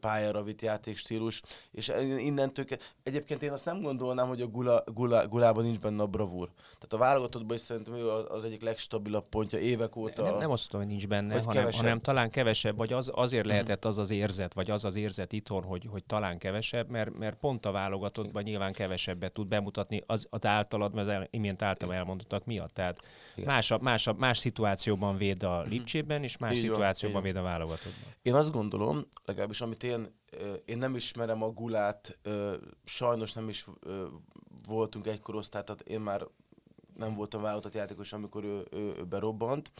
pályára 0.00 0.42
vitt 0.42 0.62
játékstílus, 0.62 1.42
és 1.70 1.92
innentől 2.18 2.64
egyébként 3.02 3.42
én 3.42 3.50
azt 3.50 3.64
nem 3.64 3.80
gondolnám, 3.80 4.28
hogy 4.28 4.40
a 4.40 4.46
gula, 4.46 4.84
gula, 4.94 5.28
gulában 5.28 5.64
nincs 5.64 5.78
benne 5.78 6.02
a 6.02 6.06
bravúr. 6.06 6.48
Tehát 6.56 6.92
a 6.92 6.96
válogatottban 6.96 7.56
is 7.56 7.62
szerintem 7.62 7.94
ő 7.94 8.08
az 8.10 8.44
egyik 8.44 8.62
legstabilabb 8.62 9.28
pontja 9.28 9.58
évek 9.58 9.96
óta. 9.96 10.22
Nem, 10.22 10.38
nem 10.38 10.50
azt 10.50 10.72
mondom, 10.72 10.90
hogy 10.90 10.98
nincs 10.98 11.08
benne, 11.08 11.34
hanem, 11.34 11.52
kevesebb. 11.52 11.82
hanem 11.82 12.00
talán 12.00 12.30
kevesebb, 12.30 12.76
vagy 12.76 12.92
az, 12.92 13.10
azért 13.14 13.44
mhm. 13.44 13.52
lehetett 13.52 13.84
az 13.84 13.98
az 13.98 14.10
érzet, 14.10 14.54
vagy 14.54 14.70
az 14.70 14.84
az 14.84 14.96
érzet 14.96 15.32
itthon, 15.32 15.62
hogy, 15.62 15.86
hogy 15.90 16.04
talán 16.04 16.38
kevesebb, 16.38 16.90
mert, 16.90 17.18
mert 17.18 17.36
pont 17.36 17.66
a 17.66 17.70
válogatottban 17.70 18.42
nyilván 18.42 18.72
kevesebbet 18.72 19.32
tud 19.32 19.46
bemutatni 19.46 20.02
az, 20.06 20.26
az 20.30 20.46
általad, 20.46 20.94
mert 20.94 21.08
az 21.08 21.26
imént 21.30 21.62
általam 21.62 21.94
elmondottak 21.94 22.44
miatt. 22.44 22.74
Tehát 22.74 23.02
más, 23.44 23.70
a, 23.70 23.78
más, 23.78 24.06
a, 24.06 24.12
más 24.12 24.38
szituáció 24.38 24.86
szituációban 24.86 25.16
véd 25.16 25.42
a. 25.42 25.62
Lipcsében, 25.62 26.22
és 26.22 26.36
más 26.46 26.54
így 26.54 26.60
szituációban 26.60 27.22
véd 27.22 27.36
a 27.36 27.42
válogatottban. 27.42 28.12
Én 28.22 28.34
azt 28.34 28.50
gondolom, 28.50 29.06
legalábbis 29.24 29.60
amit 29.60 29.82
én, 29.82 30.14
én 30.64 30.78
nem 30.78 30.96
ismerem 30.96 31.42
a 31.42 31.50
gulát, 31.50 32.18
sajnos 32.84 33.32
nem 33.32 33.48
is 33.48 33.66
voltunk 34.68 35.06
egy 35.06 35.20
korosztály, 35.20 35.62
tehát 35.62 35.80
én 35.80 36.00
már 36.00 36.26
nem 36.96 37.14
voltam 37.14 37.42
válogatott 37.42 37.74
játékos, 37.74 38.12
amikor 38.12 38.44
ő, 38.44 38.66
ő, 38.70 38.94
ő 38.98 39.04
berobbant. 39.04 39.70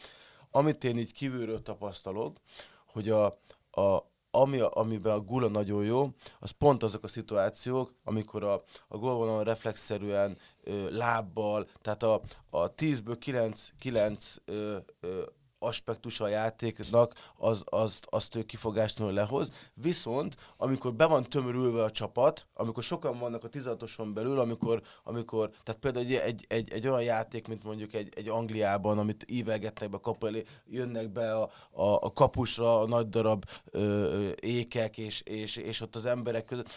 Amit 0.51 0.85
én 0.85 0.99
így 0.99 1.13
kívülről 1.13 1.63
tapasztalok, 1.63 2.41
hogy 2.87 3.09
a, 3.09 3.25
a, 3.71 4.11
ami, 4.31 4.61
amiben 4.61 5.13
a 5.13 5.21
gula 5.21 5.49
nagyon 5.49 5.85
jó, 5.85 6.09
az 6.39 6.51
pont 6.51 6.83
azok 6.83 7.05
a 7.05 7.09
szituációk, 7.09 7.95
amikor 8.05 8.45
a, 8.45 8.63
a 8.89 8.97
gólvonalon 8.97 9.45
reflexzerűen 9.45 10.39
ö, 10.63 10.91
lábbal, 10.91 11.69
tehát 11.83 12.03
a, 12.03 12.21
a 12.51 12.75
10-ből 12.75 13.17
9, 13.19 13.73
9 13.79 14.37
ö, 14.45 14.77
ö, 15.01 15.23
aspektusa 15.59 16.25
a 16.25 16.29
játéknak, 16.29 17.15
az, 17.37 17.63
az, 17.65 18.01
azt 18.05 18.35
ő 18.35 18.43
kifogástalanul 18.43 19.17
lehoz. 19.17 19.51
Viszont, 19.75 20.37
amikor 20.57 20.95
be 20.95 21.07
van 21.07 21.23
tömörülve 21.25 21.83
a 21.83 21.91
csapat, 21.91 22.47
amikor 22.55 22.83
sokan 22.83 23.19
vannak 23.19 23.45
a 23.45 23.49
16 23.49 24.13
belül, 24.13 24.39
amikor, 24.39 24.83
amikor 25.05 25.51
tehát 25.65 25.81
például 25.81 26.05
egy, 26.05 26.15
egy, 26.15 26.45
egy, 26.49 26.73
egy 26.73 26.89
olyan 26.89 27.03
játék, 27.03 27.49
mint 27.49 27.65
mondjuk 27.65 27.95
egy, 27.95 28.13
egy 28.17 28.29
Angliában, 28.29 28.99
amit 28.99 29.25
ívelgetnek 29.29 29.91
be 29.91 29.99
kapu 30.03 30.27
elé, 30.27 30.45
jönnek 30.67 31.09
be 31.09 31.35
a, 31.35 31.51
a, 31.71 32.05
a 32.05 32.13
kapusra 32.13 32.81
a 32.81 32.87
nagy 32.87 33.09
darab 33.09 33.45
ö, 33.71 34.31
ékek, 34.41 34.99
és, 34.99 35.21
és, 35.21 35.57
és 35.57 35.81
ott 35.81 35.97
az 35.97 36.07
emberek 36.07 36.45
között, 36.45 36.71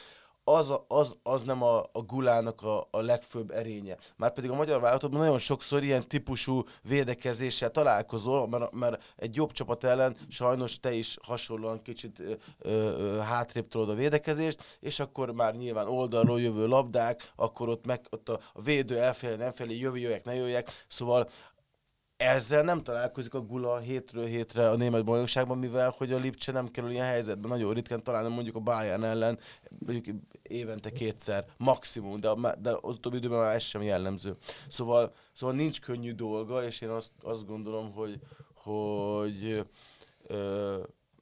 az, 0.56 0.70
a, 0.70 0.86
az, 0.88 1.16
az 1.24 1.44
nem 1.44 1.64
a, 1.64 1.78
a 1.78 2.02
gulának 2.08 2.62
a, 2.62 2.88
a 2.92 3.02
legfőbb 3.02 3.52
erénye. 3.52 3.98
Márpedig 4.16 4.50
a 4.50 4.56
magyar 4.56 4.82
válogatottban 4.82 5.20
nagyon 5.20 5.40
sokszor 5.40 5.84
ilyen 5.84 6.08
típusú 6.08 6.64
védekezéssel 6.84 7.70
találkozol, 7.70 8.48
mert, 8.48 8.74
mert 8.74 9.04
egy 9.16 9.36
jobb 9.36 9.52
csapat 9.52 9.84
ellen 9.84 10.16
sajnos 10.30 10.80
te 10.80 10.94
is 10.94 11.18
hasonlóan 11.22 11.82
kicsit 11.82 12.20
ö, 12.20 12.34
ö, 12.60 13.18
hátrébb 13.18 13.68
tudod 13.68 13.90
a 13.90 13.94
védekezést, 13.94 14.78
és 14.80 15.00
akkor 15.00 15.32
már 15.32 15.56
nyilván 15.56 15.88
oldalról 15.88 16.42
jövő 16.42 16.68
labdák, 16.68 17.32
akkor 17.36 17.70
ott, 17.70 17.86
meg, 17.86 18.02
ott 18.10 18.30
a, 18.30 18.40
védő 18.54 19.00
elfelé, 19.00 19.36
nem 19.36 19.52
felé, 19.52 19.78
jövő, 19.78 19.98
jöjjek, 19.98 20.24
ne 20.24 20.36
jöjjek, 20.36 20.86
szóval 20.88 21.30
ezzel 22.20 22.64
nem 22.64 22.84
találkozik 22.84 23.34
a 23.34 23.42
Gula 23.42 23.78
hétről 23.78 24.26
hétre 24.26 24.70
a 24.70 24.76
német 24.76 25.04
bajnokságban, 25.04 25.58
mivel 25.58 25.94
hogy 25.98 26.12
a 26.12 26.18
Lipcse 26.18 26.52
nem 26.52 26.68
kerül 26.68 26.92
ilyen 26.92 27.06
helyzetbe. 27.06 27.48
Nagyon 27.48 27.74
ritkán 27.74 28.04
talán 28.04 28.32
mondjuk 28.32 28.56
a 28.56 28.60
Bayern 28.60 29.04
ellen, 29.04 29.40
mondjuk 29.86 30.16
évente 30.42 30.92
kétszer, 30.92 31.46
maximum, 31.58 32.20
de, 32.20 32.34
de 32.62 32.78
az 32.82 32.96
utóbbi 32.96 33.18
időben 33.18 33.40
már 33.40 33.56
ez 33.56 33.62
sem 33.62 33.82
jellemző. 33.82 34.36
Szóval, 34.70 35.14
szóval 35.34 35.56
nincs 35.56 35.82
könnyű 35.82 36.14
dolga, 36.14 36.64
és 36.66 36.82
én 36.82 36.90
azt, 36.90 37.12
azt 37.22 37.46
gondolom, 37.46 37.92
hogy, 37.92 38.20
hogy 38.54 39.66
ö, 40.28 40.78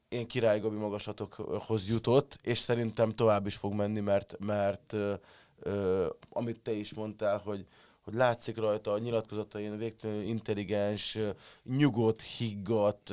én 0.08 0.26
Király 0.26 0.60
Gabi 0.60 0.76
magaslatokhoz 0.76 1.88
jutott, 1.88 2.38
és 2.42 2.58
szerintem 2.58 3.10
tovább 3.10 3.46
is 3.46 3.56
fog 3.56 3.72
menni, 3.72 4.00
mert, 4.00 4.36
mert 4.38 4.92
ö, 4.92 5.14
ö, 5.58 6.06
amit 6.30 6.60
te 6.60 6.72
is 6.72 6.94
mondtál, 6.94 7.38
hogy, 7.38 7.66
hogy 8.08 8.16
látszik 8.16 8.56
rajta 8.56 8.92
a 8.92 8.98
nyilatkozatain 8.98 9.78
végtelenül 9.78 10.22
intelligens, 10.22 11.18
nyugodt, 11.64 12.22
higgadt, 12.22 13.12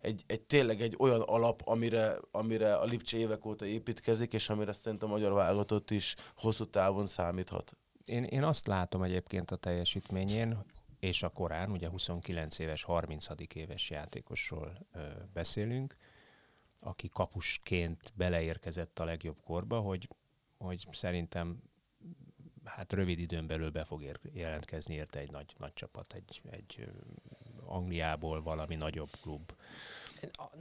egy, 0.00 0.22
egy, 0.26 0.40
tényleg 0.40 0.80
egy 0.80 0.94
olyan 0.98 1.20
alap, 1.20 1.62
amire, 1.64 2.18
amire 2.30 2.74
a 2.74 2.84
Lipcse 2.84 3.16
évek 3.16 3.44
óta 3.44 3.66
építkezik, 3.66 4.32
és 4.32 4.48
amire 4.48 4.72
szerintem 4.72 5.08
a 5.08 5.12
magyar 5.12 5.32
válogatott 5.32 5.90
is 5.90 6.14
hosszú 6.36 6.64
távon 6.64 7.06
számíthat. 7.06 7.76
Én, 8.04 8.24
én 8.24 8.42
azt 8.44 8.66
látom 8.66 9.02
egyébként 9.02 9.50
a 9.50 9.56
teljesítményén, 9.56 10.64
és 11.00 11.22
a 11.22 11.28
korán, 11.28 11.70
ugye 11.70 11.88
29 11.88 12.58
éves, 12.58 12.82
30. 12.82 13.26
éves 13.54 13.90
játékosról 13.90 14.86
ö, 14.92 15.00
beszélünk, 15.32 15.96
aki 16.80 17.08
kapusként 17.08 18.12
beleérkezett 18.14 18.98
a 18.98 19.04
legjobb 19.04 19.40
korba, 19.44 19.80
hogy, 19.80 20.08
hogy 20.58 20.86
szerintem 20.90 21.62
hát 22.78 22.92
rövid 22.92 23.18
időn 23.18 23.46
belül 23.46 23.70
be 23.70 23.84
fog 23.84 24.02
ér- 24.02 24.20
jelentkezni 24.32 24.94
érte 24.94 25.18
egy 25.18 25.30
nagy, 25.30 25.54
nagy 25.58 25.72
csapat, 25.74 26.12
egy, 26.12 26.42
egy 26.50 26.88
Angliából 27.66 28.42
valami 28.42 28.74
nagyobb 28.74 29.10
klub. 29.22 29.52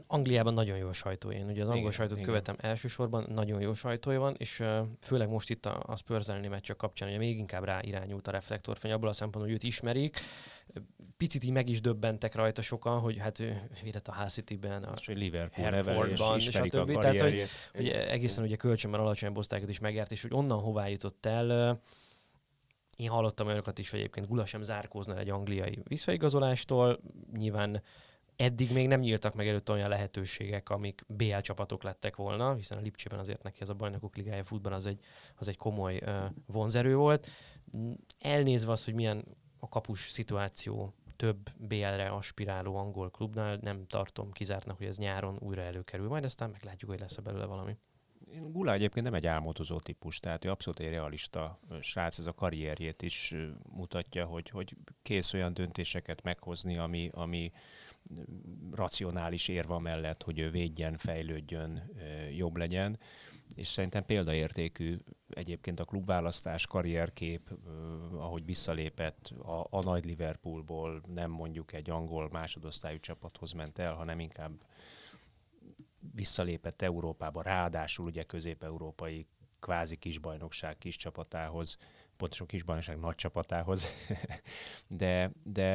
Angliában 0.08 0.53
nagyon 0.53 0.77
jó 0.77 0.88
a 0.88 0.93
sajtó. 0.93 1.32
Én 1.32 1.45
ugye 1.45 1.62
az 1.62 1.67
angol 1.67 1.80
igen, 1.80 1.91
sajtót 1.91 2.17
igen. 2.17 2.30
követem 2.30 2.56
elsősorban, 2.60 3.25
nagyon 3.30 3.62
jó 3.62 3.73
sajtója 3.73 4.19
van, 4.19 4.36
és 4.38 4.63
főleg 4.99 5.30
most 5.30 5.49
itt 5.49 5.65
a, 5.65 5.84
a 5.86 5.95
Spurs 5.95 6.27
elleni 6.27 6.47
meccsek 6.47 6.75
kapcsán, 6.75 7.10
ugye 7.10 7.17
még 7.17 7.38
inkább 7.38 7.63
rá 7.63 7.80
irányult 7.82 8.27
a 8.27 8.32
reflektorfény, 8.32 8.91
abból 8.91 9.10
a 9.10 9.13
szempontból, 9.13 9.43
hogy 9.43 9.63
őt 9.63 9.63
ismerik. 9.63 10.19
Picit 11.17 11.43
így 11.43 11.51
meg 11.51 11.69
is 11.69 11.82
döbbentek 11.82 12.36
rajta 12.36 12.62
sokan, 12.62 12.99
hogy 12.99 13.17
hát 13.17 13.39
ő 13.39 13.69
védett 13.84 14.08
a 14.08 14.15
Hull 14.15 14.30
City-ben, 14.30 14.84
a 14.84 14.93
hogy 15.06 15.17
Liverpool 15.17 15.71
Herfordban, 15.71 16.39
stb. 16.39 16.99
Tehát, 16.99 17.19
hogy, 17.19 17.43
hogy 17.73 17.88
egészen 17.88 18.43
ugye 18.43 18.56
kölcsönben 18.56 18.99
alacsony 18.99 19.36
osztályokat 19.36 19.71
is 19.71 19.80
megjárt, 19.80 20.12
és 20.12 20.21
hogy 20.21 20.34
onnan 20.34 20.60
hová 20.60 20.88
jutott 20.88 21.25
el, 21.25 21.80
én 22.97 23.10
hallottam 23.10 23.47
olyanokat 23.47 23.79
is, 23.79 23.89
hogy 23.89 23.99
egyébként 23.99 24.27
Gula 24.27 24.45
sem 24.45 24.62
zárkózna 24.62 25.17
egy 25.17 25.29
angliai 25.29 25.79
visszaigazolástól. 25.83 26.99
Nyilván 27.38 27.81
eddig 28.36 28.73
még 28.73 28.88
nem 28.88 28.99
nyíltak 28.99 29.33
meg 29.33 29.47
előtt 29.47 29.69
olyan 29.69 29.89
lehetőségek, 29.89 30.69
amik 30.69 31.03
BL 31.07 31.38
csapatok 31.38 31.83
lettek 31.83 32.15
volna, 32.15 32.53
hiszen 32.53 32.77
a 32.77 32.81
Lipcsében 32.81 33.19
azért 33.19 33.43
neki 33.43 33.62
ez 33.62 33.69
a 33.69 33.73
bajnokok 33.73 34.15
ligája 34.15 34.43
futban 34.43 34.73
az 34.73 34.86
egy, 34.86 34.99
az 35.36 35.47
egy 35.47 35.57
komoly 35.57 36.01
uh, 36.05 36.23
vonzerő 36.45 36.95
volt. 36.95 37.27
Elnézve 38.19 38.71
az, 38.71 38.86
hogy 38.86 38.93
milyen 38.93 39.25
a 39.60 39.69
kapus 39.69 40.10
szituáció 40.10 40.93
több 41.15 41.49
BL-re 41.57 42.10
aspiráló 42.10 42.75
angol 42.75 43.12
klubnál, 43.12 43.57
nem 43.62 43.86
tartom 43.88 44.31
kizártnak, 44.31 44.77
hogy 44.77 44.88
ez 44.88 44.97
nyáron 44.97 45.38
újra 45.39 45.62
előkerül, 45.62 46.07
majd 46.07 46.23
aztán 46.23 46.49
meglátjuk, 46.49 46.89
hogy 46.89 46.99
lesz-e 46.99 47.21
belőle 47.21 47.45
valami. 47.45 47.77
Gula 48.33 48.73
egyébként 48.73 49.05
nem 49.05 49.13
egy 49.13 49.27
álmodozó 49.27 49.79
típus, 49.79 50.19
tehát 50.19 50.45
ő 50.45 50.49
abszolút 50.49 50.79
egy 50.79 50.89
realista 50.89 51.59
srác, 51.81 52.17
ez 52.17 52.25
a 52.25 52.33
karrierjét 52.33 53.01
is 53.01 53.35
mutatja, 53.69 54.25
hogy, 54.25 54.49
hogy 54.49 54.75
kész 55.01 55.33
olyan 55.33 55.53
döntéseket 55.53 56.23
meghozni, 56.23 56.77
ami, 56.77 57.09
ami 57.13 57.51
racionális 58.71 59.47
érva 59.47 59.79
mellett, 59.79 60.23
hogy 60.23 60.39
ő 60.39 60.49
védjen, 60.49 60.97
fejlődjön, 60.97 61.91
jobb 62.35 62.57
legyen. 62.57 62.99
És 63.55 63.67
szerintem 63.67 64.05
példaértékű 64.05 64.97
egyébként 65.29 65.79
a 65.79 65.85
klubválasztás, 65.85 66.67
karrierkép, 66.67 67.57
ahogy 68.11 68.45
visszalépett 68.45 69.27
a, 69.27 69.67
a 69.69 69.83
nagy 69.83 70.05
Liverpoolból, 70.05 71.01
nem 71.13 71.31
mondjuk 71.31 71.73
egy 71.73 71.89
angol 71.89 72.29
másodosztályú 72.31 72.99
csapathoz 72.99 73.51
ment 73.51 73.79
el, 73.79 73.93
hanem 73.93 74.19
inkább 74.19 74.51
visszalépett 76.13 76.81
Európába, 76.81 77.41
ráadásul 77.41 78.05
ugye 78.05 78.23
közép-európai 78.23 79.27
kvázi 79.59 79.95
kisbajnokság 79.95 80.77
kis 80.77 80.95
csapatához, 80.95 81.77
pontosan 82.17 82.47
kisbajnokság 82.47 82.99
nagy 82.99 83.15
csapatához, 83.15 83.85
de, 84.87 85.31
de 85.43 85.65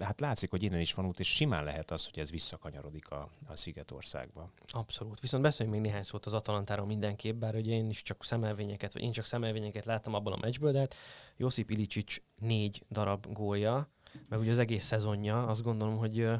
hát 0.00 0.20
látszik, 0.20 0.50
hogy 0.50 0.62
innen 0.62 0.80
is 0.80 0.94
van 0.94 1.06
út, 1.06 1.20
és 1.20 1.34
simán 1.34 1.64
lehet 1.64 1.90
az, 1.90 2.04
hogy 2.04 2.18
ez 2.18 2.30
visszakanyarodik 2.30 3.10
a, 3.10 3.30
a 3.46 3.56
Szigetországba. 3.56 4.50
Abszolút. 4.66 5.20
Viszont 5.20 5.42
beszéljünk 5.42 5.80
még 5.80 5.86
néhány 5.86 6.04
szót 6.04 6.26
az 6.26 6.34
Atalantáról 6.34 6.86
mindenképp, 6.86 7.36
bár 7.36 7.54
ugye 7.54 7.72
én 7.72 7.88
is 7.88 8.02
csak 8.02 8.24
szemelvényeket, 8.24 8.92
vagy 8.92 9.02
én 9.02 9.12
csak 9.12 9.24
szemelvényeket 9.24 9.84
láttam 9.84 10.14
abban 10.14 10.32
a 10.32 10.38
meccsből, 10.40 10.72
de 10.72 10.78
hát 10.78 10.94
Josip 11.36 11.70
Ilicic 11.70 12.16
négy 12.34 12.84
darab 12.90 13.32
gólja, 13.32 13.88
meg 14.28 14.40
ugye 14.40 14.50
az 14.50 14.58
egész 14.58 14.84
szezonja, 14.84 15.46
azt 15.46 15.62
gondolom, 15.62 15.96
hogy 15.96 16.30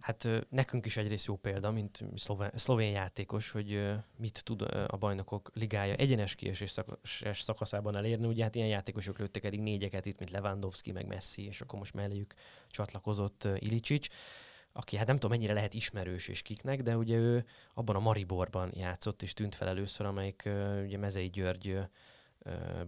hát 0.00 0.28
nekünk 0.48 0.86
is 0.86 0.96
egyrészt 0.96 1.26
jó 1.26 1.36
példa, 1.36 1.70
mint 1.70 2.04
szlovén, 2.16 2.50
szlovén 2.54 2.90
játékos, 2.90 3.50
hogy 3.50 3.90
mit 4.16 4.44
tud 4.44 4.62
a 4.86 4.96
bajnokok 4.98 5.50
ligája 5.54 5.94
egyenes 5.94 6.34
kiesés 6.34 6.74
szakaszában 7.32 7.96
elérni. 7.96 8.26
Ugye 8.26 8.42
hát 8.42 8.54
ilyen 8.54 8.68
játékosok 8.68 9.18
lőttek 9.18 9.44
eddig 9.44 9.60
négyeket 9.60 10.06
itt, 10.06 10.18
mint 10.18 10.30
Lewandowski, 10.30 10.92
meg 10.92 11.06
Messi, 11.06 11.46
és 11.46 11.60
akkor 11.60 11.78
most 11.78 11.94
melléjük 11.94 12.34
csatlakozott 12.70 13.48
Ilicic 13.58 14.06
aki 14.72 14.96
hát 14.96 15.06
nem 15.06 15.14
tudom 15.14 15.30
mennyire 15.30 15.52
lehet 15.52 15.74
ismerős 15.74 16.28
és 16.28 16.42
kiknek, 16.42 16.82
de 16.82 16.96
ugye 16.96 17.16
ő 17.16 17.44
abban 17.74 17.96
a 17.96 18.00
Mariborban 18.00 18.72
játszott 18.74 19.22
és 19.22 19.32
tűnt 19.32 19.54
fel 19.54 19.68
először, 19.68 20.06
amelyik 20.06 20.48
ugye 20.84 20.98
Mezei 20.98 21.30
György 21.30 21.78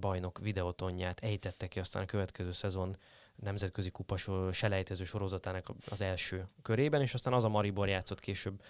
bajnok 0.01 0.39
videotonját 0.39 1.21
ejtette 1.21 1.67
ki 1.67 1.81
aztán 1.81 2.03
a 2.03 2.07
következő 2.07 2.53
szezon 2.53 2.97
nemzetközi 3.43 3.91
kupas 3.91 4.29
selejtező 4.53 5.05
sorozatának 5.05 5.71
az 5.91 6.01
első 6.01 6.49
körében, 6.63 7.01
és 7.01 7.15
aztán 7.15 7.33
az 7.33 7.45
a 7.45 7.49
Maribor 7.49 7.89
játszott 7.89 8.21
később 8.21 8.63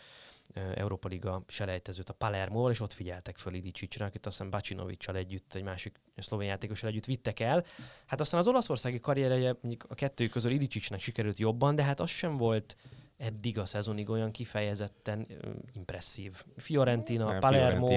Európa 0.74 1.08
Liga 1.08 1.44
selejtezőt 1.46 2.08
a 2.08 2.12
Palermo, 2.12 2.70
és 2.70 2.80
ott 2.80 2.92
figyeltek 2.92 3.38
föl 3.38 3.54
Idicsicsre, 3.54 4.04
akit 4.04 4.26
azt 4.26 4.36
hiszem 4.36 4.50
Bacinovicsal 4.50 5.16
együtt, 5.16 5.54
egy 5.54 5.62
másik 5.62 6.00
szlovén 6.16 6.48
játékossal 6.48 6.88
együtt 6.88 7.04
vittek 7.04 7.40
el. 7.40 7.64
Hát 8.06 8.20
aztán 8.20 8.40
az 8.40 8.46
olaszországi 8.46 9.00
karrierje 9.00 9.56
mondjuk 9.60 9.84
a 9.88 9.94
kettő 9.94 10.26
közül 10.26 10.50
Idicsicsnek 10.50 11.00
sikerült 11.00 11.38
jobban, 11.38 11.74
de 11.74 11.82
hát 11.82 12.00
az 12.00 12.10
sem 12.10 12.36
volt 12.36 12.76
eddig 13.20 13.58
a 13.58 13.66
szezonig 13.66 14.08
olyan 14.08 14.30
kifejezetten 14.30 15.26
impresszív. 15.72 16.44
Fiorentina, 16.56 17.30
nem, 17.30 17.40
Palermo, 17.40 17.88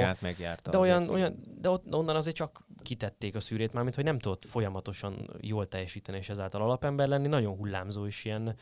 de, 0.64 0.78
olyan, 0.78 1.10
olyan, 1.10 1.36
de 1.60 1.70
ott, 1.70 1.96
onnan 1.96 2.16
azért 2.16 2.36
csak 2.36 2.66
kitették 2.82 3.36
a 3.36 3.40
szűrét, 3.40 3.74
mármint 3.74 3.96
hogy 3.96 4.04
nem 4.04 4.20
tudott 4.20 4.46
folyamatosan 4.46 5.30
jól 5.42 5.68
teljesíteni 5.68 6.18
és 6.18 6.30
ezáltal 6.30 6.62
alapember 6.62 7.08
lenni, 7.08 7.28
nagyon 7.28 7.56
hullámzó 7.56 8.06
és 8.06 8.26
ilyen 8.26 8.56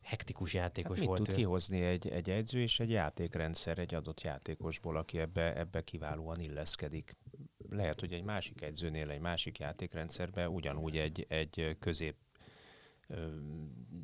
hektikus 0.00 0.54
játékos 0.54 0.90
hát 0.90 0.98
mit 0.98 1.08
volt. 1.08 1.22
tud 1.22 1.32
ő. 1.32 1.36
kihozni 1.36 1.80
egy, 1.80 2.08
egy 2.08 2.30
edző 2.30 2.60
és 2.60 2.80
egy 2.80 2.90
játékrendszer 2.90 3.78
egy 3.78 3.94
adott 3.94 4.20
játékosból, 4.20 4.96
aki 4.96 5.18
ebbe, 5.18 5.56
ebbe 5.56 5.82
kiválóan 5.82 6.40
illeszkedik? 6.40 7.16
Lehet, 7.70 8.00
hogy 8.00 8.12
egy 8.12 8.22
másik 8.22 8.62
edzőnél, 8.62 9.10
egy 9.10 9.20
másik 9.20 9.58
játékrendszerbe 9.58 10.48
ugyanúgy 10.48 10.96
egy, 10.96 11.26
egy 11.28 11.76
közép 11.80 12.16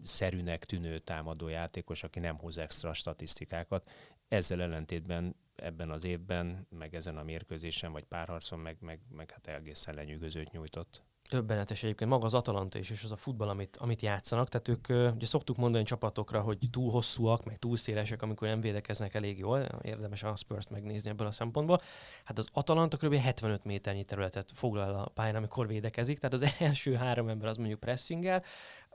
szerűnek 0.03 0.65
tűnő 0.65 0.99
támadó 0.99 1.49
játékos, 1.49 2.03
aki 2.03 2.19
nem 2.19 2.39
hoz 2.39 2.59
extra 2.59 2.93
statisztikákat. 2.93 3.91
Ezzel 4.29 4.63
ellentétben 4.63 5.37
ebben 5.57 5.91
az 5.91 6.05
évben, 6.05 6.67
meg 6.71 6.95
ezen 6.95 7.17
a 7.17 7.23
mérkőzésen, 7.23 7.93
vagy 7.93 8.05
párharcon, 8.05 8.59
meg, 8.59 8.77
meg, 8.81 9.01
meg 9.09 9.31
hát 9.31 9.47
egészen 9.47 9.95
lenyűgözőt 9.95 10.53
nyújtott. 10.53 11.05
Többenetes 11.29 11.83
egyébként 11.83 12.11
maga 12.11 12.25
az 12.25 12.35
Atalanta 12.35 12.79
is, 12.79 12.91
és 12.91 13.03
az 13.05 13.13
a 13.13 13.17
futball, 13.17 13.49
amit, 13.49 13.77
amit 13.77 14.03
játszanak. 14.03 14.49
Tehát 14.49 14.69
ők, 14.69 15.15
ugye 15.15 15.27
szoktuk 15.27 15.57
mondani 15.57 15.85
csapatokra, 15.85 16.41
hogy 16.41 16.59
túl 16.71 16.91
hosszúak, 16.91 17.45
meg 17.45 17.57
túl 17.57 17.77
szélesek, 17.77 18.23
amikor 18.23 18.49
nem 18.49 18.61
védekeznek 18.61 19.15
elég 19.15 19.39
jól. 19.39 19.69
Érdemes 19.83 20.23
a 20.23 20.37
Spurs-t 20.37 20.71
megnézni 20.71 21.11
ebből 21.11 21.27
a 21.27 21.33
szempontból. 21.33 21.81
Hát 22.25 22.39
az 22.39 22.49
Atalanta 22.53 22.97
kb. 22.97 23.15
75 23.15 23.65
méternyi 23.65 24.05
területet 24.05 24.51
foglal 24.55 24.95
a 24.95 25.09
pályán, 25.15 25.37
amikor 25.37 25.67
védekezik. 25.67 26.19
Tehát 26.19 26.35
az 26.35 26.55
első 26.69 26.95
három 26.95 27.29
ember 27.29 27.49
az 27.49 27.57
mondjuk 27.57 27.81
pressingel, 27.81 28.43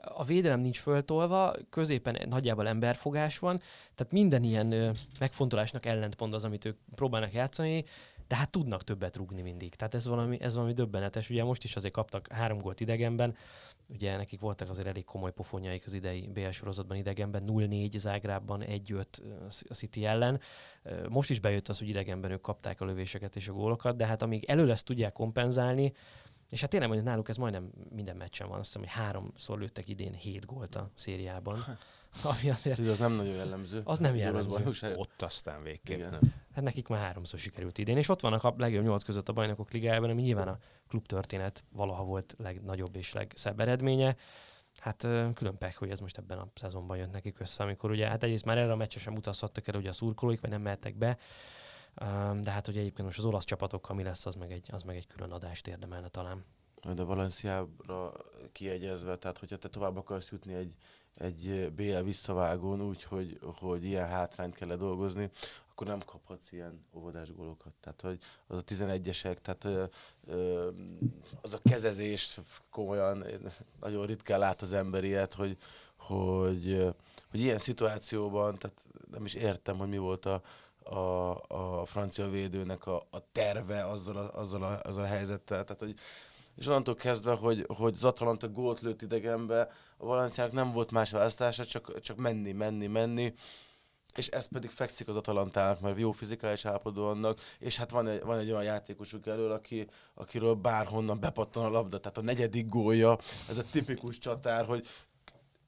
a 0.02 0.24
védelem 0.24 0.60
nincs 0.60 0.80
föltolva, 0.80 1.52
középen 1.70 2.28
nagyjából 2.28 2.68
emberfogás 2.68 3.38
van, 3.38 3.58
tehát 3.94 4.12
minden 4.12 4.42
ilyen 4.42 4.96
megfontolásnak 5.18 5.86
ellentpont 5.86 6.34
az, 6.34 6.44
amit 6.44 6.64
ők 6.64 6.76
próbálnak 6.94 7.32
játszani, 7.32 7.84
de 8.30 8.36
hát 8.36 8.50
tudnak 8.50 8.84
többet 8.84 9.16
rugni 9.16 9.42
mindig. 9.42 9.74
Tehát 9.74 9.94
ez 9.94 10.06
valami, 10.06 10.40
ez 10.40 10.54
valami 10.54 10.72
döbbenetes. 10.72 11.30
Ugye 11.30 11.44
most 11.44 11.64
is 11.64 11.76
azért 11.76 11.92
kaptak 11.92 12.32
három 12.32 12.58
gólt 12.58 12.80
idegenben, 12.80 13.36
ugye 13.86 14.16
nekik 14.16 14.40
voltak 14.40 14.70
azért 14.70 14.86
elég 14.86 15.04
komoly 15.04 15.32
pofonjaik 15.32 15.86
az 15.86 15.92
idei 15.92 16.28
BL 16.28 16.48
sorozatban 16.48 16.96
idegenben, 16.96 17.44
0-4 17.46 17.98
Zágrában, 17.98 18.62
1-5 18.66 19.04
a 19.68 19.74
City 19.74 20.04
ellen. 20.04 20.40
Most 21.08 21.30
is 21.30 21.40
bejött 21.40 21.68
az, 21.68 21.78
hogy 21.78 21.88
idegenben 21.88 22.30
ők 22.30 22.40
kapták 22.40 22.80
a 22.80 22.84
lövéseket 22.84 23.36
és 23.36 23.48
a 23.48 23.52
gólokat, 23.52 23.96
de 23.96 24.06
hát 24.06 24.22
amíg 24.22 24.44
elő 24.44 24.66
lesz 24.66 24.82
tudják 24.82 25.12
kompenzálni, 25.12 25.92
és 26.50 26.60
hát 26.60 26.70
tényleg 26.70 26.88
mondjuk 26.88 27.10
náluk 27.10 27.28
ez 27.28 27.36
majdnem 27.36 27.70
minden 27.90 28.16
meccsen 28.16 28.48
van, 28.48 28.58
azt 28.58 28.66
hiszem, 28.66 28.82
hogy 28.82 29.04
háromszor 29.04 29.58
lőttek 29.58 29.88
idén 29.88 30.14
hét 30.14 30.46
gólt 30.46 30.74
a 30.74 30.90
szériában. 30.94 31.58
Ami 32.22 32.50
azért... 32.50 32.78
az 32.78 32.98
nem 32.98 33.12
nagyon 33.12 33.34
jellemző. 33.34 33.80
Az 33.84 33.98
nem 33.98 34.16
jellemző. 34.16 34.94
Ott 34.96 35.22
aztán 35.22 35.62
végképp 35.62 35.96
Igen. 35.96 36.10
nem. 36.10 36.39
Hát 36.54 36.64
nekik 36.64 36.88
már 36.88 37.00
háromszor 37.00 37.38
sikerült 37.38 37.78
idén, 37.78 37.96
és 37.96 38.08
ott 38.08 38.20
vannak 38.20 38.44
a 38.44 38.54
legjobb 38.56 38.84
nyolc 38.84 39.02
között 39.02 39.28
a 39.28 39.32
bajnokok 39.32 39.72
ligájában, 39.72 40.10
ami 40.10 40.22
nyilván 40.22 40.48
a 40.48 40.58
klubtörténet 40.88 41.64
valaha 41.72 42.04
volt 42.04 42.34
legnagyobb 42.38 42.96
és 42.96 43.12
legszebb 43.12 43.60
eredménye. 43.60 44.16
Hát 44.78 45.06
külön 45.34 45.58
pek, 45.58 45.76
hogy 45.76 45.90
ez 45.90 46.00
most 46.00 46.18
ebben 46.18 46.38
a 46.38 46.48
szezonban 46.54 46.96
jött 46.96 47.12
nekik 47.12 47.40
össze, 47.40 47.62
amikor 47.62 47.90
ugye, 47.90 48.06
hát 48.06 48.22
egyrészt 48.22 48.44
már 48.44 48.58
erre 48.58 48.72
a 48.72 48.76
meccsre 48.76 49.00
sem 49.00 49.14
utazhattak 49.14 49.68
el 49.68 49.74
ugye 49.74 49.88
a 49.88 49.92
szurkolóik, 49.92 50.40
vagy 50.40 50.50
nem 50.50 50.62
mehettek 50.62 50.96
be, 50.96 51.18
de 52.40 52.50
hát 52.50 52.68
ugye 52.68 52.80
egyébként 52.80 53.06
most 53.06 53.18
az 53.18 53.24
olasz 53.24 53.44
csapatokkal 53.44 53.96
mi 53.96 54.02
lesz, 54.02 54.26
az 54.26 54.34
meg 54.34 54.52
egy, 54.52 54.68
az 54.72 54.82
meg 54.82 54.96
egy 54.96 55.06
külön 55.06 55.30
adást 55.30 55.66
érdemelne 55.66 56.08
talán. 56.08 56.44
De 56.94 57.02
Valenciára 57.02 58.12
kiegyezve, 58.52 59.16
tehát 59.16 59.38
hogyha 59.38 59.56
te 59.56 59.68
tovább 59.68 59.96
akarsz 59.96 60.30
jutni 60.30 60.54
egy, 60.54 60.74
egy 61.14 61.72
BL 61.72 61.98
visszavágón 61.98 62.80
úgy, 62.82 63.02
hogy, 63.02 63.38
hogy 63.42 63.84
ilyen 63.84 64.08
hátrányt 64.08 64.54
kell 64.54 64.76
dolgozni, 64.76 65.30
akkor 65.80 65.92
nem 65.92 66.06
kaphatsz 66.06 66.52
ilyen 66.52 66.86
óvodás 66.94 67.32
gólokat. 67.32 67.72
Tehát, 67.80 68.00
hogy 68.00 68.18
az 68.46 68.58
a 68.58 68.64
11-esek, 68.64 69.36
tehát 69.42 69.64
ö, 69.64 69.84
ö, 70.26 70.68
az 71.40 71.52
a 71.52 71.60
kezezés 71.64 72.40
komolyan, 72.70 73.24
nagyon 73.80 74.06
ritkán 74.06 74.38
lát 74.38 74.62
az 74.62 74.72
ember 74.72 75.04
ilyet, 75.04 75.34
hogy, 75.34 75.56
hogy, 75.96 76.94
hogy 77.30 77.40
ilyen 77.40 77.58
szituációban, 77.58 78.58
tehát 78.58 78.84
nem 79.10 79.24
is 79.24 79.34
értem, 79.34 79.78
hogy 79.78 79.88
mi 79.88 79.98
volt 79.98 80.26
a, 80.26 80.42
a, 80.82 81.80
a 81.80 81.84
francia 81.84 82.28
védőnek 82.28 82.86
a, 82.86 83.06
a 83.10 83.32
terve 83.32 83.86
azzal 83.86 84.16
a, 84.16 84.38
azzal, 84.40 84.62
a, 84.62 84.80
azzal 84.82 85.04
a 85.04 85.06
helyzettel. 85.06 85.64
Tehát, 85.64 85.82
hogy, 85.82 85.94
és 86.56 86.66
onnantól 86.66 86.94
kezdve, 86.94 87.34
hogy, 87.34 87.64
hogy 87.76 87.94
az 87.94 88.04
Atalanta 88.04 88.48
gólt 88.48 88.80
lőtt 88.80 89.02
idegenbe, 89.02 89.70
a 89.96 90.04
Valenciának 90.04 90.52
nem 90.52 90.72
volt 90.72 90.90
más 90.92 91.10
választása, 91.10 91.64
csak, 91.64 92.00
csak 92.00 92.16
menni, 92.16 92.52
menni, 92.52 92.86
menni 92.86 93.34
és 94.20 94.26
ez 94.26 94.48
pedig 94.48 94.70
fekszik 94.70 95.08
az 95.08 95.16
Atalantának, 95.16 95.80
mert 95.80 95.98
jó 95.98 96.12
fizikális 96.12 96.64
állapodó 96.64 97.06
annak, 97.06 97.40
és 97.58 97.76
hát 97.76 97.90
van 97.90 98.08
egy, 98.08 98.22
van 98.22 98.38
egy 98.38 98.50
olyan 98.50 98.62
játékosuk 98.62 99.26
elől, 99.26 99.50
aki, 99.50 99.86
akiről 100.14 100.54
bárhonnan 100.54 101.20
bepattan 101.20 101.64
a 101.64 101.68
labda, 101.68 102.00
tehát 102.00 102.18
a 102.18 102.22
negyedik 102.22 102.68
gólja, 102.68 103.18
ez 103.48 103.58
a 103.58 103.64
tipikus 103.72 104.18
csatár, 104.18 104.64
hogy 104.64 104.86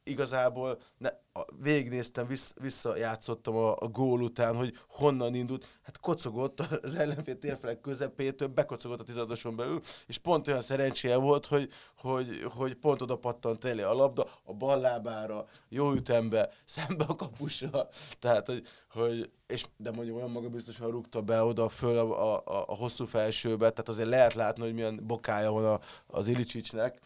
igazából 0.04 0.78
ne, 0.98 1.08
a, 1.32 1.44
végignéztem, 1.62 2.26
vissz, 2.26 2.54
visszajátszottam 2.60 3.56
a, 3.56 3.76
a 3.76 3.88
gól 3.88 4.22
után, 4.22 4.56
hogy 4.56 4.78
honnan 4.88 5.34
indult, 5.34 5.78
hát 5.82 6.00
kocogott 6.00 6.60
az 6.60 6.94
ellenfél 6.94 7.38
térfelek 7.38 7.80
közepétől, 7.80 8.48
bekocogott 8.48 9.00
a 9.00 9.04
tizadoson 9.04 9.56
belül, 9.56 9.80
és 10.06 10.18
pont 10.18 10.48
olyan 10.48 10.60
szerencséje 10.60 11.16
volt, 11.16 11.46
hogy, 11.46 11.68
hogy, 11.96 12.42
hogy 12.54 12.74
pont 12.74 13.02
oda 13.02 13.16
pattant 13.16 13.64
elé 13.64 13.82
a 13.82 13.94
labda, 13.94 14.28
a 14.44 14.54
bal 14.54 14.80
lábára, 14.80 15.46
jó 15.68 15.92
ütembe, 15.92 16.50
szembe 16.64 17.04
a 17.04 17.16
kapussal, 17.16 17.88
tehát, 18.18 18.46
hogy, 18.46 18.66
hogy 18.90 19.30
és, 19.46 19.64
de 19.76 19.90
mondjuk 19.90 20.16
olyan 20.16 20.30
magabiztosan 20.30 20.90
rúgta 20.90 21.20
be 21.22 21.42
oda 21.42 21.68
föl 21.68 21.98
a, 21.98 22.44
a, 22.46 22.64
a 22.66 22.76
hosszú 22.76 23.06
felsőbe, 23.06 23.70
tehát 23.70 23.88
azért 23.88 24.08
lehet 24.08 24.34
látni, 24.34 24.62
hogy 24.62 24.74
milyen 24.74 25.00
bokája 25.06 25.52
van 25.52 25.64
a, 25.64 25.80
az 26.06 26.26
Ilicsicsnek, 26.26 27.00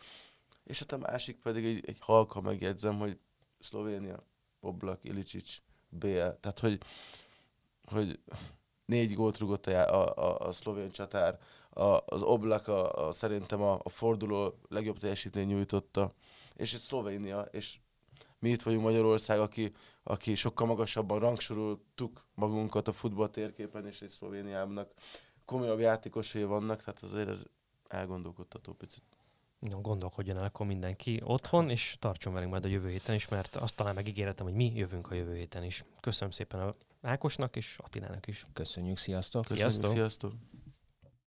és 0.67 0.79
hát 0.79 0.93
a 0.93 0.97
másik 0.97 1.41
pedig 1.41 1.65
egy, 1.65 1.85
egy 1.87 1.99
halka 2.01 2.41
megjegyzem, 2.41 2.99
hogy 2.99 3.19
Szlovénia, 3.59 4.27
Oblak, 4.61 5.05
Ilicic, 5.05 5.61
BL, 5.89 6.29
tehát 6.41 6.59
hogy, 6.61 6.81
hogy 7.85 8.21
négy 8.85 9.15
gólt 9.15 9.39
rúgott 9.39 9.67
a, 9.67 10.15
a, 10.17 10.47
a, 10.47 10.53
szlovén 10.53 10.91
csatár, 10.91 11.39
a, 11.71 12.03
az 12.07 12.23
Oblak 12.23 12.69
a, 12.69 13.07
a, 13.07 13.13
szerintem 13.13 13.63
a, 13.63 13.81
a 13.83 13.89
forduló 13.89 14.59
legjobb 14.69 14.99
teljesítmény 14.99 15.47
nyújtotta, 15.47 16.13
és 16.55 16.75
egy 16.75 16.81
Szlovénia, 16.81 17.41
és 17.41 17.79
mi 18.39 18.51
itt 18.51 18.63
vagyunk 18.63 18.83
Magyarország, 18.83 19.41
aki, 19.41 19.71
aki 20.03 20.35
sokkal 20.35 20.67
magasabban 20.67 21.19
rangsoroltuk 21.19 22.27
magunkat 22.35 22.89
a 22.89 22.93
futball 22.93 23.29
térképen, 23.29 23.87
és 23.87 24.03
egy 24.03 24.09
Szlovéniának 24.09 24.93
komolyabb 25.45 25.79
játékosai 25.79 26.45
vannak, 26.45 26.83
tehát 26.83 27.03
azért 27.03 27.29
ez 27.29 27.45
elgondolkodtató 27.89 28.73
picit. 28.73 29.16
No, 29.59 29.81
gondolkodjon 29.81 30.37
el 30.37 30.45
akkor 30.45 30.67
mindenki 30.67 31.21
otthon, 31.25 31.71
és 31.71 31.97
tartson 31.99 32.33
velünk 32.33 32.51
majd 32.51 32.65
a 32.65 32.69
jövő 32.69 32.91
héten 32.91 33.15
is, 33.15 33.29
mert 33.29 33.57
azt 33.57 33.77
talán 33.77 33.95
megígéretem, 33.95 34.47
hogy 34.47 34.55
mi 34.55 34.73
jövünk 34.75 35.11
a 35.11 35.15
jövő 35.15 35.37
héten 35.37 35.65
is. 35.65 35.85
Köszönöm 36.01 36.31
szépen 36.31 36.61
a 36.61 36.73
Ákosnak 37.03 37.57
és 37.57 37.79
Attilának 37.83 38.27
is. 38.27 38.47
Köszönjük, 38.53 38.99
sziasztok! 38.99 39.45
Köszönjük, 39.45 39.71
sziasztok! 39.71 39.91
sziasztok. 39.91 40.33